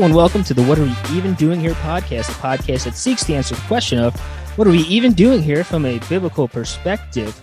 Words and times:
And 0.00 0.14
welcome 0.14 0.44
to 0.44 0.54
the 0.54 0.62
What 0.62 0.78
Are 0.78 0.84
We 0.84 0.94
Even 1.12 1.34
Doing 1.34 1.60
Here 1.60 1.74
podcast, 1.74 2.30
a 2.30 2.32
podcast 2.32 2.84
that 2.84 2.96
seeks 2.96 3.22
to 3.26 3.34
answer 3.34 3.54
the 3.54 3.60
question 3.62 3.98
of 3.98 4.18
what 4.56 4.66
are 4.66 4.70
we 4.70 4.80
even 4.84 5.12
doing 5.12 5.42
here 5.42 5.62
from 5.62 5.84
a 5.84 5.98
biblical 6.08 6.48
perspective. 6.48 7.38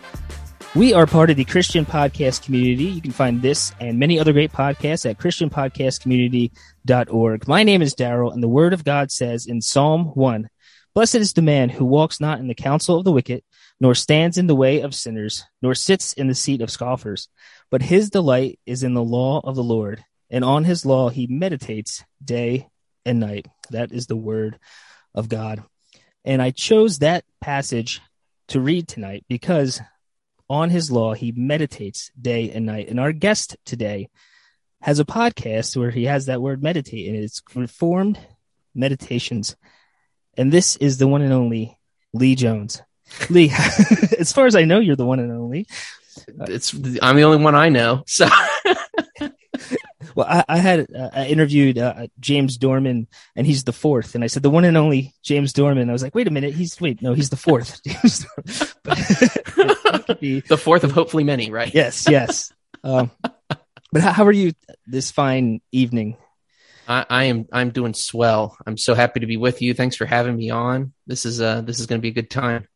We 0.73 0.91
are 0.91 1.05
part 1.05 1.29
of 1.29 1.37
the 1.37 1.45
Christian 1.45 1.85
podcast 1.85 2.43
community. 2.43 2.85
You 2.85 2.99
can 2.99 3.11
find 3.11 3.43
this 3.43 3.73
and 3.79 3.99
many 3.99 4.19
other 4.19 4.33
great 4.33 4.51
podcasts 4.51 5.07
at 5.07 5.19
christianpodcastcommunity.org. 5.19 7.47
My 7.47 7.61
name 7.61 7.83
is 7.83 7.93
Daryl, 7.93 8.33
and 8.33 8.41
the 8.41 8.47
word 8.47 8.73
of 8.73 8.83
God 8.83 9.11
says 9.11 9.45
in 9.45 9.61
Psalm 9.61 10.05
1 10.15 10.49
Blessed 10.95 11.15
is 11.15 11.33
the 11.33 11.43
man 11.43 11.69
who 11.69 11.85
walks 11.85 12.19
not 12.19 12.39
in 12.39 12.47
the 12.47 12.55
counsel 12.55 12.97
of 12.97 13.05
the 13.05 13.11
wicked, 13.11 13.43
nor 13.79 13.93
stands 13.93 14.39
in 14.39 14.47
the 14.47 14.55
way 14.55 14.81
of 14.81 14.95
sinners, 14.95 15.43
nor 15.61 15.75
sits 15.75 16.13
in 16.13 16.27
the 16.27 16.33
seat 16.33 16.63
of 16.63 16.71
scoffers, 16.71 17.29
but 17.69 17.83
his 17.83 18.09
delight 18.09 18.57
is 18.65 18.81
in 18.81 18.95
the 18.95 19.03
law 19.03 19.41
of 19.43 19.55
the 19.55 19.63
Lord 19.63 20.03
and 20.29 20.43
on 20.43 20.63
his 20.63 20.85
law 20.85 21.09
he 21.09 21.27
meditates 21.27 22.03
day 22.23 22.67
and 23.05 23.19
night. 23.19 23.47
That 23.71 23.91
is 23.91 24.07
the 24.07 24.15
word 24.15 24.59
of 25.13 25.29
God. 25.29 25.63
And 26.25 26.41
I 26.41 26.51
chose 26.51 26.99
that 26.99 27.23
passage 27.41 28.01
to 28.49 28.59
read 28.59 28.87
tonight 28.87 29.25
because 29.27 29.81
on 30.49 30.69
his 30.69 30.91
law 30.91 31.13
he 31.13 31.31
meditates 31.31 32.11
day 32.19 32.51
and 32.51 32.65
night. 32.65 32.89
And 32.89 32.99
our 32.99 33.11
guest 33.11 33.57
today 33.65 34.09
has 34.81 34.99
a 34.99 35.05
podcast 35.05 35.75
where 35.75 35.91
he 35.91 36.05
has 36.05 36.27
that 36.27 36.41
word 36.41 36.61
meditate, 36.61 37.07
and 37.07 37.17
it's 37.17 37.41
Reformed 37.55 38.19
Meditations. 38.75 39.55
And 40.37 40.51
this 40.51 40.75
is 40.75 40.97
the 40.97 41.07
one 41.07 41.21
and 41.21 41.33
only 41.33 41.79
Lee 42.13 42.35
Jones. 42.35 42.81
Lee, 43.29 43.51
as 44.19 44.31
far 44.33 44.45
as 44.45 44.55
I 44.55 44.65
know, 44.65 44.79
you're 44.79 44.95
the 44.95 45.05
one 45.05 45.19
and 45.19 45.31
only. 45.31 45.67
It's 46.27 46.73
I'm 46.73 47.15
the 47.15 47.23
only 47.23 47.43
one 47.43 47.55
I 47.55 47.69
know. 47.69 48.03
So 48.05 48.27
well, 50.17 50.25
I, 50.27 50.43
I 50.49 50.57
had 50.57 50.87
uh, 50.93 51.11
I 51.13 51.27
interviewed 51.27 51.77
uh, 51.77 52.07
James 52.19 52.57
Dorman, 52.57 53.07
and 53.35 53.45
he's 53.45 53.63
the 53.65 53.71
fourth. 53.71 54.15
And 54.15 54.23
I 54.23 54.27
said 54.27 54.41
the 54.41 54.49
one 54.49 54.65
and 54.65 54.75
only 54.75 55.13
James 55.21 55.53
Dorman. 55.53 55.91
I 55.91 55.93
was 55.93 56.01
like, 56.01 56.15
wait 56.15 56.27
a 56.27 56.31
minute, 56.31 56.55
he's 56.55 56.81
wait, 56.81 57.03
no, 57.03 57.13
he's 57.13 57.29
the 57.29 57.35
fourth. 57.35 57.79
the 60.23 60.59
fourth 60.59 60.83
of 60.83 60.91
hopefully 60.91 61.23
many, 61.23 61.51
right? 61.51 61.71
Yes, 61.71 62.07
yes. 62.09 62.51
Um, 62.83 63.11
but 63.91 64.01
how, 64.01 64.11
how 64.11 64.25
are 64.25 64.31
you 64.31 64.53
this 64.87 65.11
fine 65.11 65.61
evening? 65.71 66.17
I, 66.87 67.05
I, 67.07 67.23
am 67.25 67.45
I'm 67.53 67.69
doing 67.69 67.93
swell. 67.93 68.57
I'm 68.65 68.77
so 68.77 68.95
happy 68.95 69.19
to 69.19 69.27
be 69.27 69.37
with 69.37 69.61
you. 69.61 69.75
Thanks 69.75 69.95
for 69.95 70.07
having 70.07 70.35
me 70.35 70.49
on. 70.49 70.93
This 71.05 71.27
is 71.27 71.39
uh 71.41 71.61
this 71.61 71.79
is 71.79 71.85
going 71.85 71.99
to 71.99 72.03
be 72.03 72.09
a 72.09 72.13
good 72.13 72.31
time. 72.31 72.67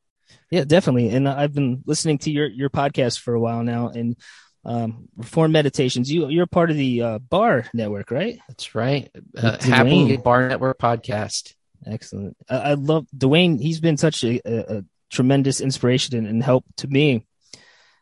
Yeah, 0.52 0.64
definitely. 0.66 1.10
And 1.10 1.28
I've 1.28 1.54
been 1.54 1.82
listening 1.88 2.20
to 2.20 2.30
your 2.30 2.46
your 2.46 2.70
podcast 2.70 3.20
for 3.20 3.34
a 3.34 3.40
while 3.40 3.64
now, 3.64 3.88
and 3.88 4.16
um, 4.64 5.10
Reform 5.16 5.52
Meditations. 5.52 6.12
You 6.12 6.30
you're 6.30 6.48
part 6.48 6.70
of 6.72 6.78
the 6.78 7.02
uh, 7.02 7.20
Bar 7.20 7.66
Network, 7.74 8.12
right? 8.12 8.40
That's 8.48 8.76
right. 8.76 9.10
Uh, 9.36 9.58
Happily 9.62 10.18
Bar 10.18 10.50
Network 10.50 10.78
podcast. 10.78 11.56
Excellent. 11.86 12.38
I, 12.50 12.58
I, 12.58 12.74
love 12.76 13.08
Dwayne. 13.16 13.60
He's 13.60 13.80
been 13.80 13.98
such 13.98 14.24
a, 14.24 14.40
a, 14.46 14.78
a 14.78 14.86
tremendous 15.10 15.62
inspiration 15.62 16.16
and, 16.16 16.28
and, 16.28 16.44
help 16.44 16.64
to 16.78 16.88
me 16.88 17.26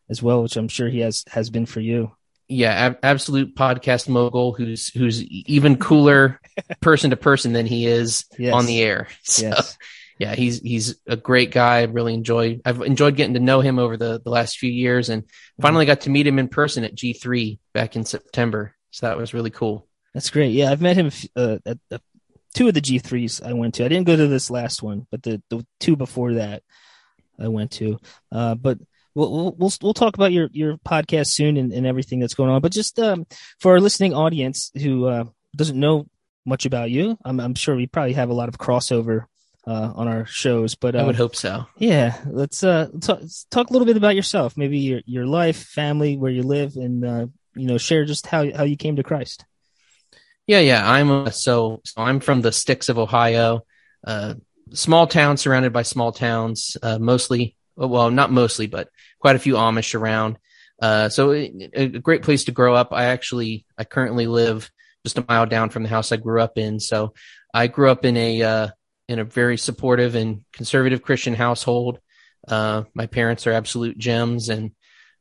as 0.09 0.21
well, 0.21 0.43
which 0.43 0.57
I'm 0.57 0.67
sure 0.67 0.89
he 0.89 0.99
has 0.99 1.23
has 1.29 1.49
been 1.49 1.65
for 1.65 1.79
you. 1.79 2.11
Yeah, 2.49 2.71
ab- 2.71 2.99
absolute 3.03 3.55
podcast 3.55 4.09
mogul 4.09 4.53
who's 4.53 4.89
who's 4.89 5.23
even 5.23 5.77
cooler 5.77 6.41
person 6.81 7.11
to 7.11 7.15
person 7.15 7.53
than 7.53 7.67
he 7.67 7.85
is 7.85 8.25
yes. 8.37 8.53
on 8.53 8.65
the 8.65 8.81
air. 8.81 9.07
So, 9.23 9.47
yes 9.47 9.77
yeah, 10.19 10.35
he's 10.35 10.59
he's 10.59 10.95
a 11.07 11.15
great 11.15 11.49
guy. 11.49 11.79
I 11.79 11.83
really 11.83 12.13
enjoyed 12.13 12.61
I've 12.65 12.81
enjoyed 12.81 13.15
getting 13.15 13.35
to 13.35 13.39
know 13.39 13.61
him 13.61 13.79
over 13.79 13.95
the 13.95 14.19
the 14.21 14.29
last 14.29 14.57
few 14.57 14.69
years, 14.69 15.07
and 15.07 15.23
finally 15.61 15.85
got 15.85 16.01
to 16.01 16.09
meet 16.09 16.27
him 16.27 16.37
in 16.37 16.49
person 16.49 16.83
at 16.83 16.93
G3 16.93 17.57
back 17.73 17.95
in 17.95 18.03
September. 18.03 18.75
So 18.91 19.07
that 19.07 19.17
was 19.17 19.33
really 19.33 19.49
cool. 19.49 19.87
That's 20.13 20.29
great. 20.29 20.51
Yeah, 20.51 20.71
I've 20.71 20.81
met 20.81 20.97
him 20.97 21.11
uh, 21.37 21.59
at, 21.65 21.77
at 21.89 22.01
two 22.53 22.67
of 22.67 22.73
the 22.73 22.81
G3s 22.81 23.45
I 23.45 23.53
went 23.53 23.75
to. 23.75 23.85
I 23.85 23.87
didn't 23.87 24.07
go 24.07 24.17
to 24.17 24.27
this 24.27 24.51
last 24.51 24.83
one, 24.83 25.07
but 25.09 25.23
the 25.23 25.41
the 25.49 25.65
two 25.79 25.95
before 25.95 26.33
that 26.33 26.63
I 27.39 27.47
went 27.47 27.71
to. 27.73 27.97
Uh, 28.29 28.55
but 28.55 28.77
we'll 29.15 29.55
we'll 29.57 29.71
we'll 29.81 29.93
talk 29.93 30.15
about 30.15 30.33
your 30.33 30.49
your 30.51 30.75
podcast 30.79 31.27
soon 31.27 31.55
and, 31.55 31.71
and 31.71 31.87
everything 31.87 32.19
that's 32.19 32.35
going 32.35 32.49
on. 32.49 32.59
But 32.59 32.73
just 32.73 32.99
um, 32.99 33.25
for 33.61 33.71
our 33.71 33.79
listening 33.79 34.13
audience 34.13 34.69
who 34.75 35.05
uh, 35.05 35.23
doesn't 35.55 35.79
know 35.79 36.07
much 36.45 36.65
about 36.65 36.91
you, 36.91 37.17
I'm, 37.23 37.39
I'm 37.39 37.55
sure 37.55 37.73
we 37.77 37.87
probably 37.87 38.13
have 38.13 38.29
a 38.29 38.33
lot 38.33 38.49
of 38.49 38.57
crossover 38.57 39.27
uh, 39.69 39.93
on 39.95 40.07
our 40.07 40.25
shows. 40.25 40.73
But 40.73 40.95
uh, 40.95 40.99
I 40.99 41.03
would 41.03 41.15
hope 41.15 41.35
so. 41.35 41.65
Yeah, 41.77 42.19
let's 42.25 42.63
uh 42.63 42.87
talk, 42.99 43.21
talk 43.51 43.69
a 43.69 43.73
little 43.73 43.85
bit 43.85 43.97
about 43.97 44.15
yourself, 44.15 44.57
maybe 44.57 44.79
your 44.79 45.01
your 45.05 45.25
life, 45.27 45.63
family, 45.63 46.17
where 46.17 46.31
you 46.31 46.43
live, 46.43 46.75
and 46.75 47.05
uh, 47.05 47.27
you 47.55 47.67
know 47.67 47.77
share 47.77 48.05
just 48.05 48.25
how 48.25 48.51
how 48.51 48.63
you 48.63 48.75
came 48.75 48.95
to 48.95 49.03
Christ. 49.03 49.45
Yeah, 50.47 50.59
yeah. 50.59 50.89
I'm 50.89 51.11
uh, 51.11 51.29
so, 51.29 51.81
so 51.85 52.01
I'm 52.01 52.19
from 52.19 52.41
the 52.41 52.51
sticks 52.51 52.89
of 52.89 52.97
Ohio, 52.97 53.61
uh, 54.05 54.33
small 54.71 55.05
town 55.05 55.37
surrounded 55.37 55.71
by 55.71 55.83
small 55.83 56.11
towns, 56.11 56.75
uh, 56.81 56.97
mostly 56.97 57.55
well, 57.75 58.09
not 58.09 58.31
mostly, 58.31 58.67
but 58.67 58.89
quite 59.19 59.35
a 59.35 59.39
few 59.39 59.53
Amish 59.53 59.93
around. 59.93 60.39
Uh, 60.81 61.09
so 61.09 61.31
a 61.31 61.87
great 61.87 62.23
place 62.23 62.45
to 62.45 62.51
grow 62.51 62.73
up. 62.73 62.89
I 62.91 63.05
actually 63.05 63.65
I 63.77 63.83
currently 63.83 64.25
live 64.25 64.71
just 65.05 65.17
a 65.17 65.25
mile 65.27 65.45
down 65.45 65.69
from 65.69 65.83
the 65.83 65.89
house 65.89 66.11
I 66.11 66.17
grew 66.17 66.41
up 66.41 66.57
in. 66.57 66.79
So 66.79 67.13
I 67.53 67.67
grew 67.67 67.89
up 67.89 68.03
in 68.03 68.17
a 68.17 68.41
uh, 68.41 68.67
in 69.09 69.17
a 69.17 69.23
very 69.23 69.57
supportive 69.57 70.13
and 70.13 70.45
conservative 70.53 71.01
Christian 71.01 71.33
household. 71.33 71.99
Uh, 72.47 72.83
my 72.93 73.07
parents 73.07 73.47
are 73.47 73.51
absolute 73.51 73.97
gems, 73.97 74.49
and 74.49 74.71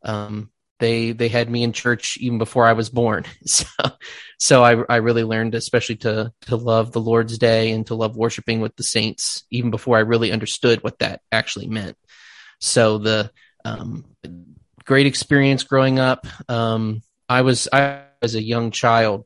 um, 0.04 0.50
they 0.78 1.12
they 1.12 1.28
had 1.28 1.50
me 1.50 1.62
in 1.62 1.72
church 1.72 2.18
even 2.18 2.36
before 2.36 2.66
I 2.66 2.74
was 2.74 2.90
born. 2.90 3.24
So, 3.46 3.66
so 4.38 4.62
I 4.62 4.76
I 4.90 4.96
really 4.96 5.24
learned, 5.24 5.54
especially 5.54 5.96
to 5.96 6.32
to 6.42 6.56
love 6.56 6.92
the 6.92 7.00
Lord's 7.00 7.38
Day 7.38 7.72
and 7.72 7.86
to 7.86 7.94
love 7.94 8.14
worshiping 8.14 8.60
with 8.60 8.76
the 8.76 8.84
saints, 8.84 9.44
even 9.50 9.70
before 9.70 9.96
I 9.96 10.00
really 10.00 10.32
understood 10.32 10.84
what 10.84 10.98
that 10.98 11.22
actually 11.32 11.66
meant. 11.66 11.96
So 12.60 12.98
the 12.98 13.30
um, 13.64 14.04
great 14.84 15.06
experience 15.06 15.64
growing 15.64 15.98
up. 15.98 16.26
Um, 16.48 17.02
I 17.26 17.40
was 17.40 17.68
I 17.72 18.02
was 18.20 18.34
a 18.34 18.42
young 18.42 18.70
child, 18.70 19.24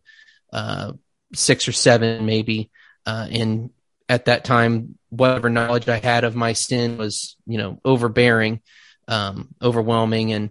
uh, 0.53 0.93
six 1.35 1.67
or 1.67 1.73
seven 1.73 2.27
maybe, 2.27 2.71
uh, 3.05 3.27
and 3.29 3.71
at 4.13 4.27
that 4.27 4.45
time, 4.45 4.99
whatever 5.09 5.49
knowledge 5.49 5.89
I 5.89 5.97
had 5.97 6.25
of 6.25 6.37
my 6.37 6.53
sin 6.53 6.99
was, 6.99 7.35
you 7.47 7.57
know, 7.57 7.81
overbearing, 7.83 8.61
um, 9.09 9.49
overwhelming. 9.63 10.35
And 10.35 10.51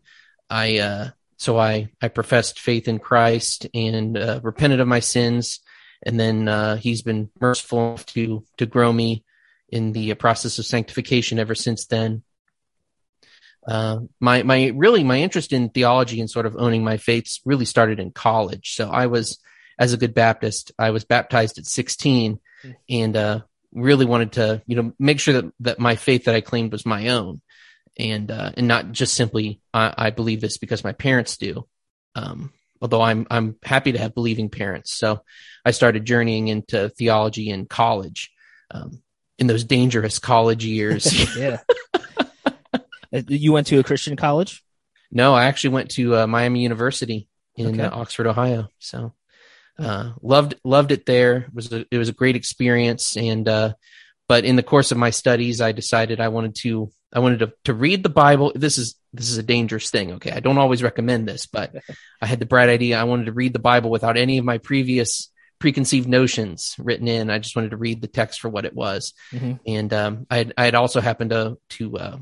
I, 0.49 0.79
uh, 0.79 1.09
so 1.38 1.59
I, 1.59 1.91
I 2.01 2.07
professed 2.07 2.59
faith 2.59 2.88
in 2.88 2.97
Christ 2.97 3.67
and, 3.72 4.17
uh, 4.17 4.39
repented 4.41 4.79
of 4.79 4.88
my 4.88 4.99
sins. 4.99 5.59
And 6.01 6.19
then, 6.19 6.47
uh, 6.47 6.77
he's 6.77 7.03
been 7.03 7.29
merciful 7.39 7.99
to, 8.07 8.44
to 8.57 8.66
grow 8.66 8.91
me 8.91 9.23
in 9.69 9.91
the 9.91 10.16
process 10.16 10.57
of 10.57 10.66
sanctification 10.66 11.38
ever 11.38 11.53
since 11.53 11.85
then. 11.85 12.23
Uh, 13.67 13.99
my, 14.19 14.41
my, 14.41 14.72
really, 14.73 15.03
my 15.03 15.19
interest 15.19 15.53
in 15.53 15.69
theology 15.69 16.19
and 16.19 16.31
sort 16.31 16.47
of 16.47 16.55
owning 16.57 16.83
my 16.83 16.97
faiths 16.97 17.41
really 17.45 17.66
started 17.66 17.99
in 17.99 18.09
college. 18.09 18.73
So 18.73 18.89
I 18.89 19.05
was, 19.05 19.38
as 19.78 19.93
a 19.93 19.97
good 19.97 20.16
Baptist, 20.16 20.72
I 20.79 20.89
was 20.89 21.05
baptized 21.05 21.59
at 21.59 21.67
16 21.67 22.39
hmm. 22.63 22.72
and, 22.89 23.16
uh, 23.16 23.41
really 23.73 24.05
wanted 24.05 24.33
to, 24.33 24.61
you 24.65 24.75
know, 24.75 24.93
make 24.99 25.19
sure 25.19 25.41
that, 25.41 25.53
that 25.61 25.79
my 25.79 25.95
faith 25.95 26.25
that 26.25 26.35
I 26.35 26.41
claimed 26.41 26.71
was 26.71 26.85
my 26.85 27.09
own 27.09 27.41
and, 27.97 28.29
uh, 28.29 28.51
and 28.55 28.67
not 28.67 28.91
just 28.91 29.13
simply, 29.13 29.61
I, 29.73 29.93
I 29.97 30.09
believe 30.09 30.41
this 30.41 30.57
because 30.57 30.84
my 30.84 30.93
parents 30.93 31.37
do. 31.37 31.67
Um, 32.16 32.51
although 32.81 33.01
I'm, 33.01 33.28
I'm 33.29 33.55
happy 33.63 33.93
to 33.93 33.99
have 33.99 34.13
believing 34.13 34.49
parents. 34.49 34.97
So 34.97 35.22
I 35.63 35.72
started 35.72 36.05
journeying 36.05 36.47
into 36.47 36.90
theology 36.90 37.49
in 37.49 37.66
college, 37.66 38.31
um, 38.72 39.01
in 39.37 39.47
those 39.47 39.63
dangerous 39.63 40.19
college 40.19 40.66
years. 40.66 41.35
yeah. 41.37 41.59
Uh, 43.13 43.22
you 43.28 43.51
went 43.51 43.67
to 43.67 43.79
a 43.79 43.84
Christian 43.84 44.16
college? 44.16 44.63
No, 45.11 45.34
I 45.34 45.46
actually 45.46 45.72
went 45.72 45.91
to 45.91 46.16
uh, 46.16 46.28
Miami 46.28 46.61
University 46.61 47.28
in 47.55 47.79
okay. 47.79 47.84
uh, 47.84 47.99
Oxford, 47.99 48.28
Ohio. 48.28 48.69
So 48.79 49.13
uh, 49.81 50.13
loved 50.22 50.55
loved 50.63 50.91
it 50.91 51.05
there. 51.05 51.37
It 51.37 51.53
was 51.53 51.72
a, 51.72 51.85
it 51.91 51.97
was 51.97 52.09
a 52.09 52.13
great 52.13 52.35
experience, 52.35 53.17
and 53.17 53.47
uh, 53.47 53.73
but 54.28 54.45
in 54.45 54.55
the 54.55 54.63
course 54.63 54.91
of 54.91 54.97
my 54.97 55.09
studies, 55.09 55.61
I 55.61 55.72
decided 55.72 56.19
I 56.19 56.29
wanted 56.29 56.55
to 56.61 56.91
I 57.13 57.19
wanted 57.19 57.39
to 57.39 57.53
to 57.66 57.73
read 57.73 58.03
the 58.03 58.09
Bible. 58.09 58.51
This 58.55 58.78
is 58.78 58.95
this 59.13 59.29
is 59.29 59.37
a 59.37 59.43
dangerous 59.43 59.89
thing. 59.89 60.13
Okay, 60.13 60.31
I 60.31 60.39
don't 60.39 60.57
always 60.57 60.83
recommend 60.83 61.28
this, 61.28 61.47
but 61.47 61.75
I 62.22 62.25
had 62.25 62.39
the 62.39 62.45
bright 62.45 62.69
idea. 62.69 62.99
I 62.99 63.05
wanted 63.05 63.25
to 63.25 63.33
read 63.33 63.53
the 63.53 63.59
Bible 63.59 63.89
without 63.89 64.17
any 64.17 64.37
of 64.37 64.45
my 64.45 64.59
previous 64.59 65.29
preconceived 65.59 66.07
notions 66.07 66.75
written 66.79 67.07
in. 67.07 67.29
I 67.29 67.39
just 67.39 67.55
wanted 67.55 67.72
to 67.72 67.77
read 67.77 68.01
the 68.01 68.07
text 68.07 68.39
for 68.39 68.49
what 68.49 68.66
it 68.66 68.73
was, 68.73 69.13
mm-hmm. 69.31 69.53
and 69.66 69.93
um, 69.93 70.27
I 70.29 70.37
had, 70.37 70.53
I 70.57 70.66
had 70.66 70.75
also 70.75 71.01
happened 71.01 71.31
to 71.31 71.57
to 71.69 71.97
uh, 71.97 72.17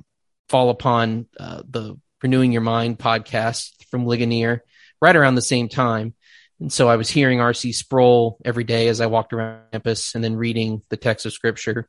fall 0.48 0.70
upon 0.70 1.28
uh, 1.40 1.62
the 1.70 1.98
Renewing 2.24 2.52
Your 2.52 2.62
Mind 2.62 2.98
podcast 2.98 3.72
from 3.90 4.06
Ligonier 4.06 4.64
right 5.02 5.16
around 5.16 5.36
the 5.36 5.42
same 5.42 5.70
time. 5.70 6.14
And 6.60 6.72
so 6.72 6.90
I 6.90 6.96
was 6.98 7.10
hearing 7.10 7.40
R.C. 7.40 7.72
Sproul 7.72 8.38
every 8.44 8.64
day 8.64 8.88
as 8.90 9.02
I 9.02 9.06
walked 9.06 9.34
around 9.34 9.62
campus 9.72 10.16
and 10.16 10.24
then 10.24 10.36
reading 10.36 10.82
the 10.90 10.98
text 10.98 11.26
of 11.26 11.34
scripture 11.34 11.88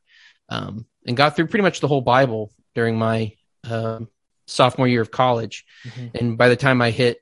um, 0.48 0.86
and 1.06 1.16
got 1.16 1.34
through 1.36 1.48
pretty 1.48 1.64
much 1.64 1.80
the 1.80 1.88
whole 1.88 2.02
Bible 2.02 2.52
during 2.74 2.96
my 2.96 3.32
uh, 3.68 4.00
sophomore 4.46 4.88
year 4.88 5.00
of 5.00 5.10
college. 5.10 5.64
Mm-hmm. 5.84 6.06
And 6.16 6.38
by 6.38 6.48
the 6.48 6.56
time 6.56 6.80
I 6.80 6.90
hit, 6.90 7.18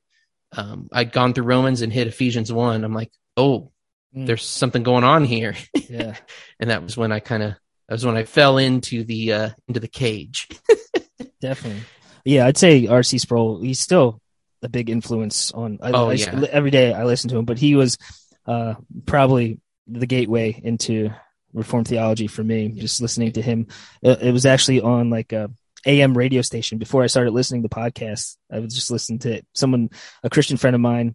um, 0.56 0.88
I'd 0.92 1.12
gone 1.12 1.32
through 1.34 1.44
Romans 1.44 1.82
and 1.82 1.92
hit 1.92 2.06
Ephesians 2.06 2.52
1. 2.52 2.84
I'm 2.84 2.94
like, 2.94 3.12
oh, 3.36 3.72
Mm. 4.16 4.26
there's 4.26 4.44
something 4.44 4.82
going 4.82 5.04
on 5.04 5.24
here. 5.24 5.54
Yeah. 5.88 6.16
and 6.60 6.70
that 6.70 6.82
was 6.82 6.96
when 6.96 7.12
I 7.12 7.20
kind 7.20 7.42
of 7.42 7.50
that 7.88 7.94
was 7.94 8.06
when 8.06 8.16
I 8.16 8.24
fell 8.24 8.56
into 8.58 9.04
the 9.04 9.32
uh 9.32 9.50
into 9.68 9.80
the 9.80 9.88
cage. 9.88 10.48
Definitely. 11.42 11.82
Yeah, 12.24 12.46
I'd 12.46 12.56
say 12.56 12.86
R.C. 12.86 13.18
Sproul. 13.18 13.60
He's 13.60 13.80
still 13.80 14.20
a 14.62 14.68
big 14.68 14.90
influence 14.90 15.52
on. 15.52 15.78
I, 15.82 15.90
Oh, 15.92 16.08
I- 16.10 16.14
yeah. 16.14 16.44
every 16.50 16.70
day 16.70 16.92
I 16.92 17.04
listen 17.04 17.30
to 17.30 17.38
him, 17.38 17.44
but 17.44 17.58
he 17.58 17.74
was 17.74 17.98
uh, 18.46 18.74
probably 19.06 19.60
the 19.86 20.06
gateway 20.06 20.60
into 20.62 21.10
Reformed 21.52 21.88
theology 21.88 22.26
for 22.26 22.44
me. 22.44 22.68
Just 22.68 23.00
listening 23.00 23.32
to 23.32 23.42
him, 23.42 23.68
it, 24.02 24.20
it 24.22 24.32
was 24.32 24.44
actually 24.46 24.80
on 24.82 25.10
like 25.10 25.32
a 25.32 25.50
AM 25.86 26.16
radio 26.16 26.42
station 26.42 26.76
before 26.78 27.02
I 27.02 27.06
started 27.06 27.30
listening 27.32 27.62
to 27.62 27.68
podcasts. 27.68 28.36
I 28.52 28.58
was 28.60 28.74
just 28.74 28.90
listening 28.90 29.20
to 29.20 29.32
it. 29.38 29.46
someone, 29.54 29.88
a 30.22 30.28
Christian 30.30 30.56
friend 30.58 30.74
of 30.74 30.80
mine, 30.80 31.14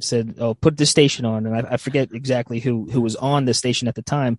said, 0.00 0.36
"Oh, 0.38 0.54
put 0.54 0.76
this 0.76 0.90
station 0.90 1.24
on," 1.24 1.46
and 1.46 1.54
I, 1.54 1.74
I 1.74 1.76
forget 1.76 2.08
exactly 2.12 2.58
who 2.60 2.88
who 2.90 3.00
was 3.00 3.14
on 3.16 3.44
the 3.44 3.54
station 3.54 3.86
at 3.88 3.94
the 3.94 4.02
time. 4.02 4.38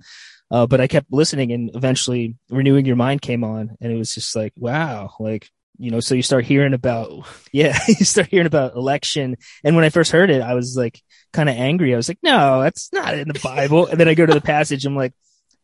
Uh, 0.50 0.66
but 0.68 0.82
I 0.82 0.88
kept 0.88 1.14
listening, 1.14 1.52
and 1.54 1.72
eventually, 1.76 2.36
"Renewing 2.50 2.86
Your 2.86 2.96
Mind" 2.98 3.22
came 3.22 3.44
on, 3.46 3.78
and 3.80 3.92
it 3.92 3.96
was 3.98 4.14
just 4.14 4.36
like, 4.36 4.52
wow, 4.58 5.12
like 5.20 5.50
you 5.78 5.92
know. 5.92 6.00
So 6.00 6.16
you 6.16 6.22
start 6.22 6.46
hearing 6.46 6.74
about, 6.74 7.28
yeah, 7.52 7.78
you 7.88 8.06
start 8.06 8.28
hearing 8.28 8.48
about 8.48 8.76
election. 8.76 9.38
And 9.64 9.76
when 9.76 9.86
I 9.86 9.90
first 9.90 10.12
heard 10.12 10.30
it, 10.30 10.42
I 10.42 10.54
was 10.54 10.76
like, 10.78 11.02
kind 11.34 11.50
of 11.50 11.56
angry. 11.56 11.94
I 11.94 11.98
was 11.98 12.10
like, 12.10 12.20
no, 12.24 12.62
that's 12.62 12.92
not 12.92 13.14
in 13.14 13.28
the 13.28 13.40
Bible. 13.40 13.88
and 13.88 14.00
then 14.00 14.08
I 14.08 14.14
go 14.14 14.26
to 14.26 14.34
the 14.34 14.42
passage, 14.42 14.86
I'm 14.86 14.96
like, 14.96 15.14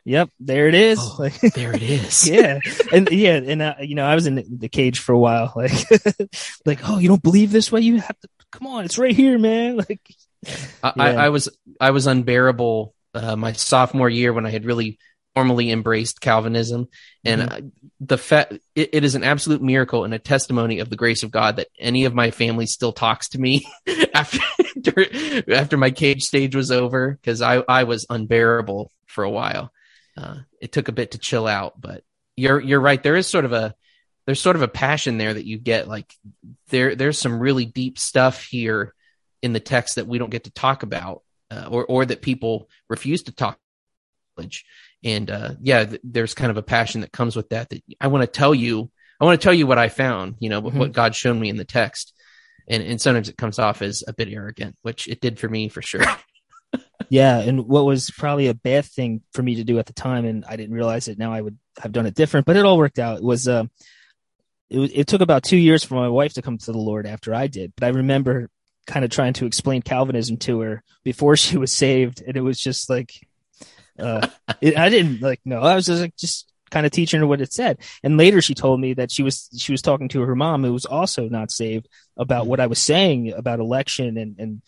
yep, 0.06 0.30
there 0.40 0.68
it 0.68 0.74
is. 0.74 1.00
Oh, 1.02 1.18
Like, 1.20 1.40
there 1.40 1.76
it 1.76 1.84
is. 1.84 2.28
yeah, 2.30 2.60
and 2.92 3.10
yeah, 3.12 3.36
and 3.36 3.62
uh, 3.62 3.76
you 3.82 3.96
know, 3.96 4.06
I 4.06 4.16
was 4.16 4.26
in 4.26 4.44
the 4.60 4.70
cage 4.70 5.00
for 5.00 5.14
a 5.14 5.20
while, 5.20 5.52
like, 5.56 5.74
like, 6.66 6.80
oh, 6.84 7.00
you 7.00 7.10
don't 7.10 7.24
believe 7.24 7.52
this 7.52 7.72
way? 7.72 7.82
You 7.82 8.00
have 8.00 8.20
to 8.20 8.30
come 8.52 8.68
on, 8.68 8.86
it's 8.86 8.98
right 8.98 9.16
here, 9.16 9.38
man. 9.38 9.78
Like, 9.78 10.02
I, 10.84 10.94
I, 10.96 11.14
I 11.14 11.30
was 11.30 11.50
I 11.80 11.92
was 11.92 12.08
unbearable 12.08 12.94
uh, 13.14 13.36
my 13.36 13.52
sophomore 13.54 14.10
year 14.10 14.32
when 14.34 14.46
I 14.46 14.50
had 14.52 14.66
really 14.66 15.00
formally 15.38 15.70
embraced 15.70 16.20
Calvinism, 16.20 16.88
and 17.24 17.42
Mhm. 17.42 17.52
uh, 17.52 17.62
the 18.00 18.18
fact 18.18 18.54
it, 18.74 18.90
it 18.92 19.04
is 19.04 19.14
an 19.14 19.24
absolute 19.24 19.62
miracle 19.62 20.04
and 20.04 20.12
a 20.12 20.18
testimony 20.18 20.80
of 20.80 20.90
the 20.90 20.96
grace 20.96 21.22
of 21.22 21.30
God 21.30 21.58
that 21.58 21.68
any 21.78 22.06
of 22.06 22.16
my 22.16 22.32
family 22.32 22.66
still 22.66 22.92
talks 22.92 23.30
to 23.30 23.38
me 23.40 23.68
after 24.16 24.40
after 25.54 25.78
my 25.78 25.92
cage 25.92 26.24
stage 26.24 26.56
was 26.56 26.72
over 26.72 27.12
because 27.12 27.44
I 27.44 27.64
I 27.70 27.84
was 27.84 28.08
unbearable 28.10 28.92
for 29.06 29.24
a 29.24 29.30
while. 29.30 29.72
Uh, 30.18 30.38
it 30.60 30.72
took 30.72 30.88
a 30.88 30.92
bit 30.92 31.12
to 31.12 31.20
chill 31.20 31.46
out, 31.46 31.80
but 31.80 32.04
you're 32.36 32.60
you're 32.60 32.82
right. 32.82 33.04
There 33.04 33.16
is 33.16 33.28
sort 33.28 33.46
of 33.46 33.54
a 33.54 33.76
there's 34.26 34.42
sort 34.42 34.56
of 34.56 34.64
a 34.64 34.68
passion 34.68 35.20
there 35.20 35.36
that 35.36 35.46
you 35.46 35.60
get. 35.60 35.88
Like 35.88 36.12
there 36.70 36.96
there's 36.96 37.20
some 37.20 37.40
really 37.40 37.66
deep 37.66 38.00
stuff 38.00 38.44
here 38.44 38.92
in 39.44 39.54
the 39.54 39.60
text 39.60 39.98
that 39.98 40.08
we 40.08 40.18
don't 40.18 40.32
get 40.32 40.46
to 40.46 40.52
talk 40.52 40.82
about, 40.82 41.22
uh, 41.52 41.68
or 41.70 41.86
or 41.86 42.06
that 42.08 42.24
people 42.24 42.70
refuse 42.90 43.22
to 43.24 43.32
talk. 43.32 43.60
And 45.04 45.30
uh, 45.30 45.52
yeah, 45.62 45.86
th- 45.86 46.02
there's 46.04 46.34
kind 46.34 46.52
of 46.52 46.58
a 46.58 46.64
passion 46.64 47.02
that 47.02 47.12
comes 47.12 47.36
with 47.36 47.50
that. 47.50 47.70
That 47.70 47.84
I 48.02 48.08
want 48.08 48.24
to 48.24 48.28
tell 48.28 48.54
you, 48.56 48.90
I 49.20 49.26
want 49.26 49.40
to 49.40 49.44
tell 49.44 49.54
you 49.54 49.68
what 49.68 49.78
I 49.78 49.90
found. 49.90 50.36
You 50.40 50.50
know, 50.50 50.60
what- 50.60 50.74
Mhm. 50.74 50.78
what 50.80 50.92
God 50.94 51.16
showed 51.16 51.36
me 51.38 51.50
in 51.50 51.58
the 51.58 51.66
text. 51.66 52.14
And 52.68 52.84
and 52.84 53.00
sometimes 53.00 53.30
it 53.30 53.38
comes 53.38 53.60
off 53.60 53.82
as 53.82 54.04
a 54.08 54.14
bit 54.14 54.28
arrogant, 54.30 54.76
which 54.82 55.08
it 55.08 55.22
did 55.22 55.40
for 55.40 55.48
me 55.48 55.70
for 55.70 55.82
sure. 55.82 56.02
yeah, 57.10 57.40
and 57.40 57.66
what 57.68 57.86
was 57.86 58.12
probably 58.12 58.48
a 58.48 58.54
bad 58.54 58.86
thing 58.86 59.22
for 59.34 59.42
me 59.42 59.56
to 59.56 59.64
do 59.64 59.80
at 59.80 59.86
the 59.86 59.94
time, 59.94 60.26
and 60.26 60.44
I 60.46 60.56
didn't 60.58 60.76
realize 60.76 61.08
it. 61.08 61.18
Now 61.18 61.32
I 61.32 61.42
would 61.42 61.58
have 61.80 61.92
done 61.94 62.06
it 62.06 62.16
different, 62.16 62.46
but 62.46 62.58
it 62.58 62.66
all 62.66 62.78
worked 62.78 63.00
out. 63.00 63.18
It 63.20 63.24
was, 63.24 63.48
uh, 63.48 63.66
it, 64.70 64.80
was- 64.80 64.92
it 64.94 65.08
took 65.08 65.22
about 65.22 65.44
two 65.44 65.58
years 65.58 65.84
for 65.84 65.96
my 65.96 66.10
wife 66.10 66.34
to 66.34 66.42
come 66.42 66.58
to 66.58 66.72
the 66.72 66.78
Lord 66.78 67.06
after 67.08 67.34
I 67.34 67.48
did, 67.48 67.72
but 67.78 67.86
I 67.86 67.90
remember 67.90 68.50
kind 68.86 69.06
of 69.06 69.12
trying 69.12 69.34
to 69.34 69.46
explain 69.46 69.82
Calvinism 69.82 70.38
to 70.38 70.60
her 70.62 70.84
before 71.04 71.38
she 71.38 71.58
was 71.58 71.72
saved, 71.72 72.22
and 72.26 72.36
it 72.36 72.42
was 72.42 72.60
just 72.60 72.90
like, 72.90 73.14
uh, 74.00 74.28
it, 74.62 74.78
I 74.78 74.90
didn't 74.90 75.22
like 75.22 75.40
no, 75.46 75.60
I 75.62 75.76
was 75.76 75.86
just 75.86 76.02
like 76.02 76.16
just 76.16 76.52
kind 76.70 76.86
of 76.86 76.92
teaching 76.92 77.20
her 77.22 77.28
what 77.28 77.42
it 77.42 77.54
said, 77.54 77.80
and 78.04 78.18
later 78.18 78.42
she 78.42 78.54
told 78.54 78.80
me 78.80 78.94
that 78.96 79.12
she 79.12 79.24
was 79.24 79.50
she 79.58 79.72
was 79.72 79.82
talking 79.82 80.10
to 80.10 80.22
her 80.22 80.36
mom 80.36 80.64
who 80.64 80.74
was 80.74 80.86
also 80.86 81.30
not 81.30 81.52
saved 81.52 81.88
about 82.18 82.48
what 82.48 82.60
I 82.60 82.68
was 82.68 82.80
saying 82.80 83.34
about 83.34 83.60
election 83.60 84.18
and 84.18 84.36
and 84.40 84.62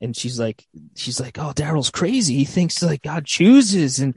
and 0.00 0.16
she's 0.16 0.38
like 0.38 0.66
she's 0.96 1.20
like 1.20 1.38
oh 1.38 1.52
Daryl's 1.54 1.90
crazy. 1.90 2.34
He 2.36 2.44
thinks 2.44 2.82
like 2.82 3.02
God 3.02 3.24
chooses. 3.24 4.00
And, 4.00 4.16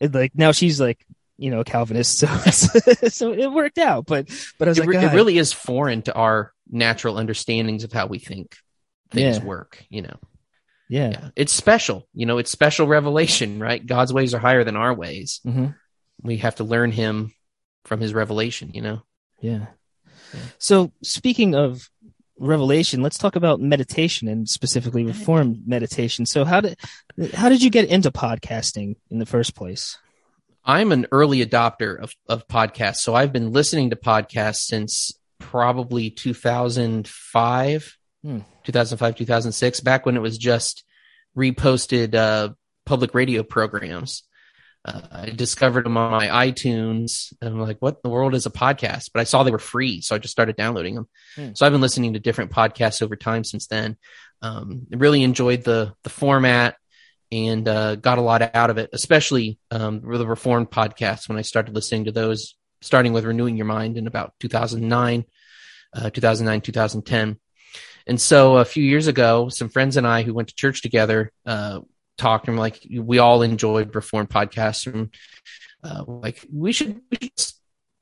and 0.00 0.14
like 0.14 0.32
now 0.34 0.52
she's 0.52 0.80
like 0.80 1.04
you 1.36 1.50
know 1.50 1.64
Calvinist 1.64 2.18
so 2.18 2.28
so 3.08 3.32
it 3.32 3.50
worked 3.52 3.78
out. 3.78 4.06
But 4.06 4.28
but 4.58 4.68
I 4.68 4.70
was 4.70 4.78
it, 4.78 4.86
like 4.86 4.88
re- 4.88 5.04
it 5.04 5.12
really 5.12 5.38
is 5.38 5.52
foreign 5.52 6.02
to 6.02 6.14
our 6.14 6.52
natural 6.70 7.18
understandings 7.18 7.84
of 7.84 7.92
how 7.92 8.06
we 8.06 8.18
think 8.18 8.56
things 9.10 9.38
Yeah. 9.38 9.44
work. 9.44 9.84
You 9.90 10.02
know, 10.02 10.16
yeah, 10.92 11.10
yeah, 11.10 11.28
it's 11.36 11.52
special. 11.52 12.06
You 12.12 12.26
know, 12.26 12.38
it's 12.38 12.50
special 12.50 12.86
revelation, 12.86 13.58
right? 13.60 13.84
God's 13.84 14.12
ways 14.12 14.34
are 14.34 14.38
higher 14.38 14.64
than 14.64 14.76
our 14.76 14.92
ways. 14.94 15.40
hmm 15.42 15.68
We 16.22 16.36
have 16.44 16.56
to 16.56 16.64
learn 16.64 16.92
Him 16.92 17.32
from 17.84 18.00
His 18.00 18.12
revelation. 18.12 18.70
You 18.74 18.82
know. 18.82 18.98
yeah 19.40 19.66
Yeah. 20.34 20.40
so 20.58 20.92
speaking 21.02 21.54
of 21.54 21.88
revelation 22.38 23.02
let's 23.02 23.18
talk 23.18 23.36
about 23.36 23.60
meditation 23.60 24.26
and 24.28 24.48
specifically 24.48 25.04
reform 25.04 25.62
meditation 25.66 26.26
so 26.26 26.44
how 26.44 26.60
did 26.60 26.76
how 27.34 27.48
did 27.48 27.62
you 27.62 27.70
get 27.70 27.88
into 27.88 28.10
podcasting 28.10 28.96
in 29.10 29.18
the 29.20 29.26
first 29.34 29.54
place 29.54 29.98
I'm 30.64 30.90
an 30.92 31.06
early 31.10 31.44
adopter 31.44 31.98
of, 32.00 32.14
of 32.28 32.46
podcasts. 32.46 32.98
So 32.98 33.14
I've 33.16 33.32
been 33.32 33.50
listening 33.52 33.90
to 33.90 33.96
podcasts 33.96 34.62
since 34.72 35.12
probably 35.40 36.08
2005, 36.10 37.98
Hmm. 38.22 38.40
2005, 38.64 39.16
2006, 39.16 39.80
back 39.80 40.06
when 40.06 40.16
it 40.16 40.22
was 40.22 40.38
just 40.38 40.84
reposted 41.36 42.14
uh, 42.14 42.50
public 42.86 43.14
radio 43.14 43.42
programs. 43.42 44.22
Uh, 44.84 45.00
I 45.12 45.30
discovered 45.30 45.84
them 45.84 45.96
on 45.96 46.10
my 46.10 46.26
iTunes 46.26 47.32
and 47.40 47.50
I'm 47.50 47.60
like, 47.60 47.78
what 47.78 47.94
in 47.94 48.00
the 48.02 48.10
world 48.10 48.34
is 48.34 48.46
a 48.46 48.50
podcast? 48.50 49.10
But 49.14 49.20
I 49.20 49.24
saw 49.24 49.42
they 49.42 49.52
were 49.52 49.58
free. 49.58 50.00
So 50.00 50.14
I 50.14 50.18
just 50.18 50.32
started 50.32 50.56
downloading 50.56 50.96
them. 50.96 51.08
Hmm. 51.36 51.48
So 51.54 51.64
I've 51.64 51.72
been 51.72 51.80
listening 51.80 52.14
to 52.14 52.18
different 52.18 52.50
podcasts 52.50 53.00
over 53.00 53.14
time 53.14 53.44
since 53.44 53.68
then. 53.68 53.96
Um, 54.40 54.86
really 54.90 55.22
enjoyed 55.22 55.62
the, 55.62 55.94
the 56.02 56.10
format 56.10 56.76
and 57.30 57.66
uh, 57.68 57.94
got 57.96 58.18
a 58.18 58.22
lot 58.22 58.54
out 58.54 58.70
of 58.70 58.78
it, 58.78 58.90
especially 58.92 59.58
um, 59.70 60.00
the 60.00 60.26
Reformed 60.26 60.70
podcasts 60.70 61.28
when 61.28 61.38
I 61.38 61.42
started 61.42 61.74
listening 61.74 62.04
to 62.04 62.12
those, 62.12 62.56
starting 62.80 63.12
with 63.12 63.24
Renewing 63.24 63.56
Your 63.56 63.66
Mind 63.66 63.96
in 63.96 64.08
about 64.08 64.34
2009, 64.40 65.24
uh, 65.94 66.10
2009, 66.10 66.60
2010. 66.60 67.38
And 68.06 68.20
so 68.20 68.56
a 68.56 68.64
few 68.64 68.84
years 68.84 69.06
ago, 69.06 69.48
some 69.48 69.68
friends 69.68 69.96
and 69.96 70.06
I 70.06 70.22
who 70.22 70.34
went 70.34 70.48
to 70.48 70.54
church 70.54 70.82
together 70.82 71.32
uh, 71.46 71.80
talked 72.18 72.48
and 72.48 72.56
were 72.56 72.62
like, 72.62 72.86
we 72.90 73.18
all 73.18 73.42
enjoyed 73.42 73.94
Reformed 73.94 74.30
podcasts. 74.30 74.92
And 74.92 75.14
uh, 75.82 76.04
like, 76.06 76.44
we 76.52 76.72
should, 76.72 77.00
we 77.10 77.18
should 77.20 77.52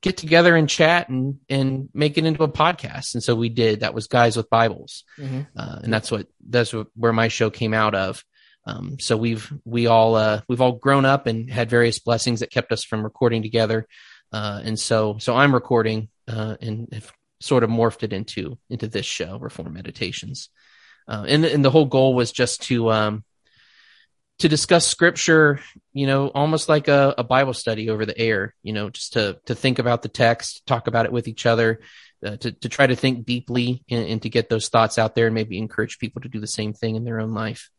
get 0.03 0.17
together 0.17 0.57
and 0.57 0.69
chat 0.69 1.09
and, 1.09 1.39
and 1.49 1.89
make 1.93 2.17
it 2.17 2.25
into 2.25 2.43
a 2.43 2.49
podcast. 2.49 3.15
And 3.15 3.23
so 3.23 3.35
we 3.35 3.49
did. 3.49 3.81
That 3.81 3.95
was 3.95 4.07
Guys 4.07 4.37
with 4.37 4.51
Bibles 4.51 5.05
uh, 5.57 5.81
and 5.83 5.93
that's 5.93 6.11
what 6.11 6.27
that's 6.49 6.73
what, 6.73 6.89
where 6.95 7.13
my 7.13 7.29
show 7.29 7.51
came 7.51 7.75
out 7.75 7.95
of. 7.95 8.25
Um, 8.67 8.99
so 9.01 9.17
we've 9.17 9.51
we 9.65 9.87
all 9.87 10.17
uh, 10.17 10.43
we've 10.49 10.61
all 10.61 10.73
grown 10.73 11.05
up 11.05 11.27
and 11.27 11.51
had 11.51 11.71
various 11.71 11.99
blessings 11.99 12.41
that 12.41 12.51
kept 12.51 12.73
us 12.73 12.85
from 12.85 13.03
recording 13.03 13.43
together, 13.43 13.87
uh, 14.33 14.61
and 14.63 14.79
so 14.79 15.17
so 15.19 15.35
I'm 15.35 15.55
recording 15.55 16.09
uh, 16.29 16.57
and 16.61 16.89
have 16.93 17.11
sort 17.41 17.65
of 17.65 17.71
morphed 17.71 18.03
it 18.03 18.13
into 18.13 18.59
into 18.69 18.87
this 18.87 19.07
show, 19.07 19.39
Reform 19.39 19.73
Meditations, 19.73 20.51
uh, 21.09 21.25
and 21.27 21.45
and 21.45 21.65
the 21.65 21.71
whole 21.71 21.87
goal 21.87 22.15
was 22.15 22.33
just 22.33 22.63
to 22.63 22.91
um, 22.91 23.25
to 24.39 24.49
discuss 24.49 24.87
scripture, 24.87 25.61
you 25.93 26.07
know, 26.07 26.29
almost 26.29 26.69
like 26.69 26.89
a, 26.89 27.15
a 27.19 27.25
Bible 27.25 27.53
study 27.53 27.91
over 27.91 28.07
the 28.07 28.19
air, 28.19 28.55
you 28.63 28.73
know, 28.73 28.91
just 28.91 29.15
to 29.15 29.39
to 29.47 29.55
think 29.55 29.79
about 29.79 30.03
the 30.03 30.09
text, 30.09 30.67
talk 30.67 30.87
about 30.87 31.07
it 31.07 31.13
with 31.13 31.29
each 31.29 31.47
other, 31.47 31.81
uh, 32.25 32.37
to 32.37 32.53
to 32.53 32.69
try 32.69 32.87
to 32.87 32.97
think 32.97 33.27
deeply 33.27 33.83
and, 33.91 34.07
and 34.07 34.23
to 34.23 34.29
get 34.29 34.49
those 34.49 34.69
thoughts 34.69 34.99
out 34.99 35.15
there 35.15 35.27
and 35.27 35.35
maybe 35.35 35.59
encourage 35.59 35.99
people 35.99 36.23
to 36.23 36.29
do 36.29 36.41
the 36.41 36.47
same 36.47 36.73
thing 36.73 36.97
in 36.97 37.05
their 37.05 37.21
own 37.21 37.33
life. 37.33 37.71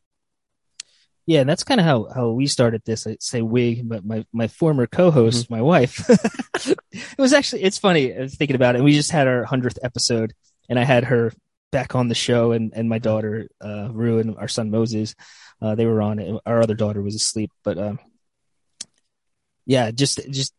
Yeah, 1.27 1.41
and 1.41 1.49
that's 1.49 1.63
kind 1.63 1.79
of 1.79 1.85
how 1.85 2.07
how 2.13 2.29
we 2.31 2.47
started 2.47 2.81
this. 2.85 3.05
I 3.05 3.17
say 3.19 3.41
we, 3.41 3.81
but 3.83 4.03
my 4.05 4.25
my 4.33 4.47
former 4.47 4.87
co-host, 4.87 5.45
Mm-hmm. 5.45 5.53
my 5.53 5.61
wife. 5.61 6.09
it 6.65 7.17
was 7.17 7.33
actually 7.33 7.63
it's 7.63 7.77
funny. 7.77 8.15
I 8.15 8.21
was 8.21 8.35
thinking 8.35 8.55
about 8.55 8.75
it. 8.75 8.81
We 8.83 8.93
just 8.93 9.11
had 9.11 9.27
our 9.27 9.43
hundredth 9.43 9.79
episode, 9.83 10.33
and 10.67 10.79
I 10.79 10.83
had 10.83 11.05
her 11.05 11.31
back 11.71 11.95
on 11.95 12.07
the 12.07 12.15
show, 12.15 12.51
and 12.53 12.73
and 12.75 12.89
my 12.89 12.97
daughter 12.99 13.47
uh, 13.63 13.89
Rue 13.91 14.19
and 14.19 14.35
our 14.37 14.47
son 14.47 14.71
Moses, 14.71 15.13
uh, 15.61 15.75
they 15.75 15.85
were 15.85 16.01
on 16.01 16.19
it. 16.19 16.41
Our 16.45 16.61
other 16.61 16.75
daughter 16.75 17.01
was 17.01 17.15
asleep, 17.15 17.51
but 17.63 17.77
um, 17.77 17.99
yeah, 19.65 19.91
just 19.91 20.19
just 20.31 20.53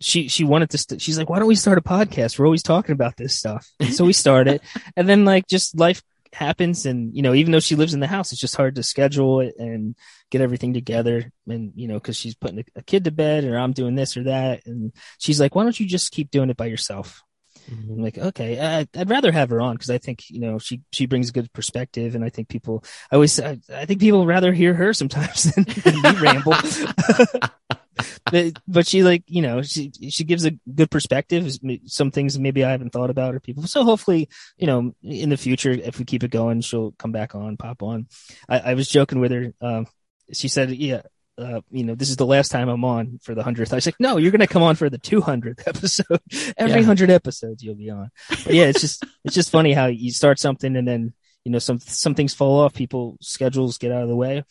she 0.00 0.28
she 0.28 0.44
wanted 0.44 0.70
to. 0.70 0.78
St- 0.78 1.00
she's 1.00 1.18
like, 1.18 1.28
why 1.30 1.38
don't 1.38 1.48
we 1.48 1.54
start 1.54 1.78
a 1.78 1.82
podcast? 1.82 2.38
We're 2.38 2.46
always 2.46 2.62
talking 2.62 2.92
about 2.92 3.16
this 3.16 3.38
stuff. 3.38 3.68
And 3.78 3.94
so 3.94 4.04
we 4.04 4.12
started, 4.12 4.60
and 4.96 5.08
then 5.08 5.24
like 5.24 5.46
just 5.46 5.78
life 5.78 6.02
happens. 6.32 6.86
And 6.86 7.14
you 7.14 7.22
know 7.22 7.34
even 7.34 7.52
though 7.52 7.60
she 7.60 7.76
lives 7.76 7.94
in 7.94 8.00
the 8.00 8.06
house 8.06 8.32
it's 8.32 8.40
just 8.40 8.56
hard 8.56 8.76
to 8.76 8.82
schedule 8.82 9.40
it 9.40 9.54
and 9.58 9.94
get 10.30 10.40
everything 10.40 10.74
together. 10.74 11.30
And 11.48 11.72
you 11.74 11.88
know 11.88 11.94
because 11.94 12.16
she's 12.16 12.34
putting 12.34 12.64
a, 12.76 12.82
kid 12.82 13.04
to 13.04 13.10
bed 13.10 13.44
or 13.44 13.58
i'm 13.58 13.72
doing 13.72 13.94
this 13.94 14.16
or 14.16 14.24
that. 14.24 14.66
And 14.66 14.92
she's 15.18 15.40
like 15.40 15.54
why 15.54 15.62
don't 15.62 15.78
you 15.78 15.86
just 15.86 16.12
keep 16.12 16.30
doing 16.30 16.50
it 16.50 16.56
by 16.56 16.66
yourself? 16.66 17.22
Mm-hmm. 17.70 17.92
I'm 17.92 18.02
like, 18.02 18.18
okay, 18.18 18.60
I, 18.60 18.88
I'd 18.98 19.10
rather 19.10 19.30
have 19.30 19.50
her 19.50 19.60
on 19.60 19.74
because 19.74 19.90
I 19.90 19.98
think 19.98 20.28
you 20.30 20.40
know 20.40 20.58
she 20.58 20.80
she 20.92 21.06
brings 21.06 21.28
a 21.28 21.32
good 21.32 21.52
perspective, 21.52 22.14
and 22.14 22.24
I 22.24 22.28
think 22.28 22.48
people, 22.48 22.84
I 23.10 23.16
always, 23.16 23.38
I, 23.38 23.58
I 23.72 23.86
think 23.86 24.00
people 24.00 24.26
rather 24.26 24.52
hear 24.52 24.74
her 24.74 24.92
sometimes 24.92 25.44
than, 25.54 25.64
than 25.64 26.02
me 26.02 26.20
ramble. 26.20 26.54
but, 28.30 28.58
but 28.66 28.86
she 28.86 29.02
like 29.02 29.24
you 29.26 29.42
know 29.42 29.62
she 29.62 29.92
she 30.10 30.24
gives 30.24 30.44
a 30.44 30.52
good 30.72 30.90
perspective. 30.90 31.50
Some 31.86 32.10
things 32.10 32.38
maybe 32.38 32.64
I 32.64 32.70
haven't 32.70 32.90
thought 32.90 33.10
about 33.10 33.34
or 33.34 33.40
people. 33.40 33.64
So 33.64 33.84
hopefully 33.84 34.28
you 34.56 34.66
know 34.66 34.94
in 35.02 35.30
the 35.30 35.36
future 35.36 35.72
if 35.72 35.98
we 35.98 36.04
keep 36.04 36.24
it 36.24 36.30
going, 36.30 36.60
she'll 36.60 36.92
come 36.92 37.12
back 37.12 37.34
on, 37.34 37.56
pop 37.56 37.82
on. 37.82 38.06
I, 38.48 38.58
I 38.60 38.74
was 38.74 38.88
joking 38.88 39.20
with 39.20 39.32
her. 39.32 39.52
Um, 39.60 39.86
she 40.32 40.48
said, 40.48 40.70
yeah, 40.70 41.02
uh, 41.38 41.60
you 41.70 41.84
know, 41.84 41.94
this 41.94 42.10
is 42.10 42.16
the 42.16 42.26
last 42.26 42.50
time 42.50 42.68
I'm 42.68 42.84
on 42.84 43.18
for 43.22 43.34
the 43.34 43.42
hundredth. 43.42 43.72
I 43.72 43.76
was 43.76 43.86
like, 43.86 43.98
no, 43.98 44.16
you're 44.16 44.30
going 44.30 44.40
to 44.40 44.46
come 44.46 44.62
on 44.62 44.76
for 44.76 44.90
the 44.90 44.98
200th 44.98 45.62
episode. 45.66 46.20
Every 46.56 46.82
hundred 46.82 47.08
yeah. 47.08 47.16
episodes 47.16 47.62
you'll 47.62 47.76
be 47.76 47.90
on. 47.90 48.10
But 48.28 48.54
yeah, 48.54 48.64
it's 48.64 48.80
just, 48.80 49.04
it's 49.24 49.34
just 49.34 49.50
funny 49.50 49.72
how 49.72 49.86
you 49.86 50.12
start 50.12 50.38
something 50.38 50.76
and 50.76 50.86
then, 50.86 51.14
you 51.44 51.52
know, 51.52 51.58
some, 51.58 51.80
some 51.80 52.14
things 52.14 52.34
fall 52.34 52.60
off, 52.60 52.74
people 52.74 53.16
schedules 53.20 53.78
get 53.78 53.92
out 53.92 54.02
of 54.02 54.08
the 54.08 54.16
way. 54.16 54.44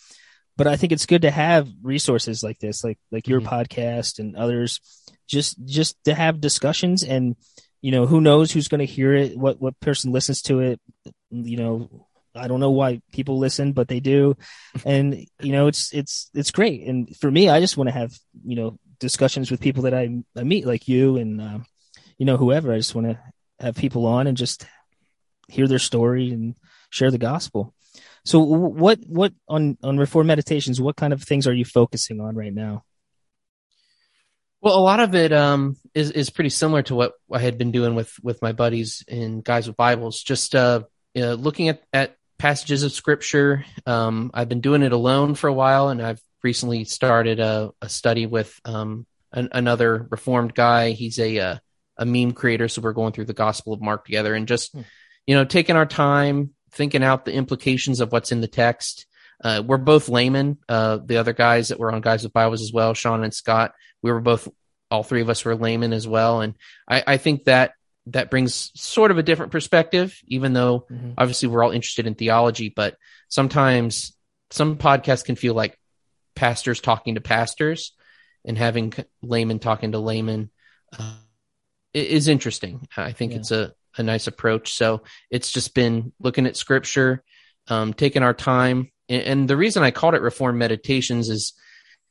But 0.59 0.67
I 0.67 0.75
think 0.75 0.91
it's 0.91 1.05
good 1.05 1.21
to 1.21 1.31
have 1.31 1.69
resources 1.81 2.43
like 2.43 2.59
this, 2.59 2.83
like, 2.83 2.99
like 3.13 3.29
your 3.29 3.39
mm-hmm. 3.39 3.47
podcast 3.47 4.19
and 4.19 4.35
others, 4.35 4.81
just, 5.25 5.57
just 5.63 5.95
to 6.03 6.13
have 6.13 6.41
discussions 6.41 7.01
and, 7.01 7.37
you 7.81 7.93
know, 7.93 8.05
who 8.05 8.19
knows 8.19 8.51
who's 8.51 8.67
going 8.67 8.79
to 8.79 8.85
hear 8.85 9.15
it, 9.15 9.37
what, 9.37 9.61
what 9.61 9.79
person 9.79 10.11
listens 10.11 10.41
to 10.41 10.59
it, 10.59 10.81
you 11.31 11.55
know, 11.55 12.05
I 12.35 12.49
don't 12.49 12.59
know 12.59 12.71
why 12.71 13.01
people 13.13 13.39
listen, 13.39 13.71
but 13.71 13.87
they 13.87 14.01
do. 14.01 14.35
And, 14.85 15.25
you 15.39 15.53
know, 15.53 15.67
it's, 15.67 15.93
it's, 15.93 16.29
it's 16.33 16.51
great. 16.51 16.85
And 16.85 17.15
for 17.15 17.31
me, 17.31 17.47
I 17.47 17.61
just 17.61 17.77
want 17.77 17.87
to 17.87 17.93
have, 17.93 18.11
you 18.43 18.57
know, 18.57 18.77
discussions 18.99 19.49
with 19.49 19.61
people 19.61 19.83
that 19.83 19.93
I, 19.93 20.09
I 20.35 20.43
meet 20.43 20.67
like 20.67 20.89
you 20.89 21.15
and, 21.15 21.41
uh, 21.41 21.59
you 22.17 22.25
know, 22.25 22.35
whoever. 22.35 22.73
I 22.73 22.77
just 22.77 22.93
want 22.93 23.07
to 23.07 23.19
have 23.61 23.75
people 23.75 24.05
on 24.05 24.27
and 24.27 24.35
just 24.35 24.65
hear 25.47 25.69
their 25.69 25.79
story 25.79 26.31
and 26.31 26.57
share 26.89 27.11
the 27.11 27.17
gospel. 27.17 27.73
So 28.29 28.41
what, 28.41 28.99
what 29.07 29.33
on, 29.47 29.75
on 29.81 29.97
reform 29.97 30.27
meditations, 30.27 30.79
what 30.79 30.95
kind 30.95 31.13
of 31.13 31.23
things 31.23 31.47
are 31.47 31.53
you 31.53 31.65
focusing 31.65 32.21
on 32.21 32.35
right 32.35 32.53
now? 32.53 32.83
Well, 34.61 34.77
a 34.77 34.81
lot 34.81 34.99
of 34.99 35.15
it 35.15 35.33
um, 35.33 35.77
is 35.95 36.11
is 36.11 36.29
pretty 36.29 36.51
similar 36.51 36.83
to 36.83 36.93
what 36.93 37.13
I 37.31 37.39
had 37.39 37.57
been 37.57 37.71
doing 37.71 37.95
with 37.95 38.13
with 38.21 38.39
my 38.43 38.51
buddies 38.51 39.03
in 39.07 39.41
guys 39.41 39.65
with 39.65 39.77
Bibles. 39.77 40.21
Just 40.21 40.53
uh, 40.53 40.83
you 41.15 41.23
know, 41.23 41.33
looking 41.33 41.69
at 41.69 41.81
at 41.91 42.17
passages 42.37 42.83
of 42.83 42.91
scripture. 42.91 43.65
Um, 43.87 44.29
I've 44.31 44.49
been 44.49 44.61
doing 44.61 44.83
it 44.83 44.91
alone 44.91 45.33
for 45.33 45.47
a 45.47 45.53
while, 45.53 45.89
and 45.89 45.99
I've 45.99 46.21
recently 46.43 46.83
started 46.83 47.39
a, 47.39 47.71
a 47.81 47.89
study 47.89 48.27
with 48.27 48.53
um, 48.63 49.07
an, 49.31 49.49
another 49.53 50.07
Reformed 50.11 50.53
guy. 50.53 50.91
He's 50.91 51.17
a, 51.17 51.37
a, 51.37 51.43
uh, 51.43 51.57
a 51.97 52.05
meme 52.05 52.33
creator, 52.33 52.67
so 52.67 52.83
we're 52.83 52.93
going 52.93 53.13
through 53.13 53.25
the 53.25 53.33
Gospel 53.33 53.73
of 53.73 53.81
Mark 53.81 54.05
together 54.05 54.35
and 54.35 54.47
just 54.47 54.73
hmm. 54.73 54.81
you 55.25 55.33
know 55.33 55.45
taking 55.45 55.77
our 55.77 55.87
time 55.87 56.51
thinking 56.71 57.03
out 57.03 57.25
the 57.25 57.33
implications 57.33 57.99
of 57.99 58.11
what's 58.11 58.31
in 58.31 58.41
the 58.41 58.47
text. 58.47 59.05
Uh, 59.43 59.63
we're 59.65 59.77
both 59.77 60.09
laymen. 60.09 60.57
Uh, 60.67 60.99
the 61.03 61.17
other 61.17 61.33
guys 61.33 61.69
that 61.69 61.79
were 61.79 61.91
on 61.91 62.01
Guys 62.01 62.23
with 62.23 62.33
Bibles 62.33 62.61
as 62.61 62.73
well, 62.73 62.93
Sean 62.93 63.23
and 63.23 63.33
Scott, 63.33 63.73
we 64.01 64.11
were 64.11 64.19
both, 64.19 64.47
all 64.91 65.03
three 65.03 65.21
of 65.21 65.29
us 65.29 65.45
were 65.45 65.55
laymen 65.55 65.93
as 65.93 66.07
well. 66.07 66.41
And 66.41 66.55
I, 66.87 67.03
I 67.07 67.17
think 67.17 67.45
that 67.45 67.73
that 68.07 68.29
brings 68.29 68.71
sort 68.75 69.11
of 69.11 69.17
a 69.17 69.23
different 69.23 69.51
perspective, 69.51 70.17
even 70.27 70.53
though 70.53 70.85
mm-hmm. 70.91 71.11
obviously 71.17 71.47
we're 71.47 71.63
all 71.63 71.71
interested 71.71 72.07
in 72.07 72.15
theology, 72.15 72.69
but 72.69 72.97
sometimes 73.27 74.13
some 74.49 74.77
podcasts 74.77 75.23
can 75.23 75.35
feel 75.35 75.53
like 75.53 75.77
pastors 76.35 76.81
talking 76.81 77.15
to 77.15 77.21
pastors 77.21 77.93
and 78.45 78.57
having 78.57 78.93
laymen 79.21 79.59
talking 79.59 79.91
to 79.91 79.99
laymen 79.99 80.49
uh, 80.97 81.15
is 81.93 82.27
interesting. 82.27 82.87
I 82.97 83.11
think 83.11 83.33
yeah. 83.33 83.37
it's 83.39 83.51
a, 83.51 83.73
a 83.97 84.03
nice 84.03 84.27
approach. 84.27 84.73
So 84.73 85.03
it's 85.29 85.51
just 85.51 85.73
been 85.73 86.13
looking 86.19 86.45
at 86.45 86.57
scripture, 86.57 87.23
um, 87.67 87.93
taking 87.93 88.23
our 88.23 88.33
time. 88.33 88.91
And, 89.07 89.21
and 89.23 89.49
the 89.49 89.57
reason 89.57 89.83
I 89.83 89.91
called 89.91 90.15
it 90.15 90.21
Reform 90.21 90.57
Meditations 90.57 91.29
is, 91.29 91.53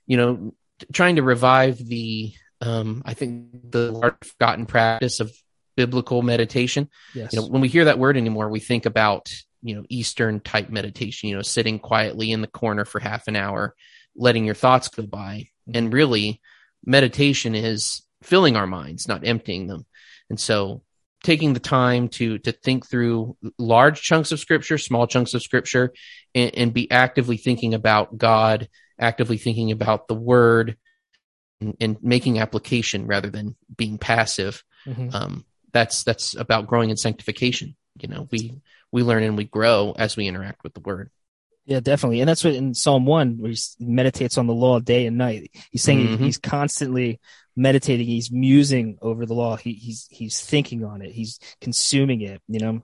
you 0.07 0.17
know, 0.17 0.55
trying 0.93 1.17
to 1.17 1.23
revive 1.23 1.79
the, 1.79 2.33
um, 2.61 3.03
I 3.05 3.15
think 3.15 3.71
the 3.71 4.15
forgotten 4.23 4.67
practice 4.67 5.21
of 5.21 5.33
biblical 5.77 6.23
meditation. 6.23 6.89
Yes. 7.15 7.33
You 7.33 7.41
know, 7.41 7.49
when 7.49 7.61
we 7.61 7.69
hear 7.69 7.85
that 7.85 7.99
word 7.99 8.17
anymore, 8.17 8.49
we 8.49 8.61
think 8.61 8.85
about, 8.85 9.33
you 9.63 9.77
know, 9.77 9.85
Eastern 9.89 10.41
type 10.41 10.71
meditation, 10.71 11.29
you 11.29 11.37
know, 11.37 11.43
sitting 11.43 11.79
quietly 11.79 12.33
in 12.33 12.41
the 12.41 12.49
corner 12.49 12.85
for 12.85 13.01
half 13.01 13.29
an 13.29 13.37
hour, 13.37 13.75
letting 14.17 14.45
your 14.45 14.55
thoughts 14.55 14.89
go 14.89 15.05
by. 15.05 15.49
Mm-hmm. 15.69 15.77
And 15.77 15.93
really, 15.93 16.41
meditation 16.85 17.55
is 17.55 18.03
filling 18.23 18.57
our 18.57 18.67
minds, 18.67 19.09
not 19.09 19.27
emptying 19.27 19.67
them. 19.67 19.87
And 20.31 20.39
so 20.39 20.83
taking 21.29 21.53
the 21.53 21.61
time 21.61 22.09
to 22.09 22.39
to 22.39 22.53
think 22.53 22.89
through 22.89 23.37
large 23.59 24.01
chunks 24.01 24.33
of 24.33 24.41
scripture, 24.41 24.79
small 24.79 25.07
chunks 25.07 25.35
of 25.35 25.43
scripture, 25.43 25.93
and, 26.35 26.55
and 26.55 26.73
be 26.73 26.91
actively 26.91 27.37
thinking 27.37 27.75
about 27.75 28.17
God, 28.17 28.67
actively 28.99 29.37
thinking 29.37 29.71
about 29.71 30.09
the 30.09 30.15
word, 30.15 30.79
and, 31.61 31.77
and 31.83 31.97
making 32.01 32.39
application 32.39 33.07
rather 33.07 33.29
than 33.29 33.57
being 33.77 33.99
passive. 33.99 34.65
Mm-hmm. 34.87 35.15
Um, 35.15 35.45
that's 35.71 36.03
that's 36.03 36.35
about 36.35 36.67
growing 36.67 36.89
in 36.89 36.97
sanctification. 36.97 37.77
You 38.01 38.09
know, 38.09 38.27
we 38.31 38.63
we 38.91 39.03
learn 39.03 39.23
and 39.23 39.37
we 39.37 39.45
grow 39.45 39.95
as 39.99 40.17
we 40.17 40.29
interact 40.29 40.65
with 40.65 40.73
the 40.73 40.81
word. 40.81 41.11
Yeah, 41.69 41.81
definitely. 41.81 42.21
And 42.21 42.29
that's 42.29 42.43
what 42.43 42.55
in 42.55 42.73
Psalm 42.73 43.05
1, 43.05 43.37
where 43.37 43.51
he 43.51 43.59
meditates 43.79 44.39
on 44.39 44.47
the 44.47 44.55
law 44.55 44.81
day 44.81 45.05
and 45.05 45.19
night. 45.19 45.51
He's 45.71 45.83
saying 45.83 45.99
mm-hmm. 45.99 46.25
he's 46.25 46.39
constantly 46.39 47.21
meditating, 47.57 48.07
he's 48.07 48.33
musing 48.33 48.97
over 49.03 49.27
the 49.27 49.35
law. 49.35 49.57
He, 49.57 49.75
he's 49.75 50.09
he's 50.11 50.41
thinking 50.41 50.83
on 50.83 51.03
it, 51.03 51.13
he's 51.13 51.39
consuming 51.61 52.23
it, 52.23 52.41
you 52.49 52.59
know. 52.59 52.83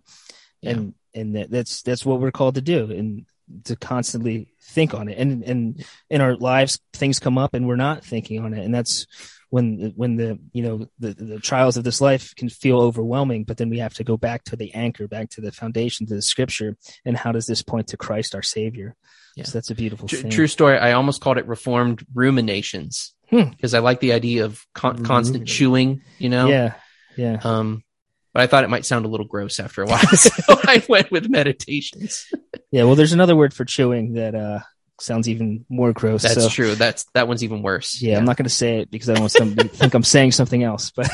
Yeah. 0.60 0.70
And 0.70 0.94
and 1.14 1.34
that, 1.34 1.50
that's 1.50 1.80
that's 1.80 2.04
what 2.04 2.20
we're 2.20 2.30
called 2.30 2.56
to 2.56 2.60
do 2.60 2.90
and 2.90 3.24
to 3.64 3.74
constantly 3.74 4.48
think 4.60 4.92
on 4.92 5.08
it. 5.08 5.16
And 5.16 5.42
and 5.44 5.86
in 6.10 6.20
our 6.20 6.36
lives 6.36 6.78
things 6.92 7.18
come 7.18 7.38
up 7.38 7.54
and 7.54 7.66
we're 7.66 7.76
not 7.76 8.04
thinking 8.04 8.44
on 8.44 8.52
it. 8.52 8.66
And 8.66 8.74
that's 8.74 9.06
when 9.54 9.92
when 9.94 10.16
the 10.16 10.37
you 10.52 10.64
know 10.64 10.88
the, 10.99 11.14
the 11.14 11.38
trials 11.38 11.76
of 11.76 11.84
this 11.84 12.00
life 12.00 12.34
can 12.34 12.49
feel 12.49 12.80
overwhelming 12.80 13.44
but 13.44 13.56
then 13.56 13.70
we 13.70 13.78
have 13.78 13.94
to 13.94 14.02
go 14.02 14.16
back 14.16 14.42
to 14.42 14.56
the 14.56 14.75
anchor 14.75 15.06
back 15.06 15.30
to 15.30 15.40
the 15.40 15.52
foundation 15.52 16.08
to 16.08 16.14
the 16.16 16.23
scripture 16.23 16.76
and 17.04 17.16
how 17.16 17.30
does 17.30 17.46
this 17.46 17.62
point 17.62 17.87
to 17.87 17.96
christ 17.96 18.34
our 18.34 18.42
savior 18.42 18.96
yeah. 19.37 19.44
so 19.44 19.52
that's 19.52 19.70
a 19.70 19.75
beautiful 19.76 20.08
true, 20.08 20.28
true 20.28 20.49
story 20.49 20.76
i 20.76 20.90
almost 20.90 21.20
called 21.20 21.38
it 21.38 21.46
reformed 21.46 22.04
ruminations 22.12 23.14
because 23.30 23.70
hmm. 23.70 23.76
i 23.76 23.78
like 23.78 24.00
the 24.00 24.12
idea 24.12 24.44
of 24.44 24.66
con- 24.75 25.04
constant 25.04 25.46
chewing 25.46 26.02
you 26.18 26.28
know 26.28 26.49
yeah 26.49 26.75
yeah 27.16 27.38
um 27.44 27.84
but 28.32 28.42
I 28.42 28.46
thought 28.49 28.64
it 28.64 28.70
might 28.70 28.84
sound 28.84 29.04
a 29.04 29.08
little 29.08 29.26
gross 29.26 29.61
after 29.61 29.84
a 29.84 29.87
while, 29.87 29.99
so 30.16 30.30
I 30.49 30.82
went 30.88 31.12
with 31.12 31.30
meditations. 31.30 32.26
yeah, 32.73 32.82
well, 32.82 32.96
there's 32.96 33.12
another 33.12 33.37
word 33.37 33.54
for 33.54 33.64
chewing 33.64 34.14
that 34.14 34.34
uh, 34.34 34.58
sounds 35.00 35.28
even 35.28 35.64
more 35.68 35.92
gross. 35.92 36.22
That's 36.22 36.34
so, 36.34 36.48
true. 36.48 36.74
That's 36.74 37.04
that 37.14 37.28
one's 37.28 37.44
even 37.44 37.62
worse. 37.62 38.00
Yeah, 38.00 38.12
yeah. 38.12 38.18
I'm 38.18 38.24
not 38.24 38.36
going 38.36 38.44
to 38.44 38.50
say 38.50 38.78
it 38.78 38.90
because 38.90 39.08
I 39.08 39.14
don't 39.14 39.22
want 39.22 39.32
somebody 39.32 39.68
to 39.68 39.74
think 39.74 39.94
I'm 39.94 40.02
saying 40.02 40.32
something 40.32 40.62
else. 40.62 40.90
But 40.90 41.10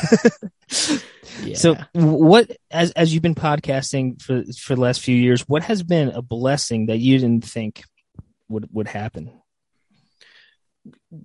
yeah. 1.43 1.57
so, 1.57 1.77
what 1.93 2.51
as 2.71 2.91
as 2.93 3.13
you've 3.13 3.23
been 3.23 3.35
podcasting 3.35 4.21
for 4.21 4.43
for 4.59 4.75
the 4.75 4.81
last 4.81 5.01
few 5.01 5.17
years, 5.17 5.49
what 5.49 5.63
has 5.65 5.83
been 5.83 6.09
a 6.11 6.23
blessing 6.23 6.87
that 6.87 6.99
you 6.99 7.19
didn't 7.19 7.45
think 7.45 7.85
would 8.49 8.69
would 8.73 8.89
happen? 8.89 9.33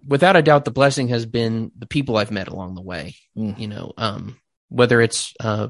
Without 0.08 0.36
a 0.36 0.42
doubt, 0.42 0.66
the 0.66 0.72
blessing 0.72 1.10
has 1.10 1.26
been 1.26 1.72
the 1.78 1.86
people 1.86 2.18
I've 2.18 2.32
met 2.32 2.48
along 2.48 2.76
the 2.76 2.82
way. 2.82 3.16
Mm. 3.38 3.60
You 3.60 3.68
know, 3.68 3.94
um, 3.98 4.40
whether 4.70 5.02
it's 5.02 5.34
uh, 5.40 5.70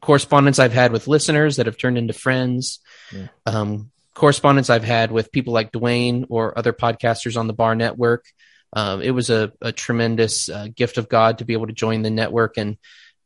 correspondence 0.00 0.58
I've 0.58 0.72
had 0.72 0.92
with 0.92 1.08
listeners 1.08 1.56
that 1.56 1.66
have 1.66 1.78
turned 1.78 1.98
into 1.98 2.12
friends, 2.12 2.80
yeah. 3.12 3.28
um, 3.46 3.90
correspondence 4.18 4.68
I've 4.68 4.84
had 4.84 5.12
with 5.12 5.32
people 5.32 5.54
like 5.54 5.72
Dwayne 5.72 6.26
or 6.28 6.58
other 6.58 6.72
podcasters 6.72 7.38
on 7.38 7.46
the 7.46 7.52
Bar 7.52 7.76
Network. 7.76 8.26
Um, 8.72 9.00
it 9.00 9.12
was 9.12 9.30
a, 9.30 9.52
a 9.62 9.72
tremendous 9.72 10.48
uh, 10.48 10.66
gift 10.74 10.98
of 10.98 11.08
God 11.08 11.38
to 11.38 11.44
be 11.44 11.54
able 11.54 11.68
to 11.68 11.72
join 11.72 12.02
the 12.02 12.10
network 12.10 12.58
and 12.58 12.76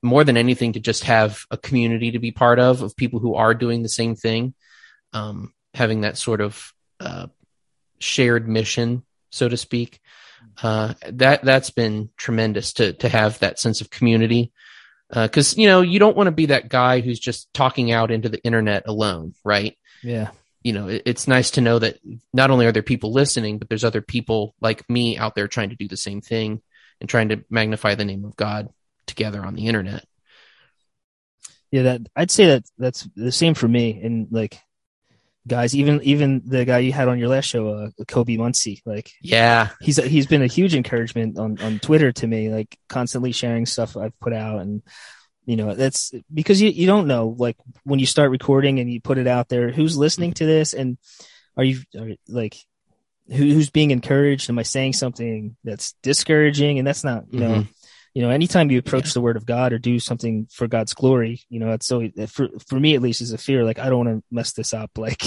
more 0.02 0.22
than 0.22 0.36
anything 0.36 0.74
to 0.74 0.80
just 0.80 1.04
have 1.04 1.44
a 1.50 1.56
community 1.56 2.12
to 2.12 2.18
be 2.18 2.30
part 2.30 2.58
of 2.58 2.82
of 2.82 2.96
people 2.96 3.20
who 3.20 3.34
are 3.34 3.54
doing 3.54 3.82
the 3.82 3.88
same 3.88 4.14
thing, 4.14 4.54
um, 5.12 5.52
having 5.74 6.02
that 6.02 6.18
sort 6.18 6.40
of 6.40 6.72
uh, 7.00 7.26
shared 7.98 8.48
mission, 8.48 9.02
so 9.30 9.48
to 9.48 9.56
speak. 9.56 9.98
Uh, 10.62 10.94
that 11.08 11.42
that's 11.42 11.70
been 11.70 12.10
tremendous 12.16 12.74
to 12.74 12.92
to 12.94 13.08
have 13.08 13.38
that 13.38 13.58
sense 13.58 13.80
of 13.80 13.90
community 13.90 14.52
because 15.08 15.56
uh, 15.56 15.60
you 15.60 15.66
know 15.66 15.80
you 15.80 15.98
don't 15.98 16.16
want 16.16 16.26
to 16.26 16.32
be 16.32 16.46
that 16.46 16.68
guy 16.68 17.00
who's 17.00 17.20
just 17.20 17.52
talking 17.54 17.90
out 17.90 18.10
into 18.10 18.28
the 18.28 18.42
internet 18.44 18.86
alone, 18.86 19.34
right? 19.44 19.78
Yeah 20.02 20.30
you 20.62 20.72
know, 20.72 20.88
it, 20.88 21.02
it's 21.06 21.28
nice 21.28 21.52
to 21.52 21.60
know 21.60 21.78
that 21.78 21.98
not 22.32 22.50
only 22.50 22.66
are 22.66 22.72
there 22.72 22.82
people 22.82 23.12
listening, 23.12 23.58
but 23.58 23.68
there's 23.68 23.84
other 23.84 24.02
people 24.02 24.54
like 24.60 24.88
me 24.88 25.16
out 25.18 25.34
there 25.34 25.48
trying 25.48 25.70
to 25.70 25.76
do 25.76 25.88
the 25.88 25.96
same 25.96 26.20
thing 26.20 26.62
and 27.00 27.08
trying 27.08 27.30
to 27.30 27.44
magnify 27.50 27.94
the 27.94 28.04
name 28.04 28.24
of 28.24 28.36
God 28.36 28.68
together 29.06 29.44
on 29.44 29.54
the 29.54 29.66
internet. 29.66 30.04
Yeah, 31.70 31.82
that 31.82 32.00
I'd 32.14 32.30
say 32.30 32.46
that 32.46 32.64
that's 32.78 33.08
the 33.16 33.32
same 33.32 33.54
for 33.54 33.66
me. 33.66 34.00
And 34.02 34.28
like, 34.30 34.58
guys, 35.46 35.74
even 35.74 36.02
even 36.02 36.42
the 36.44 36.64
guy 36.64 36.78
you 36.78 36.92
had 36.92 37.08
on 37.08 37.18
your 37.18 37.28
last 37.28 37.46
show, 37.46 37.68
uh, 37.68 38.04
Kobe 38.06 38.36
Muncie, 38.36 38.82
like, 38.84 39.10
yeah, 39.22 39.70
he's 39.80 39.96
he's 39.96 40.26
been 40.26 40.42
a 40.42 40.46
huge 40.46 40.74
encouragement 40.74 41.38
on 41.38 41.58
on 41.62 41.78
Twitter 41.78 42.12
to 42.12 42.26
me, 42.26 42.50
like 42.50 42.78
constantly 42.88 43.32
sharing 43.32 43.64
stuff 43.64 43.96
I've 43.96 44.18
put 44.20 44.34
out 44.34 44.60
and 44.60 44.82
you 45.44 45.56
know 45.56 45.74
that's 45.74 46.12
because 46.32 46.60
you, 46.62 46.70
you 46.70 46.86
don't 46.86 47.06
know 47.06 47.34
like 47.38 47.56
when 47.84 47.98
you 47.98 48.06
start 48.06 48.30
recording 48.30 48.78
and 48.78 48.90
you 48.90 49.00
put 49.00 49.18
it 49.18 49.26
out 49.26 49.48
there 49.48 49.70
who's 49.70 49.96
listening 49.96 50.32
to 50.34 50.46
this? 50.46 50.72
And 50.72 50.98
are 51.56 51.64
you 51.64 51.80
are, 51.98 52.10
like 52.28 52.56
who, 53.28 53.34
who's 53.34 53.70
being 53.70 53.90
encouraged? 53.90 54.50
Am 54.50 54.58
i 54.58 54.62
saying 54.62 54.94
something 54.94 55.56
that's 55.64 55.94
discouraging? 56.02 56.78
And 56.78 56.86
that's 56.86 57.04
not 57.04 57.24
you 57.30 57.40
know 57.40 57.54
Mhm. 57.54 57.68
You 58.14 58.20
know 58.22 58.30
anytime 58.30 58.70
you 58.70 58.78
approach 58.78 59.14
the 59.14 59.20
word 59.20 59.36
of 59.36 59.46
god 59.46 59.72
or 59.72 59.78
do 59.78 59.98
something 59.98 60.46
for 60.50 60.68
god's 60.68 60.92
glory 60.92 61.40
you 61.48 61.58
know 61.58 61.72
it's 61.72 61.86
so 61.86 62.08
for, 62.28 62.48
for 62.68 62.78
me 62.78 62.94
at 62.94 63.00
least 63.02 63.20
is 63.20 63.32
a 63.32 63.38
fear 63.38 63.64
like 63.64 63.78
i 63.78 63.88
don't 63.88 64.04
want 64.06 64.18
to 64.18 64.24
mess 64.30 64.52
this 64.52 64.74
up 64.74 64.90
like 64.98 65.22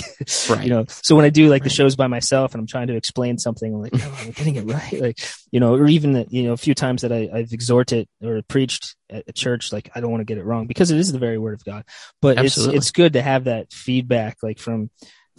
Right. 0.50 0.64
you 0.64 0.70
know 0.70 0.86
so 0.88 1.16
when 1.16 1.26
i 1.26 1.30
do 1.30 1.50
like 1.50 1.64
the 1.64 1.70
shows 1.70 1.96
by 1.96 2.08
myself 2.08 2.54
and 2.54 2.62
i'm 2.62 2.68
trying 2.68 2.88
to 2.88 2.96
explain 2.96 3.38
something 3.38 3.74
I'm 3.74 3.82
like 3.82 3.94
oh, 3.96 4.20
i'm 4.22 4.32
getting 4.32 4.56
it 4.56 4.66
right 4.66 5.02
like 5.02 5.20
you 5.52 5.60
know 5.60 5.74
or 5.76 5.88
even 5.88 6.12
the, 6.14 6.28
you 6.30 6.44
know 6.44 6.54
a 6.54 6.58
few 6.58 6.76
times 6.76 7.02
that 7.02 7.12
I, 7.12 7.30
i've 7.34 7.54
exhorted 7.54 8.08
or 8.24 8.42
preached 8.48 8.96
at 9.10 9.24
a 9.28 9.34
church 9.34 9.74
like 9.74 9.90
i 9.96 10.00
don't 10.00 10.12
want 10.12 10.22
to 10.22 10.26
get 10.26 10.38
it 10.38 10.46
wrong 10.46 10.68
because 10.68 10.92
it 10.92 10.98
is 11.00 11.12
the 11.12 11.20
very 11.20 11.38
word 11.38 11.54
of 11.56 11.64
god 11.64 11.86
but 12.22 12.38
Absolutely. 12.38 12.78
it's 12.78 12.86
it's 12.88 12.92
good 12.92 13.14
to 13.14 13.22
have 13.22 13.46
that 13.46 13.72
feedback 13.74 14.38
like 14.44 14.60
from 14.60 14.90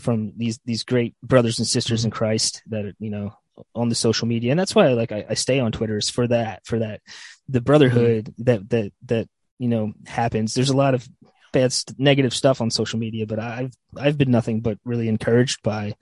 from 0.00 0.32
these 0.36 0.58
these 0.64 0.82
great 0.82 1.14
brothers 1.22 1.58
and 1.58 1.66
sisters 1.66 2.00
Mm-hmm. 2.00 2.06
in 2.08 2.10
christ 2.12 2.62
that 2.66 2.84
are 2.86 2.92
you 2.98 3.10
know 3.10 3.32
on 3.74 3.88
the 3.88 3.94
social 3.94 4.28
media 4.28 4.50
and 4.50 4.60
that's 4.60 4.74
why 4.74 4.88
like 4.88 5.12
I, 5.12 5.24
I 5.30 5.34
stay 5.34 5.60
on 5.60 5.72
twitter 5.72 5.96
is 5.96 6.10
for 6.10 6.26
that 6.28 6.66
for 6.66 6.80
that 6.80 7.00
the 7.48 7.60
brotherhood 7.60 8.26
Mm-hmm. 8.26 8.42
that 8.44 8.70
that 8.70 8.92
that 9.06 9.28
you 9.58 9.68
know 9.68 9.92
happens 10.06 10.54
there's 10.54 10.70
a 10.70 10.76
lot 10.76 10.94
of 10.94 11.08
bad 11.52 11.72
st- 11.72 11.98
negative 11.98 12.34
stuff 12.34 12.60
on 12.60 12.70
social 12.70 12.98
media 12.98 13.26
but 13.26 13.38
i've 13.38 13.72
i've 13.96 14.18
been 14.18 14.30
nothing 14.30 14.60
but 14.60 14.78
really 14.84 15.08
encouraged 15.08 15.62
by 15.62 15.94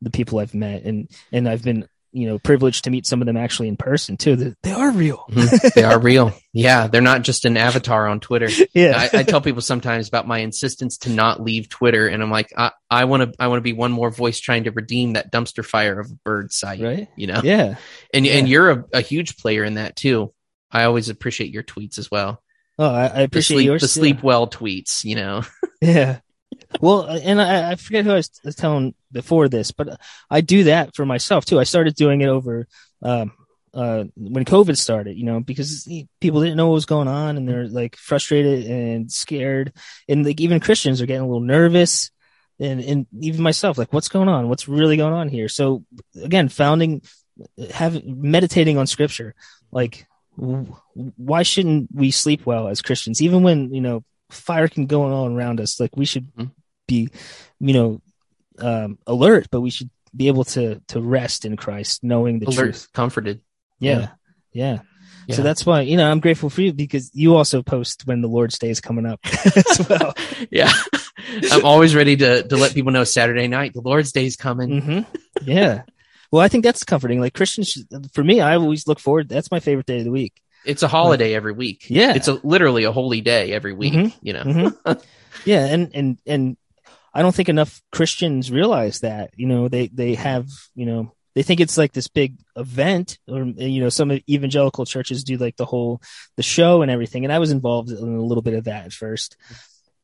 the 0.00 0.10
people 0.10 0.38
i've 0.38 0.54
met 0.54 0.82
and 0.84 1.10
and 1.32 1.48
i've 1.48 1.62
been 1.64 1.88
you 2.14 2.28
know 2.28 2.38
privileged 2.38 2.84
to 2.84 2.90
meet 2.90 3.06
some 3.06 3.22
of 3.22 3.26
them 3.26 3.36
actually 3.38 3.68
in 3.68 3.76
person 3.76 4.16
too 4.18 4.36
they, 4.36 4.54
they 4.62 4.70
are 4.72 4.90
real 4.90 5.24
Mhm. 5.30 5.72
they 5.74 5.82
are 5.82 5.98
real. 5.98 6.32
Yeah, 6.52 6.86
they're 6.86 7.00
not 7.00 7.22
just 7.22 7.46
an 7.46 7.56
avatar 7.56 8.06
on 8.06 8.20
Twitter. 8.20 8.50
yeah 8.74 9.08
I, 9.12 9.20
I 9.20 9.22
tell 9.22 9.40
people 9.40 9.62
sometimes 9.62 10.08
about 10.08 10.28
my 10.28 10.40
insistence 10.40 10.98
to 10.98 11.08
not 11.10 11.42
leave 11.42 11.70
Twitter, 11.70 12.06
and 12.06 12.22
I'm 12.22 12.30
like, 12.30 12.52
I 12.90 13.04
want 13.06 13.22
to, 13.22 13.32
I 13.42 13.46
want 13.48 13.56
to 13.56 13.62
be 13.62 13.72
one 13.72 13.90
more 13.92 14.10
voice 14.10 14.38
trying 14.38 14.64
to 14.64 14.70
redeem 14.72 15.14
that 15.14 15.32
dumpster 15.32 15.64
fire 15.64 15.98
of 15.98 16.10
a 16.10 16.14
bird 16.22 16.52
site. 16.52 16.82
right 16.82 17.08
You 17.16 17.28
know, 17.28 17.40
yeah 17.42 17.76
and 18.12 18.26
and 18.26 18.46
you're 18.46 18.70
a, 18.70 18.84
a 18.92 19.00
huge 19.00 19.38
player 19.38 19.64
in 19.64 19.74
that 19.74 19.96
too. 19.96 20.34
I 20.72 20.84
always 20.84 21.08
appreciate 21.08 21.52
your 21.52 21.62
tweets 21.62 21.98
as 21.98 22.10
well. 22.10 22.42
oh 22.78 22.90
i, 22.90 23.04
I 23.06 23.08
The 23.08 23.24
appreciate 23.24 23.56
sleep, 23.56 23.66
yours 23.66 23.82
the 23.82 23.88
sleep 23.88 24.22
well 24.22 24.48
tweets. 24.48 25.04
You 25.04 25.16
know, 25.16 25.42
Yeah. 25.80 26.20
Well, 26.80 27.04
and 27.04 27.40
I, 27.40 27.72
I 27.72 27.74
forget 27.76 28.04
who 28.04 28.12
I 28.12 28.22
was 28.44 28.56
telling 28.56 28.94
before 29.10 29.48
this, 29.48 29.72
but 29.72 30.00
I 30.30 30.40
do 30.40 30.64
that 30.64 30.94
for 30.94 31.04
myself 31.04 31.44
too. 31.44 31.58
I 31.60 31.64
started 31.64 31.94
doing 31.94 32.20
it 32.22 32.28
over 32.28 32.66
um, 33.02 33.32
uh, 33.74 34.04
when 34.16 34.44
COVID 34.44 34.76
started, 34.78 35.16
you 35.16 35.24
know, 35.24 35.40
because 35.40 35.88
people 36.20 36.40
didn't 36.40 36.56
know 36.56 36.68
what 36.68 36.74
was 36.74 36.86
going 36.86 37.08
on 37.08 37.36
and 37.36 37.48
they're 37.48 37.68
like 37.68 37.96
frustrated 37.96 38.66
and 38.66 39.10
scared, 39.12 39.72
and 40.08 40.24
like 40.24 40.40
even 40.40 40.60
Christians 40.60 41.00
are 41.02 41.06
getting 41.06 41.22
a 41.22 41.26
little 41.26 41.40
nervous, 41.40 42.10
and 42.60 42.80
and 42.80 43.06
even 43.20 43.42
myself, 43.42 43.76
like, 43.76 43.92
what's 43.92 44.08
going 44.08 44.28
on? 44.28 44.48
What's 44.48 44.68
really 44.68 44.96
going 44.96 45.14
on 45.14 45.28
here? 45.28 45.48
So 45.48 45.84
again, 46.22 46.48
founding, 46.48 47.02
having 47.70 48.30
meditating 48.30 48.78
on 48.78 48.86
Scripture, 48.86 49.34
like, 49.70 50.06
why 50.36 51.42
shouldn't 51.42 51.88
we 51.94 52.10
sleep 52.10 52.46
well 52.46 52.68
as 52.68 52.82
Christians, 52.82 53.20
even 53.22 53.42
when 53.42 53.72
you 53.72 53.80
know 53.80 54.04
fire 54.30 54.68
can 54.68 54.86
go 54.86 55.02
on 55.02 55.32
around 55.34 55.60
us. 55.60 55.78
Like 55.78 55.96
we 55.96 56.04
should 56.06 56.32
Mhm. 56.34 56.50
be, 56.88 57.08
you 57.60 57.72
know, 57.74 58.00
um, 58.58 58.98
alert, 59.06 59.48
but 59.50 59.60
we 59.60 59.70
should 59.70 59.90
be 60.16 60.28
able 60.28 60.44
to 60.44 60.80
to 60.88 61.00
rest 61.00 61.44
in 61.44 61.56
Christ, 61.56 62.02
knowing 62.02 62.38
the 62.38 62.46
alert, 62.46 62.56
truth. 62.56 62.88
comforted. 62.92 63.40
Yeah. 63.78 64.08
yeah, 64.52 64.78
Yeah. 65.26 65.36
So 65.36 65.42
that's 65.42 65.64
why 65.66 65.82
you 65.82 65.96
know 65.96 66.10
I'm 66.10 66.20
grateful 66.20 66.48
for 66.50 66.62
you 66.62 66.72
because 66.72 67.10
you 67.14 67.36
also 67.36 67.62
post 67.62 68.06
when 68.06 68.20
the 68.22 68.28
Lord's 68.28 68.58
Day 68.58 68.70
is 68.70 68.80
coming 68.80 69.06
up 69.06 69.20
as 69.56 69.86
well. 69.88 70.14
yeah, 70.50 70.72
I'm 71.50 71.64
always 71.64 71.94
ready 71.94 72.16
to 72.16 72.42
to 72.48 72.56
let 72.56 72.74
people 72.74 72.92
know 72.92 73.04
Saturday 73.04 73.48
night, 73.48 73.72
the 73.74 73.80
Lord's 73.82 74.12
Day 74.12 74.26
is 74.26 74.36
coming. 74.36 74.80
hmm 74.80 75.00
Yeah. 75.44 75.82
Well, 76.32 76.40
I 76.42 76.48
think 76.48 76.64
that's 76.64 76.82
comforting. 76.82 77.20
Like 77.20 77.34
Christians, 77.34 77.78
for 78.12 78.24
me, 78.24 78.40
I 78.40 78.56
always 78.56 78.88
look 78.88 78.98
forward. 78.98 79.28
That's 79.28 79.50
my 79.50 79.60
favorite 79.60 79.86
day 79.86 79.98
of 79.98 80.04
the 80.04 80.10
week. 80.10 80.32
It's 80.64 80.82
a 80.82 80.88
holiday 80.88 81.34
every 81.34 81.52
week. 81.52 81.86
Yeah. 81.88 82.14
it's 82.14 82.28
a 82.28 82.40
literally 82.42 82.84
a 82.84 82.92
holy 82.92 83.20
day 83.20 83.52
every 83.52 83.72
week. 83.74 83.92
Mhm. 83.94 84.14
You 84.22 84.32
know, 84.32 84.42
Mhm. 84.44 85.02
yeah, 85.44 85.66
and 85.66 85.90
and 85.94 86.18
and 86.26 86.56
I 87.14 87.20
don't 87.22 87.34
think 87.34 87.48
enough 87.48 87.82
Christians 87.92 88.50
realize 88.50 89.00
that. 89.00 89.30
You 89.36 89.46
know, 89.46 89.68
they 89.68 89.88
they 89.88 90.14
have 90.14 90.48
you 90.74 90.86
know 90.86 91.12
they 91.34 91.42
think 91.42 91.60
it's 91.60 91.76
like 91.76 91.92
this 91.92 92.08
big 92.08 92.36
event, 92.56 93.18
or 93.28 93.42
you 93.44 93.80
know, 93.82 93.88
some 93.88 94.12
evangelical 94.30 94.84
churches 94.86 95.24
do 95.24 95.36
like 95.36 95.56
the 95.56 95.66
whole 95.66 96.00
the 96.36 96.42
show 96.42 96.82
and 96.82 96.90
everything. 96.90 97.24
And 97.24 97.32
I 97.32 97.38
was 97.40 97.50
involved 97.50 97.90
in 97.90 97.96
a 98.16 98.22
little 98.22 98.42
bit 98.42 98.54
of 98.54 98.64
that 98.64 98.86
at 98.86 98.92
first, 98.92 99.36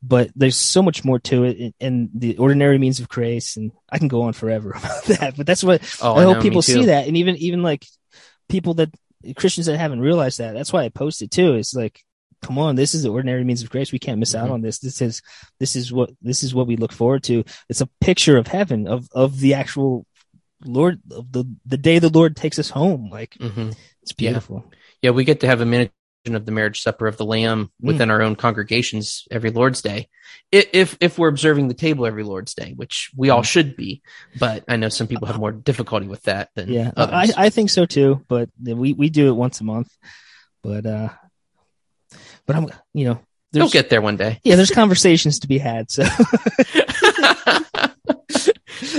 but 0.03 0.31
there's 0.37 0.57
so 0.57 0.83
much 0.83 1.05
more 1.05 1.19
to 1.19 1.45
it, 1.45 1.75
and- 1.81 2.11
the 2.15 2.37
ordinary 2.39 2.79
means 2.79 3.01
of 3.01 3.09
grace. 3.09 3.57
And 3.57 3.73
I 3.91 3.99
can 3.99 4.09
go 4.09 4.23
on 4.23 4.33
forever 4.33 4.71
about 4.77 5.05
that, 5.05 5.35
but 5.37 5.47
that's 5.47 5.65
what 5.65 5.83
oh, 6.03 6.15
I, 6.15 6.23
hope 6.25 6.37
know, 6.37 6.43
me 6.43 6.43
people 6.43 6.63
see 6.63 6.87
that, 6.87 7.07
and 7.09 7.17
even 7.17 7.37
even 7.37 7.63
like 7.63 7.85
people 8.49 8.75
that 8.75 8.91
Christians 9.37 9.67
that 9.67 9.79
haven't 9.79 10.01
realized 10.01 10.39
that. 10.39 10.55
That's 10.55 10.73
why 10.73 10.85
I 10.85 10.89
posted 10.91 11.31
too. 11.31 11.55
It's 11.55 11.75
like, 11.75 12.03
come 12.41 12.57
on, 12.59 12.77
this 12.77 12.95
is 12.95 13.03
the 13.03 13.11
ordinary 13.11 13.43
means 13.43 13.63
of 13.63 13.71
grace. 13.71 13.91
We 13.91 13.99
can't 13.99 14.21
miss 14.21 14.35
out 14.35 14.49
Mhm. 14.49 14.53
on 14.53 14.61
this. 14.63 14.79
This 14.79 15.03
is 15.03 15.21
this 15.59 15.75
is 15.75 15.93
what 15.93 16.11
this 16.23 16.43
is 16.45 16.55
what 16.55 16.69
we 16.69 16.77
look 16.77 16.93
forward 16.93 17.25
to. 17.25 17.43
It's 17.69 17.81
a 17.81 17.89
picture 18.01 18.37
of 18.37 18.47
heaven 18.47 18.87
of 18.87 19.09
of 19.13 19.41
the 19.41 19.55
actual 19.55 20.07
Lord 20.65 21.01
of 21.11 21.33
the 21.33 21.45
the 21.67 21.77
day 21.77 21.99
the 21.99 22.09
Lord 22.09 22.37
takes 22.37 22.59
us 22.61 22.71
home. 22.71 23.11
Like 23.11 23.35
Mhm. 23.41 23.75
it's 24.03 24.13
Yeah. 24.13 24.31
beautiful. 24.31 24.65
Yeah, 25.03 25.11
we 25.11 25.25
get 25.25 25.41
to 25.41 25.47
have 25.49 25.61
a 25.61 25.67
minute 25.67 25.93
of 26.26 26.44
the 26.44 26.52
marriage 26.52 26.83
supper 26.83 27.07
of 27.07 27.16
the 27.16 27.24
lamb 27.24 27.70
Mm. 27.83 27.87
within 27.87 28.11
our 28.11 28.20
own 28.22 28.37
congregations 28.37 29.26
every 29.31 29.50
Lord's 29.50 29.81
Day. 29.83 30.09
If 30.52 30.96
if 31.00 31.18
we're 31.18 31.28
observing 31.28 31.68
the 31.68 31.74
table 31.74 32.04
every 32.07 32.22
Lord's 32.22 32.54
Day, 32.54 32.72
which 32.76 33.11
we 33.16 33.31
all 33.31 33.40
Mm. 33.42 33.46
should 33.46 33.76
be, 33.76 34.02
but 34.38 34.64
I 34.68 34.76
know 34.76 34.88
some 34.90 35.07
people 35.07 35.26
have 35.28 35.38
more 35.38 35.52
difficulty 35.52 36.07
with 36.07 36.22
that 36.24 36.50
than 36.54 36.70
Yeah, 36.70 36.90
I 36.96 37.02
others. 37.02 37.35
I 37.37 37.50
think 37.50 37.70
so 37.70 37.87
too. 37.87 38.24
But 38.28 38.50
we 38.62 38.92
we 38.92 39.09
do 39.11 39.28
it 39.28 39.33
once 39.37 39.61
a 39.61 39.64
month. 39.64 39.90
But 40.62 40.85
uh, 40.87 41.09
but 42.46 42.57
I'm 42.57 42.68
you 42.92 43.07
know 43.07 43.20
there's 43.52 43.72
get 43.72 43.88
there 43.88 44.02
one 44.02 44.16
day. 44.18 44.40
yeah 44.44 44.57
there's 44.57 44.70
conversations 44.70 45.38
to 45.40 45.48
be 45.48 45.57
had. 45.59 45.90
So 45.90 46.04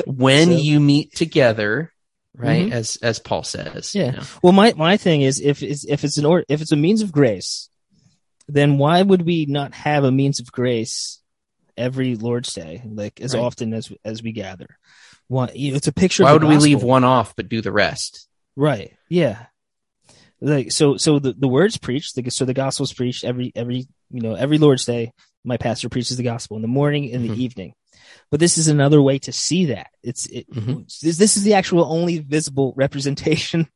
when 0.06 0.48
So- 0.48 0.58
you 0.58 0.80
meet 0.80 1.16
together, 1.16 1.92
right? 2.40 2.68
Mhm. 2.68 2.72
As 2.72 2.96
as 3.04 3.20
Paul 3.20 3.44
says. 3.44 3.94
Yeah. 3.94 4.06
you 4.08 4.12
know. 4.14 4.24
Well, 4.42 4.54
my 4.54 4.74
my 4.76 4.98
thing 4.98 5.22
is 5.22 5.40
if 5.40 5.62
it's 5.62 5.86
if 5.86 6.04
it's 6.04 6.18
an 6.18 6.26
or 6.26 6.44
if 6.50 6.62
it's 6.62 6.72
a 6.72 6.76
means 6.78 7.02
of 7.02 7.12
grace, 7.12 7.70
then 8.48 8.78
why 8.80 9.02
would 9.02 9.22
we 9.24 9.46
not 9.46 9.74
have 9.76 10.04
a 10.04 10.12
means 10.12 10.40
of 10.40 10.52
grace 10.52 11.20
every 11.78 12.16
Lord's 12.16 12.54
Day, 12.54 12.82
like 12.86 13.22
as 13.22 13.34
Right. 13.36 13.44
often 13.44 13.74
as 13.74 13.92
as 14.04 14.24
we 14.24 14.32
gather? 14.32 14.68
Why? 15.28 15.52
You 15.54 15.72
know, 15.72 15.78
it's 15.78 15.88
a 15.88 15.94
picture. 15.94 16.24
Why 16.24 16.32
of 16.32 16.36
would 16.36 16.42
the 16.44 16.48
we 16.48 16.58
leave 16.58 16.82
one 16.82 17.04
off 17.04 17.36
but 17.36 17.50
do 17.50 17.62
the 17.62 17.72
rest? 17.72 18.28
Right. 18.56 18.96
Yeah. 19.10 19.46
Like 20.42 20.72
so. 20.72 20.98
So 20.98 21.20
the 21.20 21.34
the 21.34 21.48
words 21.48 21.78
preached. 21.78 22.16
The, 22.16 22.30
so 22.32 22.46
the 22.46 22.54
gospel's 22.54 22.94
preached 22.94 23.24
every 23.26 23.52
every 23.56 23.88
you 24.10 24.22
know 24.22 24.34
every 24.36 24.58
Lord's 24.58 24.86
Day. 24.86 25.12
My 25.44 25.58
pastor 25.58 25.88
preaches 25.90 26.18
the 26.18 26.24
gospel 26.24 26.56
in 26.58 26.62
the 26.62 26.68
morning 26.68 27.14
and 27.14 27.30
the 27.30 27.44
evening. 27.44 27.74
But 28.32 28.40
this 28.40 28.58
is 28.58 28.68
another 28.68 29.02
way 29.02 29.20
to 29.20 29.32
see 29.32 29.66
that. 29.66 29.88
It's 30.04 30.26
it, 30.28 30.50
Mhm. 30.52 30.86
this, 31.02 31.18
this 31.18 31.38
is 31.38 31.44
the 31.44 31.56
actual 31.56 31.84
only 31.86 32.20
visible 32.20 32.74
representation. 32.76 33.68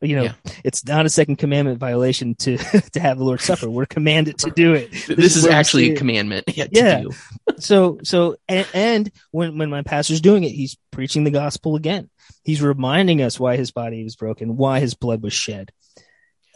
you 0.00 0.16
know, 0.16 0.22
Yeah. 0.24 0.32
it's 0.64 0.86
not 0.86 1.04
a 1.04 1.10
second 1.10 1.36
commandment 1.36 1.78
violation 1.78 2.34
to 2.36 2.56
to 2.92 3.00
have 3.00 3.18
the 3.18 3.24
Lord's 3.24 3.44
Supper. 3.44 3.68
We're 3.68 3.84
commanded 3.86 4.38
to 4.38 4.50
do 4.50 4.72
it. 4.74 4.90
This, 5.06 5.36
is, 5.36 5.42
where 5.42 5.52
we 5.52 5.56
actually 5.56 5.90
a 5.92 5.96
commandment. 5.96 6.44
Yeah. 6.48 6.64
to 6.68 6.70
Yeah. 6.72 7.00
do. 7.02 7.10
So 7.58 7.98
so 8.02 8.36
and, 8.48 8.66
and 8.72 9.12
when 9.32 9.58
when 9.58 9.68
my 9.70 9.82
pastor's 9.82 10.20
doing 10.22 10.44
it, 10.44 10.50
he's 10.52 10.76
preaching 10.90 11.24
the 11.24 11.30
gospel 11.30 11.76
again. 11.76 12.08
He's 12.42 12.62
reminding 12.62 13.20
us 13.20 13.38
why 13.38 13.56
his 13.56 13.70
body 13.70 14.02
was 14.02 14.16
broken, 14.16 14.56
why 14.56 14.80
his 14.80 14.94
blood 14.94 15.22
was 15.22 15.32
shed. 15.34 15.70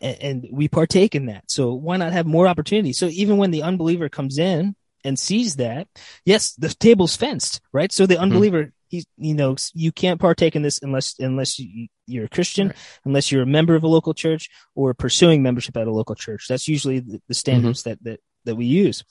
And, 0.01 0.17
and 0.23 0.49
we 0.53 0.69
partake 0.69 1.15
in 1.15 1.27
that. 1.27 1.51
So 1.51 1.75
why 1.75 1.97
not 1.99 2.13
have 2.13 2.25
more 2.27 2.47
opportunity? 2.49 2.93
So 2.93 3.07
even 3.07 3.37
when 3.37 3.51
the 3.51 3.65
unbeliever 3.65 4.09
comes 4.09 4.39
in 4.39 4.75
and 5.05 5.19
sees 5.19 5.57
that, 5.57 5.89
yes, 6.25 6.53
the 6.55 6.69
table's 6.69 7.17
fenced, 7.17 7.61
right? 7.73 7.93
So 7.93 8.07
the 8.07 8.15
Mm-hmm. 8.15 8.23
unbeliever, 8.25 8.73
he's, 8.89 9.07
you 9.17 9.35
know, 9.35 9.57
you 9.75 9.93
can't 9.93 10.21
partake 10.21 10.57
in 10.57 10.63
this 10.63 10.81
unless, 10.83 11.15
unless 11.19 11.59
you, 11.59 11.89
you're 12.07 12.25
a 12.25 12.29
Christian, 12.29 12.69
Right. 12.69 12.77
unless 13.05 13.31
you're 13.31 13.43
a 13.43 13.47
member 13.47 13.75
of 13.75 13.85
a 13.85 13.89
local 13.89 14.15
church 14.15 14.49
or 14.75 14.95
pursuing 14.95 15.43
membership 15.43 15.77
at 15.77 15.87
a 15.87 15.93
local 15.93 16.15
church. 16.15 16.47
That's 16.49 16.69
usually 16.69 17.01
the, 17.01 17.21
the 17.29 17.35
standards 17.35 17.83
Mm-hmm. 17.83 17.91
that, 17.91 18.05
that, 18.05 18.21
that 18.45 18.57
we 18.57 18.67
use. 18.67 19.05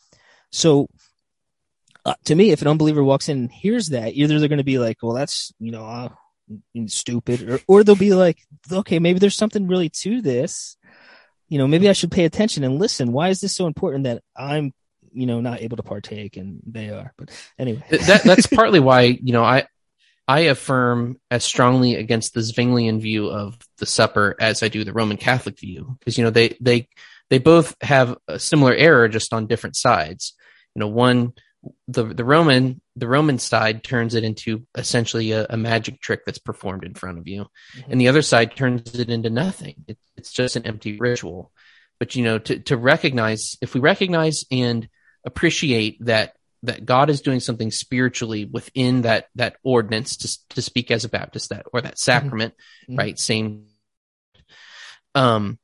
So 0.51 0.89
uh, 2.05 2.15
to 2.25 2.35
me, 2.35 2.51
if 2.51 2.61
an 2.61 2.67
unbeliever 2.67 3.03
walks 3.03 3.29
in 3.29 3.37
and 3.37 3.51
hears 3.51 3.89
that, 3.89 4.13
either 4.13 4.39
they're 4.39 4.49
going 4.49 4.57
to 4.57 4.63
be 4.63 4.79
like, 4.79 4.97
well, 5.01 5.13
that's, 5.13 5.53
you 5.59 5.71
know, 5.71 5.85
uh, 5.85 6.09
stupid, 6.87 7.49
or, 7.49 7.59
or 7.67 7.83
they'll 7.83 7.95
be 7.95 8.13
like, 8.13 8.37
okay, 8.71 8.99
maybe 8.99 9.19
there's 9.19 9.35
something 9.35 9.67
really 9.67 9.89
to 9.89 10.21
this. 10.21 10.77
You 11.49 11.57
know, 11.57 11.67
maybe 11.67 11.89
I 11.89 11.93
should 11.93 12.11
pay 12.11 12.25
attention 12.25 12.63
and 12.63 12.79
listen. 12.79 13.11
Why 13.11 13.29
is 13.29 13.41
this 13.41 13.55
so 13.55 13.67
important 13.67 14.05
that 14.05 14.21
I'm, 14.35 14.73
you 15.13 15.25
know, 15.25 15.41
not 15.41 15.61
able 15.61 15.77
to 15.77 15.83
partake 15.83 16.37
and 16.37 16.61
they 16.65 16.89
are? 16.89 17.13
But 17.17 17.29
anyway, 17.57 17.83
that 17.89 18.23
that's 18.23 18.47
partly 18.47 18.79
why 18.79 19.03
you 19.03 19.33
know 19.33 19.43
I 19.43 19.67
I 20.27 20.41
affirm 20.41 21.19
as 21.31 21.43
strongly 21.43 21.95
against 21.95 22.33
the 22.33 22.41
Zwinglian 22.41 22.99
view 22.99 23.29
of 23.29 23.57
the 23.77 23.85
supper 23.85 24.35
as 24.39 24.61
I 24.61 24.67
do 24.67 24.83
the 24.83 24.93
Roman 24.93 25.17
Catholic 25.17 25.59
view 25.59 25.97
because 25.99 26.17
you 26.17 26.23
know 26.23 26.31
they 26.31 26.57
they 26.59 26.89
they 27.29 27.39
both 27.39 27.75
have 27.81 28.17
a 28.27 28.39
similar 28.39 28.73
error 28.73 29.07
just 29.07 29.33
on 29.33 29.47
different 29.47 29.75
sides. 29.75 30.33
You 30.75 30.81
know, 30.81 30.87
one 30.87 31.33
the 31.87 32.03
the 32.03 32.25
Roman 32.25 32.81
the 32.95 33.07
Roman 33.07 33.39
side 33.39 33.83
turns 33.83 34.15
it 34.15 34.23
into 34.23 34.65
essentially 34.75 35.31
a, 35.31 35.45
a 35.49 35.57
magic 35.57 36.01
trick 36.01 36.21
that's 36.25 36.39
performed 36.39 36.83
in 36.83 36.93
front 36.93 37.19
of 37.19 37.27
you, 37.27 37.45
mm-hmm. 37.75 37.91
and 37.91 38.01
the 38.01 38.07
other 38.07 38.21
side 38.21 38.55
turns 38.55 38.95
it 38.95 39.09
into 39.09 39.29
nothing. 39.29 39.75
It, 39.87 39.97
it's 40.15 40.31
just 40.31 40.55
an 40.55 40.65
empty 40.65 40.97
ritual. 40.97 41.51
But 41.99 42.15
you 42.15 42.23
know, 42.23 42.37
to 42.39 42.59
to 42.59 42.77
recognize 42.77 43.57
if 43.61 43.73
we 43.73 43.79
recognize 43.79 44.45
and 44.51 44.87
appreciate 45.27 46.03
that 46.05 46.33
that 46.63 46.85
God 46.85 47.09
is 47.09 47.21
doing 47.21 47.39
something 47.39 47.69
spiritually 47.69 48.45
within 48.45 49.03
that 49.03 49.27
that 49.35 49.57
ordinance 49.63 50.17
to 50.17 50.55
to 50.55 50.61
speak 50.61 50.89
as 50.89 51.05
a 51.05 51.09
Baptist 51.09 51.49
that 51.49 51.65
or 51.71 51.81
that 51.81 51.93
mm-hmm. 51.93 51.97
sacrament, 51.97 52.53
mm-hmm. 52.83 52.97
right? 52.97 53.19
Same. 53.19 53.67
Um, 55.13 55.59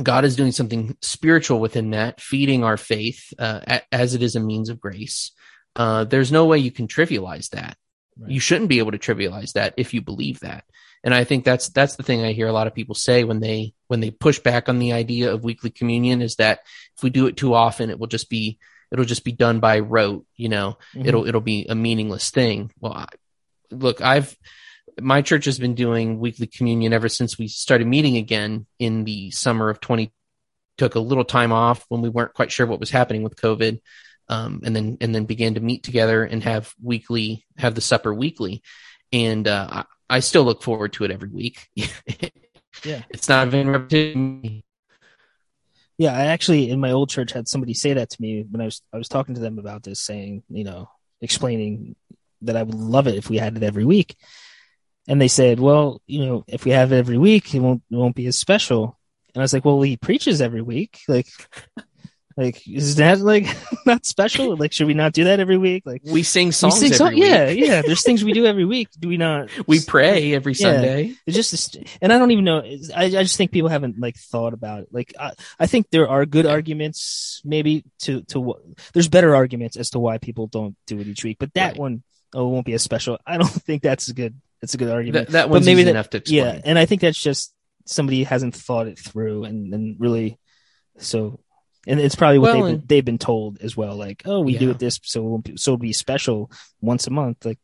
God 0.00 0.24
is 0.24 0.36
doing 0.36 0.52
something 0.52 0.96
spiritual 1.02 1.60
within 1.60 1.90
that, 1.90 2.20
feeding 2.20 2.64
our 2.64 2.76
faith 2.76 3.32
uh, 3.38 3.80
as 3.90 4.14
it 4.14 4.22
is 4.22 4.36
a 4.36 4.40
means 4.40 4.68
of 4.68 4.80
grace. 4.80 5.32
Uh, 5.76 6.04
there's 6.04 6.32
no 6.32 6.46
way 6.46 6.58
you 6.58 6.70
can 6.70 6.88
trivialize 6.88 7.50
that. 7.50 7.76
Right. 8.18 8.30
You 8.30 8.40
shouldn't 8.40 8.68
be 8.68 8.78
able 8.78 8.92
to 8.92 8.98
trivialize 8.98 9.52
that 9.52 9.74
if 9.76 9.94
you 9.94 10.02
believe 10.02 10.40
that. 10.40 10.64
And 11.04 11.14
I 11.14 11.24
think 11.24 11.44
that's 11.44 11.68
that's 11.70 11.96
the 11.96 12.02
thing 12.02 12.22
I 12.22 12.32
hear 12.32 12.46
a 12.46 12.52
lot 12.52 12.66
of 12.66 12.74
people 12.74 12.94
say 12.94 13.24
when 13.24 13.40
they 13.40 13.74
when 13.88 14.00
they 14.00 14.10
push 14.10 14.38
back 14.38 14.68
on 14.68 14.78
the 14.78 14.92
idea 14.92 15.32
of 15.32 15.44
weekly 15.44 15.70
communion 15.70 16.22
is 16.22 16.36
that 16.36 16.60
if 16.96 17.02
we 17.02 17.10
do 17.10 17.26
it 17.26 17.36
too 17.36 17.54
often, 17.54 17.90
it 17.90 17.98
will 17.98 18.06
just 18.06 18.30
be 18.30 18.58
it'll 18.92 19.04
just 19.04 19.24
be 19.24 19.32
done 19.32 19.58
by 19.60 19.80
rote. 19.80 20.26
You 20.36 20.48
know, 20.48 20.78
mm-hmm. 20.94 21.08
it'll 21.08 21.26
it'll 21.26 21.40
be 21.40 21.66
a 21.68 21.74
meaningless 21.74 22.30
thing. 22.30 22.70
Well, 22.80 22.92
I, 22.92 23.06
look, 23.70 24.00
I've 24.00 24.36
my 25.00 25.22
church 25.22 25.46
has 25.46 25.58
been 25.58 25.74
doing 25.74 26.18
weekly 26.18 26.46
communion 26.46 26.92
ever 26.92 27.08
since 27.08 27.38
we 27.38 27.48
started 27.48 27.86
meeting 27.86 28.16
again 28.16 28.66
in 28.78 29.04
the 29.04 29.30
summer 29.30 29.70
of 29.70 29.80
20 29.80 30.12
took 30.78 30.94
a 30.94 31.00
little 31.00 31.24
time 31.24 31.52
off 31.52 31.84
when 31.88 32.00
we 32.00 32.08
weren't 32.08 32.34
quite 32.34 32.50
sure 32.50 32.66
what 32.66 32.80
was 32.80 32.90
happening 32.90 33.22
with 33.22 33.36
covid 33.36 33.80
um, 34.28 34.60
and 34.64 34.74
then 34.74 34.96
and 35.00 35.14
then 35.14 35.24
began 35.24 35.54
to 35.54 35.60
meet 35.60 35.82
together 35.82 36.24
and 36.24 36.42
have 36.42 36.72
weekly 36.82 37.44
have 37.56 37.74
the 37.74 37.80
supper 37.80 38.12
weekly 38.12 38.62
and 39.12 39.46
uh, 39.46 39.68
I, 39.70 40.16
I, 40.16 40.20
still 40.20 40.44
look 40.44 40.62
forward 40.62 40.94
to 40.94 41.04
it 41.04 41.10
every 41.10 41.28
week 41.28 41.68
yeah 41.76 43.02
it's 43.10 43.28
not 43.28 43.50
been 43.50 43.68
repetitive 43.68 44.62
yeah 45.98 46.12
i 46.12 46.26
actually 46.26 46.70
in 46.70 46.80
my 46.80 46.90
old 46.90 47.10
church 47.10 47.32
had 47.32 47.48
somebody 47.48 47.74
say 47.74 47.92
that 47.92 48.10
to 48.10 48.20
me 48.20 48.44
when 48.50 48.60
i 48.60 48.64
was 48.64 48.82
i 48.92 48.96
was 48.96 49.08
talking 49.08 49.34
to 49.34 49.40
them 49.40 49.58
about 49.58 49.82
this 49.82 50.00
saying 50.00 50.42
you 50.48 50.64
know 50.64 50.88
explaining 51.20 51.94
that 52.40 52.56
i 52.56 52.62
would 52.62 52.74
love 52.74 53.06
it 53.06 53.16
if 53.16 53.30
we 53.30 53.36
had 53.36 53.56
it 53.56 53.62
every 53.62 53.84
week 53.84 54.16
and 55.08 55.20
they 55.20 55.28
said, 55.28 55.58
well, 55.58 56.00
you 56.06 56.24
know, 56.24 56.44
if 56.46 56.64
we 56.64 56.70
have 56.70 56.92
it 56.92 56.96
every 56.96 57.18
week, 57.18 57.54
it 57.54 57.60
won't 57.60 57.82
it 57.90 57.96
won't 57.96 58.14
be 58.14 58.26
as 58.26 58.38
special. 58.38 58.98
And 59.34 59.40
I 59.40 59.44
was 59.44 59.52
like, 59.52 59.64
well, 59.64 59.80
he 59.82 59.96
preaches 59.96 60.40
every 60.40 60.62
week. 60.62 61.00
Like, 61.08 61.28
like 62.36 62.66
is 62.66 62.96
that 62.96 63.20
like 63.20 63.46
not 63.86 64.06
special? 64.06 64.56
Like, 64.56 64.72
should 64.72 64.86
we 64.86 64.94
not 64.94 65.12
do 65.12 65.24
that 65.24 65.40
every 65.40 65.58
week? 65.58 65.84
Like, 65.86 66.02
we 66.04 66.22
sing 66.22 66.52
songs. 66.52 66.74
We 66.74 66.88
sing 66.88 66.92
songs. 66.96 67.16
Yeah, 67.16 67.48
yeah. 67.48 67.82
There's 67.82 68.02
things 68.02 68.24
we 68.24 68.32
do 68.32 68.46
every 68.46 68.64
week. 68.76 68.88
Do 68.98 69.08
we 69.08 69.16
not? 69.16 69.50
We 69.66 69.80
pray 69.80 70.34
every 70.34 70.52
yeah. 70.54 70.72
Sunday. 70.72 71.14
It's 71.26 71.36
just, 71.36 71.76
and 72.00 72.12
I 72.12 72.18
don't 72.18 72.30
even 72.30 72.44
know. 72.44 72.60
I, 72.94 73.04
I 73.04 73.22
just 73.22 73.36
think 73.36 73.52
people 73.52 73.68
haven't 73.68 73.98
like 73.98 74.16
thought 74.16 74.54
about 74.54 74.80
it. 74.80 74.88
Like, 74.90 75.14
I, 75.18 75.32
I 75.58 75.66
think 75.66 75.90
there 75.90 76.08
are 76.08 76.26
good 76.26 76.46
arguments, 76.46 77.40
maybe 77.44 77.84
to 78.00 78.22
to. 78.22 78.54
There's 78.92 79.08
better 79.08 79.34
arguments 79.34 79.76
as 79.76 79.90
to 79.90 79.98
why 79.98 80.18
people 80.18 80.46
don't 80.46 80.76
do 80.86 81.00
it 81.00 81.06
each 81.06 81.24
week, 81.24 81.38
but 81.38 81.54
that 81.54 81.72
right. 81.72 81.78
one, 81.78 82.02
oh, 82.34 82.46
it 82.46 82.50
won't 82.50 82.66
be 82.66 82.74
as 82.74 82.82
special. 82.82 83.18
I 83.26 83.38
don't 83.38 83.48
think 83.66 83.82
that's 83.82 84.08
a 84.08 84.14
good 84.14 84.40
that's 84.60 84.74
a 84.74 84.78
good 84.78 84.90
argument. 84.90 85.28
That, 85.28 85.32
that 85.32 85.50
one's 85.50 85.66
maybe 85.66 85.80
easy 85.80 85.84
that, 85.84 85.90
enough 85.90 86.10
to 86.10 86.18
explain. 86.18 86.44
Yeah, 86.44 86.60
and 86.64 86.78
I 86.78 86.86
think 86.86 87.00
that's 87.00 87.20
just 87.20 87.54
somebody 87.84 88.22
hasn't 88.22 88.54
thought 88.54 88.86
it 88.86 88.96
through 88.96 89.44
and, 89.44 89.74
and 89.74 89.96
really 89.98 90.38
so 90.98 91.40
and 91.86 92.00
it's 92.00 92.14
probably 92.14 92.38
what 92.38 92.54
well, 92.54 92.64
they've, 92.64 92.78
been, 92.78 92.86
they've 92.86 93.04
been 93.04 93.18
told 93.18 93.58
as 93.60 93.76
well 93.76 93.96
like 93.96 94.22
oh 94.24 94.40
we 94.40 94.54
yeah. 94.54 94.58
do 94.58 94.70
it 94.70 94.78
this 94.78 95.00
so 95.02 95.42
so 95.56 95.72
it'll 95.72 95.78
be 95.78 95.92
special 95.92 96.50
once 96.80 97.06
a 97.06 97.10
month 97.10 97.44
like 97.44 97.58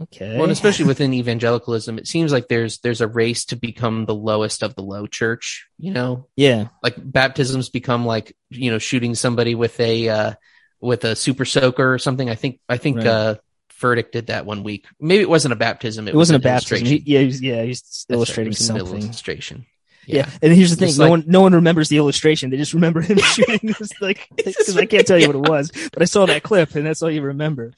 okay 0.00 0.34
well 0.34 0.44
and 0.44 0.52
especially 0.52 0.86
within 0.86 1.12
evangelicalism 1.12 1.98
it 1.98 2.06
seems 2.06 2.32
like 2.32 2.48
there's 2.48 2.78
there's 2.78 3.00
a 3.00 3.08
race 3.08 3.46
to 3.46 3.56
become 3.56 4.04
the 4.04 4.14
lowest 4.14 4.62
of 4.62 4.74
the 4.74 4.82
low 4.82 5.06
church 5.06 5.68
you 5.78 5.92
know 5.92 6.26
yeah 6.36 6.68
like 6.82 6.94
baptisms 6.98 7.68
become 7.68 8.06
like 8.06 8.36
you 8.50 8.70
know 8.70 8.78
shooting 8.78 9.14
somebody 9.14 9.54
with 9.54 9.78
a 9.80 10.08
uh 10.08 10.32
with 10.80 11.04
a 11.04 11.16
super 11.16 11.44
soaker 11.44 11.92
or 11.92 11.98
something 11.98 12.30
i 12.30 12.34
think 12.34 12.60
i 12.68 12.76
think 12.76 12.98
right. 12.98 13.06
uh 13.06 13.34
Furtick 13.80 14.10
did 14.10 14.26
that 14.26 14.44
one 14.44 14.64
week. 14.64 14.86
Maybe 14.98 15.22
it 15.22 15.28
wasn't 15.28 15.52
a 15.52 15.56
baptism. 15.56 16.08
It, 16.08 16.14
it 16.14 16.16
wasn't 16.16 16.38
a 16.38 16.42
baptism. 16.42 16.84
He, 16.84 17.02
yeah, 17.06 17.20
he 17.20 17.48
yeah, 17.48 17.62
he's 17.62 18.06
illustrating 18.08 18.50
right. 18.50 18.58
something. 18.58 19.02
Illustration. 19.02 19.66
Yeah. 20.08 20.16
yeah. 20.16 20.30
and 20.42 20.52
here's 20.52 20.74
the 20.74 20.86
thing: 20.86 20.96
no 20.96 21.10
one, 21.10 21.24
no 21.26 21.40
one 21.42 21.54
remembers 21.54 21.88
the 21.88 21.98
illustration. 21.98 22.50
They 22.50 22.56
just 22.56 22.74
remember 22.74 23.00
him 23.00 23.18
shooting 23.22 23.74
this, 23.78 23.92
like, 24.00 24.28
because 24.36 24.76
I 24.76 24.86
can't 24.86 25.06
tell 25.06 25.18
you 25.18 25.26
what 25.26 25.36
it 25.36 25.48
was, 25.50 25.70
but 25.92 26.00
I 26.00 26.06
saw 26.06 26.26
that 26.26 26.42
clip, 26.42 26.74
and 26.74 26.86
that's 26.86 27.02
all 27.02 27.10
you 27.10 27.22
remember. 27.22 27.72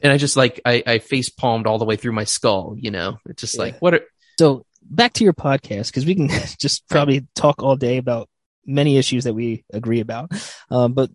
And 0.00 0.12
I 0.12 0.16
just 0.16 0.36
like 0.36 0.60
I, 0.64 0.82
I 0.86 0.98
face 0.98 1.28
palmed 1.28 1.66
all 1.66 1.78
the 1.78 1.84
way 1.84 1.96
through 1.96 2.12
my 2.12 2.24
skull. 2.24 2.76
You 2.78 2.92
know, 2.92 3.18
it's 3.26 3.40
just 3.40 3.56
yeah. 3.56 3.62
like 3.62 3.82
what 3.82 3.94
are 3.94 4.02
so 4.38 4.64
back 4.82 5.12
to 5.14 5.24
your 5.24 5.32
podcast 5.32 5.88
because 5.88 6.06
we 6.06 6.14
can 6.14 6.28
just 6.58 6.88
probably 6.88 7.26
talk 7.34 7.62
all 7.62 7.76
day 7.76 7.96
about 7.96 8.28
many 8.64 8.96
issues 8.98 9.24
that 9.24 9.34
we 9.34 9.64
agree 9.72 10.00
about. 10.00 10.30
Um, 10.70 10.92
but 10.92 11.10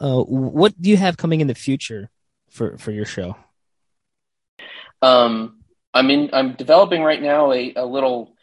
uh, 0.00 0.22
what 0.22 0.80
do 0.80 0.90
you 0.90 0.96
have 0.96 1.16
coming 1.16 1.40
in 1.40 1.46
the 1.46 1.54
future 1.54 2.10
for 2.50 2.76
for 2.78 2.90
your 2.90 3.06
show? 3.06 3.36
Um, 5.00 5.62
I'm 5.94 6.10
in. 6.10 6.30
I'm 6.32 6.54
developing 6.54 7.02
right 7.02 7.20
now 7.20 7.52
a, 7.52 7.72
a 7.74 7.84
little 7.84 8.34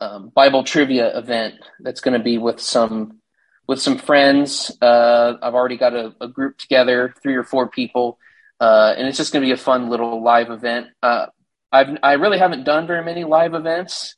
um, 0.00 0.30
Bible 0.34 0.64
trivia 0.64 1.16
event 1.16 1.56
that's 1.80 2.00
going 2.00 2.16
to 2.16 2.22
be 2.22 2.38
with 2.38 2.60
some 2.60 3.20
with 3.66 3.80
some 3.80 3.98
friends. 3.98 4.76
Uh, 4.80 5.34
I've 5.42 5.54
already 5.54 5.76
got 5.76 5.94
a, 5.94 6.14
a, 6.20 6.28
group 6.28 6.56
together, 6.56 7.14
three 7.22 7.34
or 7.34 7.44
four 7.44 7.68
people, 7.68 8.18
uh, 8.60 8.94
and 8.96 9.06
it's 9.06 9.18
just 9.18 9.32
going 9.32 9.42
to 9.42 9.46
be 9.46 9.52
a 9.52 9.58
fun 9.58 9.90
little 9.90 10.22
live 10.22 10.50
event. 10.50 10.86
Uh, 11.02 11.26
I've 11.70 11.98
I 12.02 12.14
really 12.14 12.38
haven't 12.38 12.64
done 12.64 12.86
very 12.86 13.04
many 13.04 13.24
live 13.24 13.54
events. 13.54 14.14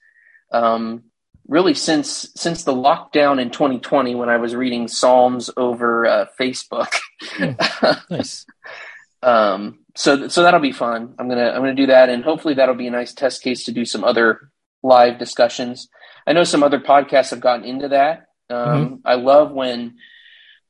Um, 0.52 1.04
really 1.48 1.74
since 1.74 2.30
since 2.36 2.64
the 2.64 2.72
lockdown 2.72 3.40
in 3.40 3.50
2020 3.50 4.14
when 4.14 4.28
I 4.28 4.36
was 4.36 4.54
reading 4.54 4.88
Psalms 4.88 5.50
over 5.56 6.06
uh, 6.06 6.26
Facebook. 6.38 6.92
Mm, 7.36 8.00
nice. 8.10 8.46
Um, 9.22 9.80
so 9.96 10.28
so 10.28 10.42
that'll 10.42 10.60
be 10.60 10.72
fun. 10.72 11.14
I'm 11.18 11.28
gonna 11.28 11.50
I'm 11.50 11.60
gonna 11.60 11.74
do 11.74 11.86
that, 11.86 12.08
and 12.08 12.22
hopefully 12.24 12.54
that'll 12.54 12.76
be 12.76 12.86
a 12.86 12.92
nice 12.92 13.12
test 13.12 13.42
case 13.42 13.64
to 13.64 13.72
do 13.72 13.84
some 13.84 14.04
other 14.04 14.50
live 14.82 15.18
discussions. 15.18 15.88
I 16.26 16.32
know 16.32 16.44
some 16.44 16.62
other 16.62 16.80
podcasts 16.80 17.30
have 17.30 17.40
gotten 17.40 17.64
into 17.64 17.88
that. 17.88 18.26
Um, 18.48 18.58
mm-hmm. 18.58 18.94
I 19.04 19.14
love 19.14 19.52
when 19.52 19.96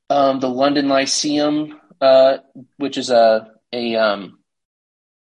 um, 0.09 0.41
the 0.41 0.49
London 0.49 0.89
Lyceum, 0.89 1.81
uh, 2.01 2.39
which 2.77 2.99
is 2.99 3.11
a 3.11 3.49
a 3.73 3.95
um, 3.95 4.39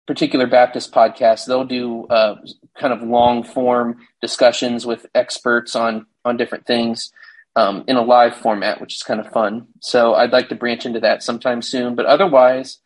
particular 0.06 0.46
Baptist 0.46 0.92
podcast, 0.92 1.46
they'll 1.46 1.64
do 1.64 2.06
uh, 2.06 2.36
kind 2.78 2.92
of 2.92 3.02
long 3.02 3.44
form 3.44 3.98
discussions 4.20 4.84
with 4.84 5.06
experts 5.14 5.76
on 5.76 6.06
on 6.24 6.36
different 6.36 6.66
things 6.66 7.12
um, 7.56 7.84
in 7.86 7.96
a 7.96 8.02
live 8.02 8.34
format, 8.36 8.80
which 8.80 8.94
is 8.94 9.02
kind 9.02 9.20
of 9.20 9.30
fun. 9.32 9.68
So 9.80 10.14
I'd 10.14 10.32
like 10.32 10.48
to 10.48 10.54
branch 10.54 10.86
into 10.86 11.00
that 11.00 11.22
sometime 11.22 11.62
soon. 11.62 11.94
But 11.94 12.06
otherwise, 12.06 12.78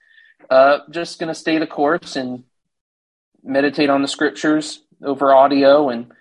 uh, 0.50 0.80
just 0.90 1.18
going 1.18 1.28
to 1.28 1.34
stay 1.34 1.58
the 1.58 1.66
course 1.66 2.16
and 2.16 2.44
meditate 3.42 3.90
on 3.90 4.02
the 4.02 4.08
scriptures 4.08 4.82
over 5.02 5.34
audio 5.34 5.88
and 5.88 6.12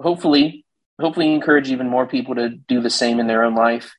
hopefully 0.00 0.64
hopefully 1.00 1.34
encourage 1.34 1.70
even 1.70 1.88
more 1.88 2.06
people 2.06 2.34
to 2.34 2.48
do 2.48 2.80
the 2.80 2.90
same 2.90 3.20
in 3.20 3.26
their 3.26 3.44
own 3.44 3.54
life 3.54 3.94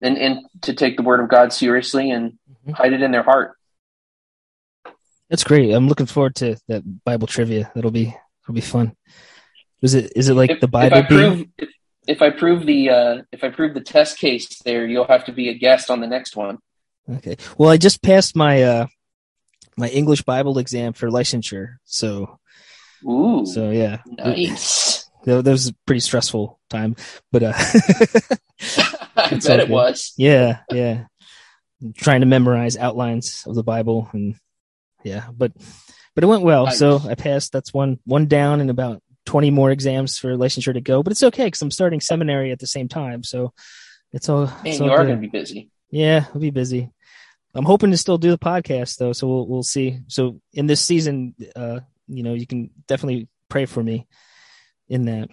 and, 0.00 0.16
and 0.16 0.46
to 0.62 0.72
take 0.74 0.96
the 0.96 1.02
word 1.02 1.20
of 1.20 1.28
God 1.28 1.52
seriously 1.52 2.10
and 2.10 2.32
mm-hmm. 2.32 2.72
hide 2.72 2.92
it 2.92 3.02
in 3.02 3.10
their 3.10 3.22
heart. 3.22 3.56
That's 5.28 5.44
great. 5.44 5.72
I'm 5.72 5.88
looking 5.88 6.06
forward 6.06 6.36
to 6.36 6.56
that 6.68 6.82
Bible 7.04 7.26
trivia. 7.26 7.72
That'll 7.74 7.90
be 7.90 8.14
it'll 8.44 8.54
be 8.54 8.60
fun. 8.60 8.94
Is 9.80 9.94
it 9.94 10.12
is 10.14 10.28
it 10.28 10.34
like 10.34 10.50
if, 10.50 10.60
the 10.60 10.68
Bible? 10.68 10.98
If 10.98 11.04
I 11.04 11.08
prove, 11.08 11.46
if, 11.56 11.68
if 12.06 12.22
I 12.22 12.30
prove 12.30 12.66
the 12.66 12.90
uh, 12.90 13.22
if 13.32 13.42
I 13.42 13.48
prove 13.48 13.72
the 13.72 13.80
test 13.80 14.18
case 14.18 14.58
there, 14.64 14.86
you'll 14.86 15.06
have 15.06 15.24
to 15.26 15.32
be 15.32 15.48
a 15.48 15.54
guest 15.54 15.90
on 15.90 16.00
the 16.00 16.06
next 16.06 16.36
one. 16.36 16.58
Okay. 17.08 17.36
Well, 17.56 17.70
I 17.70 17.78
just 17.78 18.02
passed 18.02 18.36
my 18.36 18.62
uh 18.62 18.86
my 19.76 19.88
English 19.88 20.22
Bible 20.22 20.58
exam 20.58 20.92
for 20.92 21.08
licensure, 21.08 21.76
so 21.84 22.38
Ooh. 23.04 23.46
So 23.46 23.70
yeah. 23.70 23.98
Nice. 24.06 25.08
That, 25.24 25.44
that 25.44 25.50
was 25.50 25.68
a 25.68 25.74
pretty 25.86 26.00
stressful 26.00 26.58
time, 26.68 26.96
but 27.30 27.42
uh 27.42 27.52
I 29.16 29.38
bet 29.44 29.60
it 29.60 29.68
was. 29.68 30.14
Yeah, 30.16 30.60
yeah. 30.70 31.04
trying 31.96 32.20
to 32.20 32.26
memorize 32.26 32.76
outlines 32.76 33.44
of 33.46 33.54
the 33.54 33.62
Bible 33.62 34.08
and 34.12 34.34
yeah, 35.04 35.26
but 35.32 35.52
but 36.14 36.24
it 36.24 36.26
went 36.26 36.42
well. 36.42 36.66
Nice. 36.66 36.78
So 36.78 37.00
I 37.08 37.14
passed. 37.14 37.52
That's 37.52 37.72
one 37.72 37.98
one 38.04 38.26
down 38.26 38.60
and 38.60 38.70
about 38.70 39.02
20 39.26 39.50
more 39.50 39.70
exams 39.70 40.18
for 40.18 40.36
licensure 40.36 40.74
to 40.74 40.80
go, 40.80 41.02
but 41.02 41.12
it's 41.12 41.22
okay 41.22 41.44
because 41.44 41.62
I'm 41.62 41.70
starting 41.70 42.00
seminary 42.00 42.50
at 42.50 42.58
the 42.58 42.66
same 42.66 42.88
time. 42.88 43.22
So 43.22 43.52
it's 44.12 44.28
all. 44.28 44.42
And 44.44 44.66
it's 44.66 44.80
you 44.80 44.86
all 44.86 44.92
are 44.92 45.04
going 45.04 45.16
to 45.16 45.28
be 45.28 45.28
busy. 45.28 45.70
Yeah, 45.90 46.26
I'll 46.34 46.40
be 46.40 46.50
busy. 46.50 46.90
I'm 47.54 47.64
hoping 47.64 47.90
to 47.90 47.96
still 47.96 48.18
do 48.18 48.30
the 48.30 48.38
podcast 48.38 48.96
though, 48.96 49.12
so 49.12 49.26
we'll 49.26 49.46
we'll 49.46 49.62
see. 49.62 50.00
So 50.08 50.40
in 50.52 50.66
this 50.66 50.80
season, 50.80 51.34
uh, 51.54 51.80
you 52.16 52.22
know, 52.22 52.34
you 52.34 52.46
can 52.46 52.70
definitely 52.86 53.28
pray 53.48 53.66
for 53.66 53.82
me 53.82 54.06
in 54.88 55.06
that. 55.06 55.28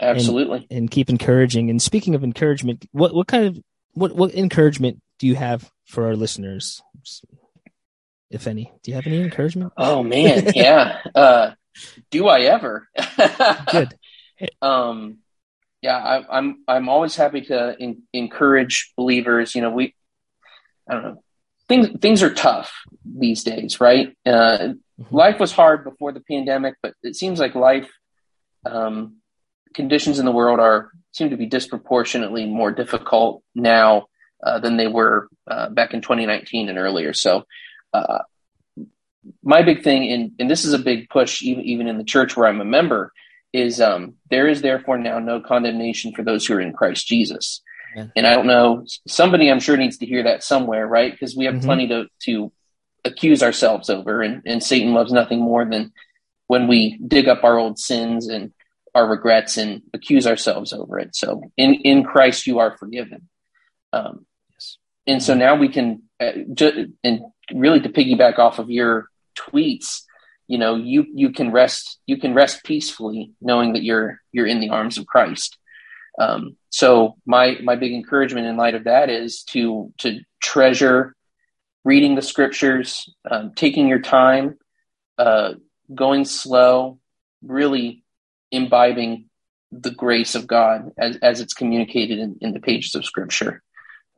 Absolutely. 0.00 0.66
And, 0.70 0.78
and 0.78 0.90
keep 0.90 1.10
encouraging. 1.10 1.70
And 1.70 1.80
speaking 1.80 2.14
of 2.14 2.24
encouragement, 2.24 2.86
what 2.92 3.14
what 3.14 3.26
kind 3.26 3.46
of 3.46 3.58
what 3.92 4.14
what 4.14 4.34
encouragement 4.34 5.00
do 5.18 5.26
you 5.26 5.34
have 5.34 5.70
for 5.86 6.06
our 6.06 6.16
listeners, 6.16 6.82
if 8.30 8.46
any? 8.46 8.72
Do 8.82 8.90
you 8.90 8.94
have 8.94 9.06
any 9.06 9.20
encouragement? 9.20 9.72
Oh 9.76 10.02
man, 10.02 10.52
yeah. 10.54 11.00
Uh, 11.14 11.52
do 12.10 12.28
I 12.28 12.42
ever? 12.42 12.88
Good. 13.70 13.94
Um, 14.62 15.18
yeah, 15.82 15.96
I, 15.96 16.38
I'm 16.38 16.64
I'm 16.66 16.88
always 16.88 17.14
happy 17.14 17.42
to 17.42 17.76
in, 17.78 18.02
encourage 18.12 18.92
believers. 18.96 19.54
You 19.54 19.62
know, 19.62 19.70
we 19.70 19.94
I 20.88 20.94
don't 20.94 21.02
know 21.02 21.22
things 21.70 21.88
things 22.00 22.22
are 22.22 22.34
tough 22.34 22.72
these 23.04 23.44
days, 23.44 23.80
right? 23.80 24.16
Uh, 24.26 24.58
mm-hmm. 24.58 25.16
Life 25.16 25.38
was 25.38 25.52
hard 25.52 25.84
before 25.84 26.10
the 26.12 26.20
pandemic, 26.20 26.74
but 26.82 26.94
it 27.04 27.14
seems 27.14 27.38
like 27.38 27.54
life 27.54 27.88
um, 28.66 29.18
conditions 29.72 30.18
in 30.18 30.24
the 30.24 30.32
world 30.32 30.58
are 30.58 30.90
seem 31.12 31.30
to 31.30 31.36
be 31.36 31.46
disproportionately 31.46 32.44
more 32.44 32.72
difficult 32.72 33.44
now 33.54 34.06
uh, 34.44 34.58
than 34.58 34.76
they 34.76 34.88
were 34.88 35.28
uh, 35.48 35.68
back 35.70 35.94
in 35.94 36.00
2019 36.00 36.68
and 36.68 36.76
earlier. 36.76 37.12
So, 37.12 37.46
uh, 37.92 38.18
my 39.44 39.62
big 39.62 39.84
thing, 39.84 40.10
and 40.10 40.32
and 40.40 40.50
this 40.50 40.64
is 40.64 40.72
a 40.72 40.78
big 40.78 41.08
push, 41.08 41.40
even 41.42 41.64
even 41.64 41.86
in 41.86 41.98
the 41.98 42.04
church 42.04 42.36
where 42.36 42.48
I'm 42.48 42.60
a 42.60 42.64
member, 42.64 43.12
is 43.52 43.80
um, 43.80 44.14
there 44.28 44.48
is 44.48 44.60
therefore 44.60 44.98
now 44.98 45.20
no 45.20 45.40
condemnation 45.40 46.12
for 46.14 46.24
those 46.24 46.44
who 46.44 46.54
are 46.54 46.60
in 46.60 46.72
Christ 46.72 47.06
Jesus. 47.06 47.62
Yeah. 47.94 48.06
And 48.16 48.26
I 48.26 48.34
don't 48.34 48.46
know, 48.46 48.84
somebody 49.06 49.50
I'm 49.50 49.60
sure 49.60 49.76
needs 49.76 49.98
to 49.98 50.06
hear 50.06 50.24
that 50.24 50.42
somewhere, 50.42 50.86
right? 50.86 51.12
Because 51.12 51.36
we 51.36 51.46
have 51.46 51.54
mm-hmm. 51.54 51.64
plenty 51.66 51.88
to 51.88 52.06
to 52.24 52.52
accuse 53.04 53.42
ourselves 53.42 53.90
over, 53.90 54.22
and 54.22 54.42
and 54.46 54.62
Satan 54.62 54.92
loves 54.92 55.12
nothing 55.12 55.40
more 55.40 55.64
than 55.64 55.92
when 56.46 56.68
we 56.68 56.98
dig 57.06 57.28
up 57.28 57.44
our 57.44 57.58
old 57.58 57.78
sins 57.78 58.28
and 58.28 58.52
our 58.94 59.08
regrets 59.08 59.56
and 59.56 59.82
accuse 59.94 60.26
ourselves 60.26 60.72
over 60.72 60.98
it. 60.98 61.14
So 61.14 61.42
in 61.56 61.74
in 61.74 62.04
Christ 62.04 62.46
you 62.46 62.58
are 62.58 62.76
forgiven. 62.76 63.28
Um, 63.92 64.26
yes. 64.52 64.78
And 65.06 65.22
so 65.22 65.34
now 65.34 65.56
we 65.56 65.68
can, 65.68 66.02
uh, 66.20 66.32
ju- 66.52 66.92
and 67.02 67.22
really 67.52 67.80
to 67.80 67.88
piggyback 67.88 68.38
off 68.38 68.58
of 68.58 68.70
your 68.70 69.08
tweets, 69.38 70.02
you 70.48 70.58
know, 70.58 70.74
you 70.74 71.06
you 71.14 71.30
can 71.30 71.52
rest 71.52 71.98
you 72.06 72.18
can 72.18 72.34
rest 72.34 72.64
peacefully 72.64 73.32
knowing 73.40 73.74
that 73.74 73.84
you're 73.84 74.20
you're 74.32 74.46
in 74.46 74.60
the 74.60 74.70
arms 74.70 74.98
of 74.98 75.06
Christ. 75.06 75.56
Um, 76.20 76.56
so 76.68 77.16
my 77.26 77.58
my 77.62 77.76
big 77.76 77.92
encouragement 77.92 78.46
in 78.46 78.56
light 78.56 78.74
of 78.74 78.84
that 78.84 79.08
is 79.08 79.42
to 79.44 79.92
to 79.98 80.20
treasure 80.42 81.14
reading 81.84 82.14
the 82.14 82.22
scriptures, 82.22 83.08
um, 83.30 83.52
taking 83.56 83.88
your 83.88 84.00
time, 84.00 84.58
uh, 85.18 85.54
going 85.94 86.24
slow, 86.24 86.98
really 87.42 88.04
imbibing 88.50 89.30
the 89.72 89.90
grace 89.90 90.34
of 90.34 90.46
God 90.46 90.90
as, 90.98 91.16
as 91.22 91.40
it's 91.40 91.54
communicated 91.54 92.18
in, 92.18 92.36
in 92.40 92.52
the 92.52 92.60
pages 92.60 92.94
of 92.94 93.04
Scripture. 93.04 93.62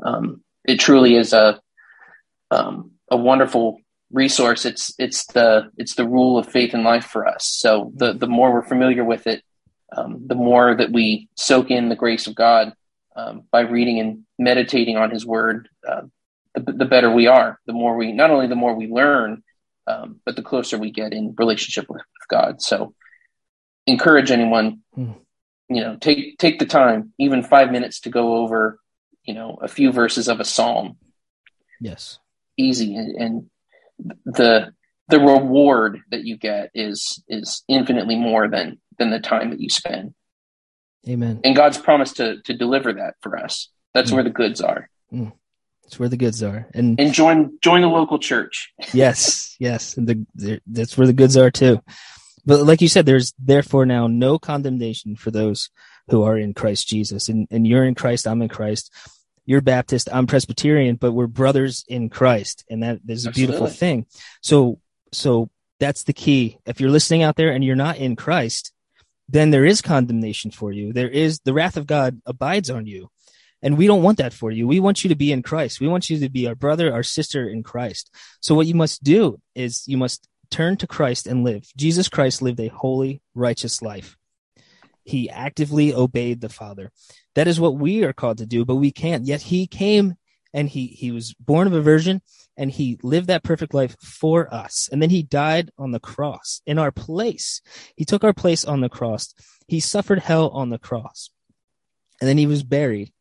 Um, 0.03 0.43
it 0.65 0.81
truly 0.81 1.17
is 1.17 1.33
a 1.33 1.61
um, 2.51 2.93
a 3.11 3.17
wonderful 3.17 3.79
resource. 4.11 4.65
It's 4.65 4.95
it's 4.99 5.27
the 5.27 5.71
it's 5.77 5.95
the 5.95 6.09
rule 6.09 6.39
of 6.39 6.49
faith 6.49 6.75
and 6.75 6.85
life 6.85 7.05
for 7.05 7.27
us. 7.27 7.47
So 7.47 7.93
the 7.95 8.13
the 8.13 8.27
more 8.27 8.53
we're 8.53 8.63
familiar 8.63 9.05
with 9.05 9.27
it, 9.27 9.43
um, 9.97 10.25
the 10.27 10.35
more 10.35 10.75
that 10.75 10.93
we 10.93 11.29
soak 11.37 11.71
in 11.71 11.89
the 11.89 11.97
grace 11.97 12.27
of 12.27 12.35
God 12.35 12.73
um, 13.17 13.43
by 13.51 13.61
reading 13.61 14.01
and 14.01 14.25
meditating 14.39 14.97
on 14.97 15.11
His 15.11 15.27
Word, 15.27 15.69
uh, 15.87 16.03
the, 16.55 16.73
the, 16.73 16.85
better 16.85 17.11
we 17.11 17.27
are. 17.27 17.61
The 17.67 17.73
more 17.73 17.97
we 17.97 18.13
not 18.13 18.31
only 18.31 18.47
the 18.47 18.55
more 18.55 18.75
we 18.75 18.87
learn, 18.87 19.43
um, 19.87 20.21
but 20.25 20.37
the 20.37 20.43
closer 20.43 20.79
we 20.79 20.91
get 20.91 21.13
in 21.13 21.35
relationship 21.37 21.89
with, 21.89 21.99
with 21.99 22.29
God. 22.29 22.63
So 22.63 22.95
encourage 23.87 24.31
anyone, 24.31 24.81
hmm. 24.95 25.13
you 25.69 25.81
know, 25.81 25.97
take 26.01 26.39
take 26.39 26.59
the 26.59 26.67
time, 26.67 27.13
even 27.19 27.43
five 27.43 27.71
minutes, 27.71 28.01
to 28.01 28.11
go 28.11 28.37
over, 28.37 28.79
you 29.25 29.35
know, 29.35 29.59
a 29.61 29.69
few 29.69 29.93
verses 29.93 30.29
of 30.29 30.41
a 30.41 30.45
psalm. 30.45 30.97
Yes, 31.81 32.19
easy, 32.57 32.95
and, 32.95 33.17
and 33.17 33.51
the 34.25 34.73
the 35.09 35.21
reward 35.21 36.01
that 36.11 36.25
you 36.25 36.37
get 36.37 36.71
is 36.75 37.23
is 37.29 37.65
infinitely 37.69 38.17
more 38.17 38.49
than 38.49 38.79
than 39.03 39.11
the 39.11 39.21
time 39.21 39.51
that 39.51 39.61
you 39.61 39.69
spend. 39.69 40.15
Amen. 41.09 41.41
And 41.43 41.57
God's 41.57 41.79
promised 41.79 42.17
to 42.19 42.41
to 42.43 42.55
deliver 42.55 42.93
that 42.93 43.15
for 43.21 43.37
us. 43.37 43.69
That's 43.93 44.11
mm. 44.11 44.15
where 44.15 44.25
the 44.25 44.31
goods 44.31 44.61
are. 44.61 44.89
Mm. 45.13 45.33
That's 45.83 45.99
where 45.99 46.09
the 46.09 46.17
goods 46.17 46.43
are. 46.43 46.69
And 46.73 46.99
and 47.01 47.13
join 47.13 47.59
join 47.61 47.81
the 47.81 47.89
local 47.89 48.21
church. 48.21 48.73
yes, 48.93 49.57
yes, 49.59 49.97
and 49.97 50.07
the, 50.07 50.27
the, 50.37 50.61
that's 50.67 50.97
where 50.97 51.09
the 51.09 51.13
goods 51.13 51.37
are 51.37 51.51
too. 51.51 51.83
But 52.47 52.65
like 52.65 52.81
you 52.81 52.89
said, 52.89 53.05
there's 53.05 53.35
therefore 53.39 53.87
now 53.87 54.07
no 54.07 54.39
condemnation 54.39 55.17
for 55.17 55.31
those 55.31 55.71
who 56.09 56.23
are 56.23 56.37
in 56.37 56.55
Christ 56.55 56.89
Jesus. 56.89 57.29
And, 57.29 57.47
and 57.51 57.67
you're 57.67 57.85
in 57.85 57.95
Christ, 57.95 58.27
I'm 58.27 58.43
in 58.43 58.49
Christ. 58.49 58.93
You're 59.45 59.61
Baptist, 59.61 60.09
I'm 60.13 60.27
Presbyterian, 60.27 60.97
but 60.97 61.13
we're 61.13 61.27
brothers 61.27 61.85
in 61.89 62.09
Christ. 62.09 62.65
And 62.71 62.83
that 62.83 63.01
is 63.09 63.27
a 63.27 63.29
Absolutely. 63.29 63.33
beautiful 63.33 63.67
thing. 63.69 64.07
So, 64.41 64.81
so 65.13 65.51
that's 65.79 66.05
the 66.05 66.13
key. 66.13 66.59
If 66.65 66.81
you're 66.81 66.91
listening 66.91 67.23
out 67.23 67.37
there 67.37 67.51
and 67.51 67.65
you're 67.65 67.77
not 67.77 67.97
in 67.97 68.17
Christ, 68.17 68.72
then 69.33 69.51
there 69.51 69.65
is 69.65 69.81
condemnation 69.81 70.51
for 70.51 70.71
you. 70.71 70.93
There 70.93 71.09
is 71.09 71.41
the 71.41 71.55
wrath 71.55 71.77
of 71.77 71.87
God 71.87 72.21
abides 72.27 72.71
on 72.71 72.87
you. 72.87 73.09
And 73.63 73.79
we 73.79 73.87
don't 73.87 74.03
want 74.03 74.19
that 74.19 74.33
for 74.33 74.51
you. 74.51 74.67
We 74.67 74.81
want 74.81 75.05
you 75.05 75.09
to 75.09 75.15
be 75.15 75.33
in 75.33 75.43
Christ. 75.43 75.81
We 75.81 75.89
want 75.89 76.11
you 76.11 76.19
to 76.19 76.29
be 76.29 76.47
our 76.49 76.55
brother, 76.55 76.93
our 76.93 77.03
sister 77.03 77.49
in 77.49 77.63
Christ. 77.63 78.15
So 78.41 78.55
what 78.55 78.67
you 78.67 78.75
must 78.75 79.03
do 79.03 79.41
is 79.55 79.87
you 79.87 79.97
must 79.97 80.29
turn 80.51 80.77
to 80.79 80.87
Christ 80.87 81.27
and 81.27 81.45
live. 81.45 81.65
Jesus 81.77 82.09
Christ 82.09 82.43
lived 82.43 82.61
a 82.61 82.69
holy, 82.69 83.23
righteous 83.35 83.81
life. 83.81 84.17
He 85.05 85.31
actively 85.31 85.95
obeyed 85.95 86.41
the 86.41 86.49
Father. 86.49 86.91
That 87.35 87.49
is 87.49 87.59
what 87.59 87.77
we 87.77 88.05
are 88.05 88.13
called 88.13 88.39
to 88.39 88.47
do, 88.47 88.65
but 88.65 88.77
we 88.77 88.91
can't. 88.91 89.27
Yet 89.27 89.43
he 89.43 89.67
came 89.67 90.17
and 90.53 90.69
he, 90.69 90.87
he 90.87 91.11
was 91.11 91.35
born 91.35 91.67
of 91.67 91.73
a 91.73 91.81
virgin 91.81 92.23
and 92.57 92.71
he 92.71 92.99
lived 93.03 93.29
that 93.29 93.43
perfect 93.43 93.73
life 93.73 93.97
for 94.01 94.53
us. 94.53 94.89
And 94.93 95.01
then 95.01 95.11
he 95.11 95.23
died 95.23 95.71
on 95.79 95.93
the 95.93 96.01
cross 96.01 96.61
in 96.67 96.79
our 96.79 96.93
place. 96.93 97.63
He 97.97 98.05
took 98.05 98.25
our 98.25 98.35
place 98.35 98.65
on 98.65 98.81
the 98.81 98.89
cross. 98.89 99.35
He 99.67 99.81
suffered 99.81 100.19
hell 100.19 100.49
on 100.51 100.69
the 100.69 100.79
cross. 100.79 101.31
And 102.21 102.29
then 102.29 102.39
he 102.39 102.47
was 102.47 102.63
buried. 102.63 103.13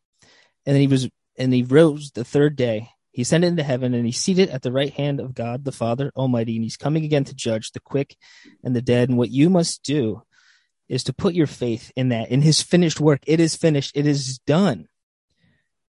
And 0.66 0.76
then 0.76 0.82
he 0.82 0.88
was, 0.88 1.10
and 1.38 1.54
he 1.54 1.64
rose 1.64 2.12
the 2.12 2.24
third 2.24 2.56
day 2.56 2.90
he 3.12 3.24
ascended 3.24 3.48
into 3.48 3.64
heaven 3.64 3.94
and 3.94 4.06
he's 4.06 4.20
seated 4.20 4.50
at 4.50 4.62
the 4.62 4.72
right 4.72 4.94
hand 4.94 5.20
of 5.20 5.34
God 5.34 5.66
the 5.66 5.72
Father 5.72 6.12
Almighty, 6.16 6.56
and 6.56 6.64
he's 6.64 6.78
coming 6.78 7.04
again 7.04 7.26
to 7.26 7.36
judge 7.36 7.72
the 7.72 7.82
quick 7.82 8.16
and 8.64 8.76
the 8.76 8.82
dead. 8.82 9.10
And 9.10 9.18
what 9.18 9.32
you 9.32 9.50
must 9.50 9.84
do 9.84 10.24
is 10.88 11.04
to 11.06 11.14
put 11.14 11.34
your 11.34 11.48
faith 11.48 11.92
in 11.96 12.10
that, 12.10 12.32
in 12.32 12.42
his 12.42 12.62
finished 12.62 13.00
work. 13.00 13.22
It 13.28 13.40
is 13.40 13.56
finished, 13.56 13.92
it 13.96 14.08
is 14.08 14.40
done. 14.40 14.88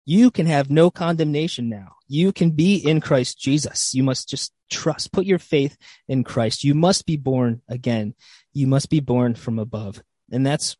You 0.05 0.31
can 0.31 0.45
have 0.45 0.69
no 0.69 0.89
condemnation 0.89 1.69
now. 1.69 1.95
You 2.07 2.31
can 2.31 2.51
be 2.51 2.75
in 2.75 3.01
Christ 3.01 3.39
Jesus. 3.39 3.93
You 3.93 4.03
must 4.03 4.29
just 4.29 4.51
trust, 4.69 5.11
put 5.11 5.25
your 5.25 5.39
faith 5.39 5.77
in 6.07 6.23
Christ. 6.23 6.63
You 6.63 6.73
must 6.73 7.05
be 7.05 7.17
born 7.17 7.61
again. 7.67 8.15
You 8.53 8.67
must 8.67 8.89
be 8.89 8.99
born 8.99 9.35
from 9.35 9.59
above. 9.59 10.01
And 10.31 10.45
that's 10.45 10.75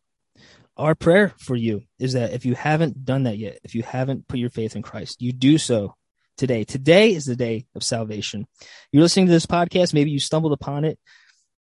our 0.77 0.95
prayer 0.95 1.33
for 1.37 1.55
you 1.55 1.83
is 1.99 2.13
that 2.13 2.33
if 2.33 2.45
you 2.45 2.55
haven't 2.55 3.05
done 3.05 3.23
that 3.23 3.37
yet, 3.37 3.59
if 3.63 3.75
you 3.75 3.83
haven't 3.83 4.27
put 4.27 4.39
your 4.39 4.49
faith 4.49 4.75
in 4.75 4.81
Christ, 4.81 5.21
you 5.21 5.31
do 5.31 5.57
so 5.57 5.95
today. 6.37 6.63
Today 6.63 7.13
is 7.13 7.25
the 7.25 7.35
day 7.35 7.67
of 7.75 7.83
salvation. 7.83 8.47
You're 8.91 9.03
listening 9.03 9.27
to 9.27 9.31
this 9.31 9.45
podcast. 9.45 9.93
Maybe 9.93 10.09
you 10.09 10.19
stumbled 10.19 10.53
upon 10.53 10.85
it, 10.85 10.97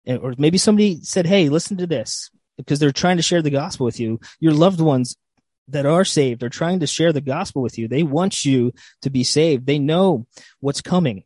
or 0.07 0.35
maybe 0.39 0.59
somebody 0.59 1.01
said, 1.03 1.27
Hey, 1.27 1.49
listen 1.49 1.79
to 1.79 1.87
this 1.87 2.31
because 2.57 2.79
they're 2.79 2.93
trying 2.93 3.17
to 3.17 3.23
share 3.23 3.43
the 3.43 3.51
gospel 3.51 3.85
with 3.87 3.99
you. 3.99 4.21
Your 4.39 4.53
loved 4.53 4.81
ones 4.81 5.17
that 5.73 5.87
are 5.87 6.05
saved 6.05 6.43
are 6.43 6.49
trying 6.49 6.81
to 6.81 6.87
share 6.87 7.13
the 7.13 7.21
gospel 7.21 7.63
with 7.63 7.79
you. 7.79 7.89
They 7.89 8.03
want 8.03 8.45
you 8.45 8.73
to 9.03 9.11
be 9.11 9.25
saved. 9.25 9.67
They 9.67 9.79
know 9.79 10.27
what's 10.61 10.81
coming. 10.81 11.25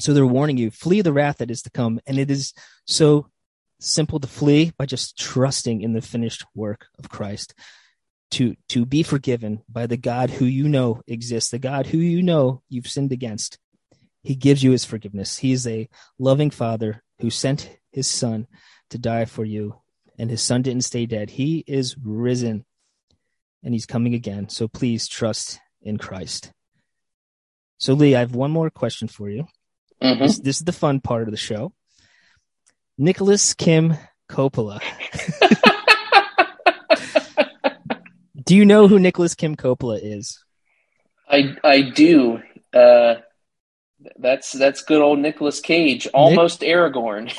So 0.00 0.12
they're 0.12 0.26
warning 0.26 0.58
you, 0.58 0.70
flee 0.70 1.02
the 1.02 1.12
wrath 1.12 1.38
that 1.38 1.50
is 1.50 1.62
to 1.62 1.70
come. 1.70 2.00
And 2.06 2.18
it 2.18 2.30
is 2.30 2.54
so 2.86 3.26
simple 3.80 4.20
to 4.20 4.28
flee 4.28 4.72
by 4.76 4.86
just 4.86 5.18
trusting 5.18 5.82
in 5.82 5.92
the 5.92 6.00
finished 6.00 6.44
work 6.54 6.86
of 6.98 7.08
Christ 7.08 7.54
to 8.30 8.56
to 8.68 8.84
be 8.84 9.02
forgiven 9.02 9.62
by 9.68 9.86
the 9.86 9.96
God 9.96 10.30
who 10.30 10.44
you 10.44 10.68
know 10.68 11.02
exists, 11.06 11.50
the 11.50 11.58
God 11.58 11.86
who 11.86 11.98
you 11.98 12.22
know 12.22 12.62
you've 12.68 12.88
sinned 12.88 13.12
against. 13.12 13.58
He 14.22 14.34
gives 14.34 14.62
you 14.62 14.72
his 14.72 14.84
forgiveness. 14.84 15.38
He 15.38 15.52
is 15.52 15.66
a 15.66 15.88
loving 16.18 16.50
father 16.50 17.02
who 17.20 17.30
sent 17.30 17.70
his 17.92 18.06
son 18.06 18.46
to 18.90 18.98
die 18.98 19.24
for 19.24 19.44
you, 19.44 19.76
and 20.18 20.30
his 20.30 20.42
son 20.42 20.62
didn't 20.62 20.84
stay 20.84 21.06
dead. 21.06 21.30
He 21.30 21.64
is 21.66 21.96
risen 22.02 22.64
and 23.62 23.74
he's 23.74 23.86
coming 23.86 24.14
again. 24.14 24.48
So 24.48 24.68
please 24.68 25.08
trust 25.08 25.60
in 25.82 25.98
Christ. 25.98 26.52
So, 27.78 27.94
Lee, 27.94 28.16
I 28.16 28.20
have 28.20 28.34
one 28.34 28.50
more 28.50 28.70
question 28.70 29.08
for 29.08 29.28
you. 29.28 29.46
Mm-hmm. 30.02 30.22
This, 30.22 30.38
this 30.40 30.56
is 30.58 30.64
the 30.64 30.72
fun 30.72 31.00
part 31.00 31.22
of 31.22 31.30
the 31.30 31.36
show. 31.36 31.72
Nicolas 32.96 33.54
Kim 33.54 33.94
Coppola. 34.28 34.80
Do 38.44 38.56
you 38.56 38.64
know 38.64 38.88
who 38.88 38.98
Nicolas 38.98 39.34
Kim 39.34 39.56
Coppola 39.56 40.00
is? 40.02 40.42
I 41.28 41.54
I 41.62 41.82
do. 41.82 42.40
Uh, 42.72 43.16
That's 44.16 44.52
that's 44.52 44.82
good 44.82 45.02
old 45.02 45.18
Nicolas 45.18 45.60
Cage, 45.60 46.06
almost 46.14 46.60
Nick? 46.60 46.70
Aragorn. 46.70 47.32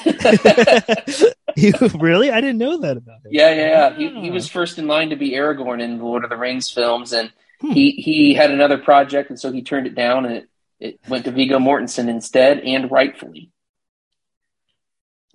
you, 1.55 1.73
really? 1.99 2.31
I 2.31 2.41
didn't 2.41 2.57
know 2.57 2.79
that 2.79 2.97
about 2.97 3.17
him. 3.17 3.31
Yeah, 3.31 3.53
yeah, 3.53 3.67
yeah. 3.67 3.95
He, 3.95 4.21
he 4.21 4.31
was 4.31 4.49
first 4.49 4.77
in 4.77 4.87
line 4.87 5.11
to 5.11 5.15
be 5.15 5.31
Aragorn 5.31 5.81
in 5.81 5.97
the 5.97 6.03
Lord 6.03 6.25
of 6.25 6.29
the 6.29 6.37
Rings 6.37 6.69
films, 6.69 7.13
and 7.13 7.31
hmm. 7.61 7.71
he 7.71 7.91
he 7.91 8.33
had 8.33 8.51
another 8.51 8.77
project, 8.77 9.29
and 9.29 9.39
so 9.39 9.51
he 9.51 9.61
turned 9.61 9.87
it 9.87 9.95
down, 9.95 10.25
and 10.25 10.35
it, 10.35 10.49
it 10.79 10.99
went 11.07 11.25
to 11.25 11.31
Viggo 11.31 11.59
Mortensen 11.59 12.09
instead, 12.09 12.59
and 12.59 12.91
rightfully. 12.91 13.51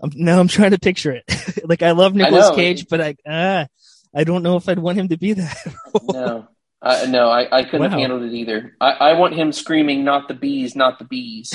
I'm, 0.01 0.11
now 0.15 0.41
I'm 0.41 0.49
trying 0.49 0.73
to 0.73 0.79
picture 0.79 1.13
it. 1.13 1.25
like 1.65 1.83
I 1.83 1.93
love 1.93 2.15
Nicolas 2.15 2.51
Cage, 2.51 2.87
but 2.89 3.01
I 3.01 3.17
ah, 3.27 3.67
I 4.15 4.25
don't 4.25 4.43
know 4.43 4.57
if 4.57 4.69
I'd 4.69 4.79
want 4.79 4.99
him 4.99 5.09
to 5.09 5.17
be 5.17 5.33
that. 5.33 5.57
no, 6.03 6.49
uh, 6.85 7.07
no, 7.09 7.31
I, 7.31 7.61
I 7.61 7.65
couldn't 7.65 7.93
wow. 7.93 7.99
handle 7.99 8.23
it 8.23 8.35
either. 8.35 8.77
I, 8.79 8.91
I 8.91 9.13
want 9.15 9.35
him 9.35 9.53
screaming, 9.53 10.05
"Not 10.05 10.29
the 10.29 10.35
bees, 10.35 10.77
not 10.77 10.99
the 10.99 11.07
bees," 11.07 11.55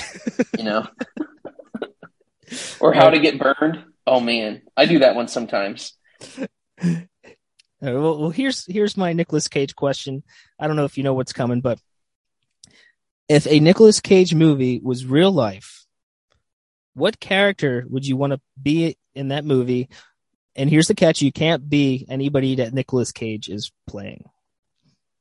you 0.58 0.64
know, 0.64 0.88
or 2.80 2.94
how 2.94 3.12
to 3.12 3.20
get 3.20 3.40
burned. 3.40 3.86
Oh 4.08 4.20
man, 4.20 4.64
I 4.76 4.88
do 4.88 5.00
that 5.00 5.14
one 5.14 5.28
sometimes. 5.28 5.94
well, 6.80 7.00
well, 7.80 8.30
here's 8.32 8.66
here's 8.66 8.98
my 8.98 9.14
Nicolas 9.14 9.48
Cage 9.48 9.76
question. 9.76 10.24
I 10.60 10.66
don't 10.66 10.76
know 10.76 10.86
if 10.86 10.98
you 10.98 11.04
know 11.04 11.14
what's 11.14 11.34
coming, 11.34 11.62
but 11.62 11.80
if 13.28 13.46
a 13.46 13.60
Nicolas 13.60 14.02
Cage 14.02 14.34
movie 14.34 14.82
was 14.84 15.06
real 15.06 15.32
life, 15.32 15.86
what 16.96 17.20
character 17.20 17.86
would 17.88 18.08
you 18.08 18.18
want 18.18 18.34
to 18.34 18.42
be 18.60 18.98
in 19.14 19.28
that 19.28 19.46
movie? 19.46 19.90
And 20.56 20.72
here's 20.72 20.88
the 20.88 20.96
catch: 20.96 21.22
you 21.22 21.32
can't 21.32 21.70
be 21.70 22.08
anybody 22.10 22.56
that 22.56 22.74
Nicolas 22.74 23.12
Cage 23.12 23.48
is 23.48 23.72
playing. 23.88 24.24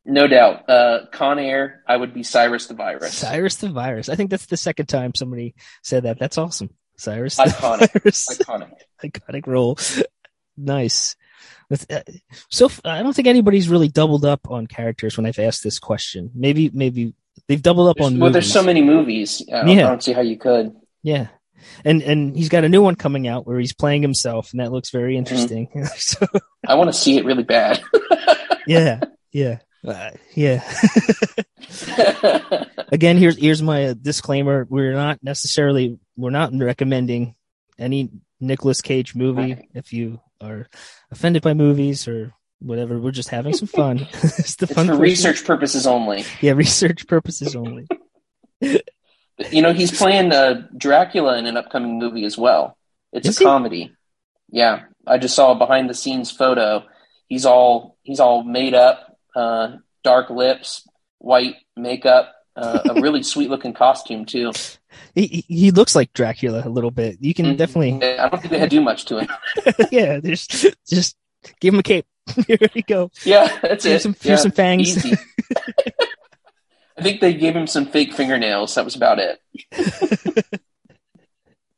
No 0.09 0.27
doubt. 0.27 0.69
Uh, 0.71 1.05
Con 1.13 1.39
Air, 1.39 1.83
I 1.87 1.95
would 1.95 2.15
be 2.15 2.23
Cyrus 2.23 2.67
the 2.67 2.75
Virus. 2.75 3.13
Cyrus 3.13 3.57
the 3.57 3.69
Virus. 3.69 4.09
I 4.09 4.15
think 4.15 4.31
that's 4.31 4.47
the 4.47 4.57
second 4.57 4.87
time 4.87 5.15
somebody 5.15 5.55
said 5.83 6.05
that. 6.05 6.19
That's 6.19 6.39
awesome. 6.39 6.71
Cyrus 6.97 7.37
Iconic. 7.37 7.93
the 7.93 8.01
Virus. 8.01 8.27
Iconic. 8.29 8.73
Iconic 9.05 9.47
role. 9.47 9.79
nice. 10.57 11.15
Uh, 11.71 12.01
so 12.49 12.71
I 12.87 13.03
don't 13.03 13.13
think 13.13 13.29
anybody's 13.29 13.69
really 13.69 13.89
doubled 13.89 14.25
up 14.25 14.51
on 14.51 14.67
characters 14.67 15.19
when 15.19 15.27
I've 15.27 15.39
asked 15.39 15.63
this 15.63 15.79
question. 15.79 16.31
Maybe, 16.35 16.71
maybe 16.73 17.13
they've 17.47 17.61
doubled 17.61 17.91
up 17.91 17.99
there's, 17.99 18.07
on. 18.07 18.13
Well, 18.15 18.31
movies. 18.31 18.33
there's 18.33 18.53
so 18.53 18.63
many 18.63 18.81
movies. 18.81 19.43
I 19.53 19.67
yeah. 19.67 19.85
I 19.85 19.89
don't 19.91 20.03
see 20.03 20.15
how 20.15 20.23
you 20.23 20.39
could. 20.39 20.75
Yeah, 21.03 21.29
and 21.85 22.03
and 22.03 22.35
he's 22.35 22.49
got 22.49 22.65
a 22.65 22.69
new 22.71 22.81
one 22.83 22.95
coming 22.95 23.29
out 23.29 23.47
where 23.47 23.59
he's 23.59 23.75
playing 23.75 24.01
himself, 24.01 24.53
and 24.53 24.61
that 24.61 24.73
looks 24.73 24.89
very 24.89 25.13
mm-hmm. 25.13 25.19
interesting. 25.19 25.69
Mm-hmm. 25.69 25.85
so, 25.97 26.27
I 26.67 26.77
want 26.77 26.89
to 26.89 26.99
see 26.99 27.19
it 27.19 27.27
really 27.27 27.43
bad. 27.43 27.83
yeah, 28.67 29.01
yeah. 29.33 29.59
Uh, 29.87 30.11
yeah. 30.35 30.63
Again, 32.93 33.17
here's 33.17 33.39
here's 33.39 33.63
my 33.63 33.95
disclaimer: 34.01 34.67
we're 34.69 34.93
not 34.93 35.23
necessarily 35.23 35.99
we're 36.17 36.31
not 36.31 36.53
recommending 36.55 37.35
any 37.79 38.11
Nicolas 38.41 38.81
Cage 38.81 39.15
movie. 39.15 39.55
Right. 39.55 39.69
If 39.75 39.93
you 39.93 40.21
are 40.41 40.69
offended 41.11 41.43
by 41.43 41.55
movies 41.55 42.09
or 42.09 42.33
whatever, 42.61 42.99
we're 42.99 43.13
just 43.13 43.29
having 43.29 43.53
some 43.55 43.69
fun. 43.69 43.99
it's 44.13 44.57
the 44.57 44.67
fun 44.67 44.87
for 44.87 44.97
research 44.97 45.45
purposes 45.45 45.87
only. 45.87 46.25
Yeah, 46.41 46.53
research 46.53 47.07
purposes 47.07 47.55
only. 47.55 47.87
you 48.61 49.63
know, 49.63 49.73
he's 49.73 49.97
playing 49.97 50.33
uh, 50.33 50.67
Dracula 50.77 51.39
in 51.39 51.47
an 51.47 51.57
upcoming 51.57 51.99
movie 51.99 52.25
as 52.25 52.37
well. 52.37 52.77
It's 53.13 53.29
Is 53.29 53.37
a 53.37 53.41
he? 53.41 53.45
comedy. 53.45 53.93
Yeah, 54.51 54.85
I 55.07 55.19
just 55.19 55.35
saw 55.35 55.53
a 55.53 55.55
behind 55.55 55.89
the 55.89 55.95
scenes 55.95 56.31
photo. 56.31 56.85
He's 57.29 57.45
all 57.45 57.97
he's 58.03 58.21
all 58.21 58.43
made 58.43 58.75
up 58.75 59.08
uh, 59.39 59.77
dark 60.03 60.31
lips, 60.31 60.87
white 61.19 61.55
makeup, 61.77 62.35
uh, 62.57 62.81
a 62.91 63.01
really 63.01 63.23
sweet 63.33 63.49
looking 63.51 63.73
costume 63.73 64.25
too. 64.25 64.53
He 65.15 65.45
he 65.47 65.71
looks 65.71 65.95
like 65.95 66.13
Dracula 66.13 66.63
a 66.67 66.69
little 66.69 66.91
bit. 66.91 67.19
You 67.21 67.35
can 67.35 67.47
mm-hmm. 67.47 67.57
definitely. 67.57 68.19
I 68.19 68.29
don't 68.29 68.41
think 68.41 68.51
they 68.51 68.59
had 68.59 68.71
to 68.71 68.77
do 68.77 68.83
much 68.83 69.05
to 69.07 69.21
him. 69.21 69.29
yeah, 69.93 70.19
just 70.19 70.67
just 70.89 71.17
give 71.61 71.73
him 71.73 71.81
a 71.81 71.85
cape. 71.85 72.07
Here 72.47 72.59
we 72.75 72.83
go. 72.83 73.11
Yeah, 73.25 73.47
that's 73.63 73.85
here's 73.85 74.01
it. 74.01 74.03
Some, 74.03 74.17
here's 74.21 74.25
yeah, 74.25 74.43
some 74.43 74.51
fangs. 74.51 75.07
I 76.99 77.03
think 77.03 77.21
they 77.21 77.33
gave 77.35 77.55
him 77.55 77.69
some 77.69 77.87
fake 77.87 78.13
fingernails. 78.13 78.75
That 78.75 78.85
was 78.85 78.97
about 78.97 79.21
it. 79.21 79.41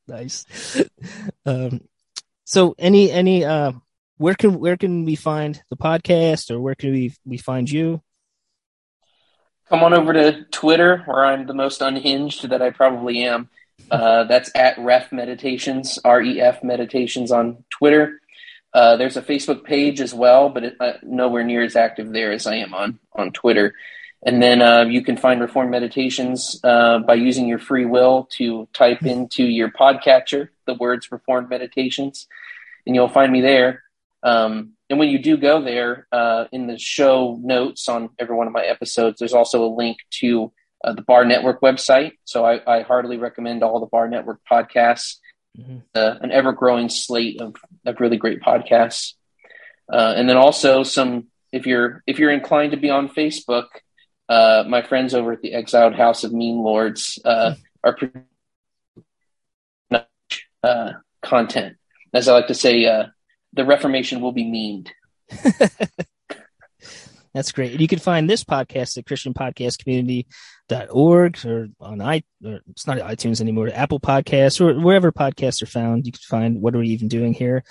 nice. 0.08 0.46
Um, 1.44 1.82
so 2.44 2.74
any 2.78 3.10
any 3.10 3.44
uh, 3.44 3.72
where 4.20 4.34
can 4.34 4.60
where 4.60 4.76
can 4.76 5.06
we 5.06 5.16
find 5.16 5.62
the 5.70 5.76
podcast 5.76 6.50
or 6.50 6.60
where 6.60 6.74
can 6.74 6.92
we 6.92 7.14
we 7.24 7.38
find 7.38 7.70
you? 7.70 8.02
Come 9.70 9.82
on 9.82 9.94
over 9.94 10.12
to 10.12 10.44
Twitter, 10.50 11.02
where 11.06 11.24
I'm 11.24 11.46
the 11.46 11.54
most 11.54 11.80
unhinged 11.80 12.50
that 12.50 12.60
I 12.60 12.70
probably 12.70 13.22
am. 13.22 13.48
Uh, 13.90 14.24
that's 14.24 14.50
at 14.54 14.78
Ref 14.78 15.10
Meditations, 15.10 15.98
R 16.04 16.20
E 16.20 16.38
F 16.38 16.62
Meditations 16.62 17.32
on 17.32 17.64
Twitter. 17.70 18.20
Uh, 18.74 18.96
there's 18.96 19.16
a 19.16 19.22
Facebook 19.22 19.64
page 19.64 20.02
as 20.02 20.12
well, 20.12 20.50
but 20.50 20.64
it, 20.64 20.76
uh, 20.78 20.92
nowhere 21.02 21.42
near 21.42 21.62
as 21.62 21.74
active 21.74 22.12
there 22.12 22.30
as 22.30 22.46
I 22.46 22.56
am 22.56 22.74
on 22.74 22.98
on 23.14 23.32
Twitter. 23.32 23.74
And 24.22 24.42
then 24.42 24.60
uh, 24.60 24.82
you 24.82 25.02
can 25.02 25.16
find 25.16 25.40
Reformed 25.40 25.70
Meditations 25.70 26.60
uh, 26.62 26.98
by 26.98 27.14
using 27.14 27.48
your 27.48 27.58
free 27.58 27.86
will 27.86 28.28
to 28.36 28.68
type 28.74 29.06
into 29.06 29.44
your 29.44 29.70
podcatcher 29.70 30.50
the 30.66 30.74
words 30.74 31.10
Reformed 31.10 31.48
Meditations, 31.48 32.28
and 32.86 32.94
you'll 32.94 33.08
find 33.08 33.32
me 33.32 33.40
there. 33.40 33.82
Um, 34.22 34.72
and 34.88 34.98
when 34.98 35.08
you 35.08 35.18
do 35.18 35.36
go 35.36 35.62
there, 35.62 36.06
uh, 36.12 36.44
in 36.52 36.66
the 36.66 36.78
show 36.78 37.38
notes 37.42 37.88
on 37.88 38.10
every 38.18 38.36
one 38.36 38.46
of 38.46 38.52
my 38.52 38.64
episodes, 38.64 39.18
there's 39.18 39.32
also 39.32 39.64
a 39.64 39.74
link 39.74 39.98
to 40.20 40.52
uh, 40.84 40.92
the 40.92 41.02
Bar 41.02 41.24
Network 41.24 41.60
website. 41.60 42.12
So 42.24 42.44
I, 42.44 42.60
I, 42.66 42.82
heartily 42.82 43.18
recommend 43.18 43.62
all 43.62 43.80
the 43.80 43.86
Bar 43.86 44.08
Network 44.08 44.40
podcasts, 44.50 45.16
mm-hmm. 45.58 45.78
uh, 45.94 46.14
an 46.20 46.32
ever 46.32 46.52
growing 46.52 46.88
slate 46.88 47.40
of, 47.40 47.54
of 47.86 48.00
really 48.00 48.16
great 48.16 48.40
podcasts. 48.40 49.14
Uh, 49.92 50.14
and 50.16 50.28
then 50.28 50.36
also 50.36 50.82
some, 50.82 51.26
if 51.52 51.66
you're 51.66 52.02
if 52.06 52.18
you're 52.18 52.30
inclined 52.30 52.70
to 52.70 52.78
be 52.78 52.90
on 52.90 53.08
Facebook, 53.08 53.66
uh, 54.28 54.64
my 54.68 54.82
friends 54.82 55.14
over 55.14 55.32
at 55.32 55.42
the 55.42 55.52
Exiled 55.52 55.94
House 55.94 56.24
of 56.24 56.32
Mean 56.32 56.62
Lords 56.62 57.18
uh, 57.24 57.54
mm-hmm. 57.82 59.96
are 60.62 61.04
content, 61.22 61.76
as 62.14 62.28
I 62.28 62.34
like 62.34 62.46
to 62.46 62.54
say 62.54 63.10
the 63.52 63.64
Reformation 63.64 64.20
will 64.20 64.32
be 64.32 64.48
meaned. 64.48 64.92
That's 67.34 67.52
great. 67.52 67.80
You 67.80 67.86
can 67.86 68.00
find 68.00 68.28
this 68.28 68.42
podcast 68.42 68.98
at 68.98 69.04
christianpodcastcommunity.org 69.04 71.46
or 71.46 71.68
on 71.80 72.00
i 72.00 72.24
or 72.44 72.58
it's 72.70 72.88
not 72.88 72.98
iTunes 72.98 73.40
anymore, 73.40 73.70
Apple 73.72 74.00
Podcasts 74.00 74.60
or 74.60 74.74
wherever 74.80 75.12
podcasts 75.12 75.62
are 75.62 75.66
found. 75.66 76.06
You 76.06 76.12
can 76.12 76.18
find 76.22 76.60
what 76.60 76.74
are 76.74 76.80
we 76.80 76.88
even 76.88 77.06
doing 77.08 77.32
here. 77.32 77.62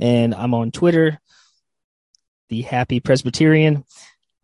And 0.00 0.34
I'm 0.34 0.52
on 0.54 0.72
Twitter, 0.72 1.20
the 2.48 2.62
Happy 2.62 2.98
Presbyterian, 2.98 3.84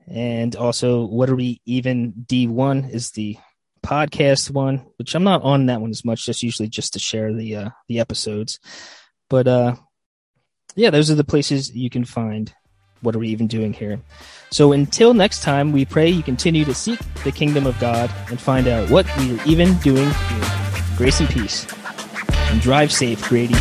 and 0.07 0.55
also 0.55 1.05
what 1.05 1.29
are 1.31 1.37
we 1.37 1.61
even 1.67 2.13
D1 2.13 2.95
is 2.95 3.11
the 3.11 3.39
podcast 3.83 4.53
one, 4.53 4.87
which 4.99 5.17
I'm 5.17 5.25
not 5.25 5.43
on 5.43 5.67
that 5.67 5.81
one 5.81 5.91
as 5.91 6.05
much, 6.05 6.27
just 6.27 6.45
usually 6.45 6.69
just 6.69 6.93
to 6.93 7.01
share 7.01 7.33
the 7.33 7.57
uh, 7.57 7.71
the 7.89 7.99
episodes. 7.99 8.61
But 9.29 9.49
uh 9.49 9.75
yeah, 10.75 10.91
those 10.91 11.11
are 11.11 11.15
the 11.15 11.25
places 11.25 11.75
you 11.75 11.91
can 11.91 12.05
find 12.05 12.53
what 13.03 13.15
are 13.17 13.19
we 13.19 13.29
even 13.29 13.47
doing 13.47 13.73
here. 13.73 14.01
So 14.51 14.73
until 14.73 15.15
next 15.15 15.43
time, 15.43 15.73
we 15.73 15.85
pray 15.85 16.09
you 16.09 16.23
continue 16.23 16.65
to 16.65 16.75
seek 16.75 17.01
the 17.25 17.33
kingdom 17.33 17.67
of 17.67 17.79
God 17.79 18.11
and 18.29 18.41
find 18.41 18.67
out 18.67 18.91
what 18.91 19.07
we 19.19 19.39
are 19.39 19.45
even 19.47 19.77
doing 19.79 20.11
here. 20.11 20.45
Grace 20.97 21.21
and 21.21 21.29
peace. 21.29 21.67
And 22.51 22.61
drive 22.61 22.93
safe, 22.93 23.27
Grady. 23.29 23.55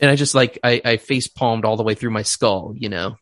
And 0.00 0.10
I 0.10 0.16
just 0.16 0.34
like 0.34 0.58
I, 0.62 0.80
I 0.84 0.96
face 0.96 1.28
palmed 1.28 1.64
all 1.64 1.76
the 1.76 1.84
way 1.84 1.94
through 1.94 2.10
my 2.10 2.22
skull, 2.22 2.74
you 2.76 2.88
know. 2.88 3.12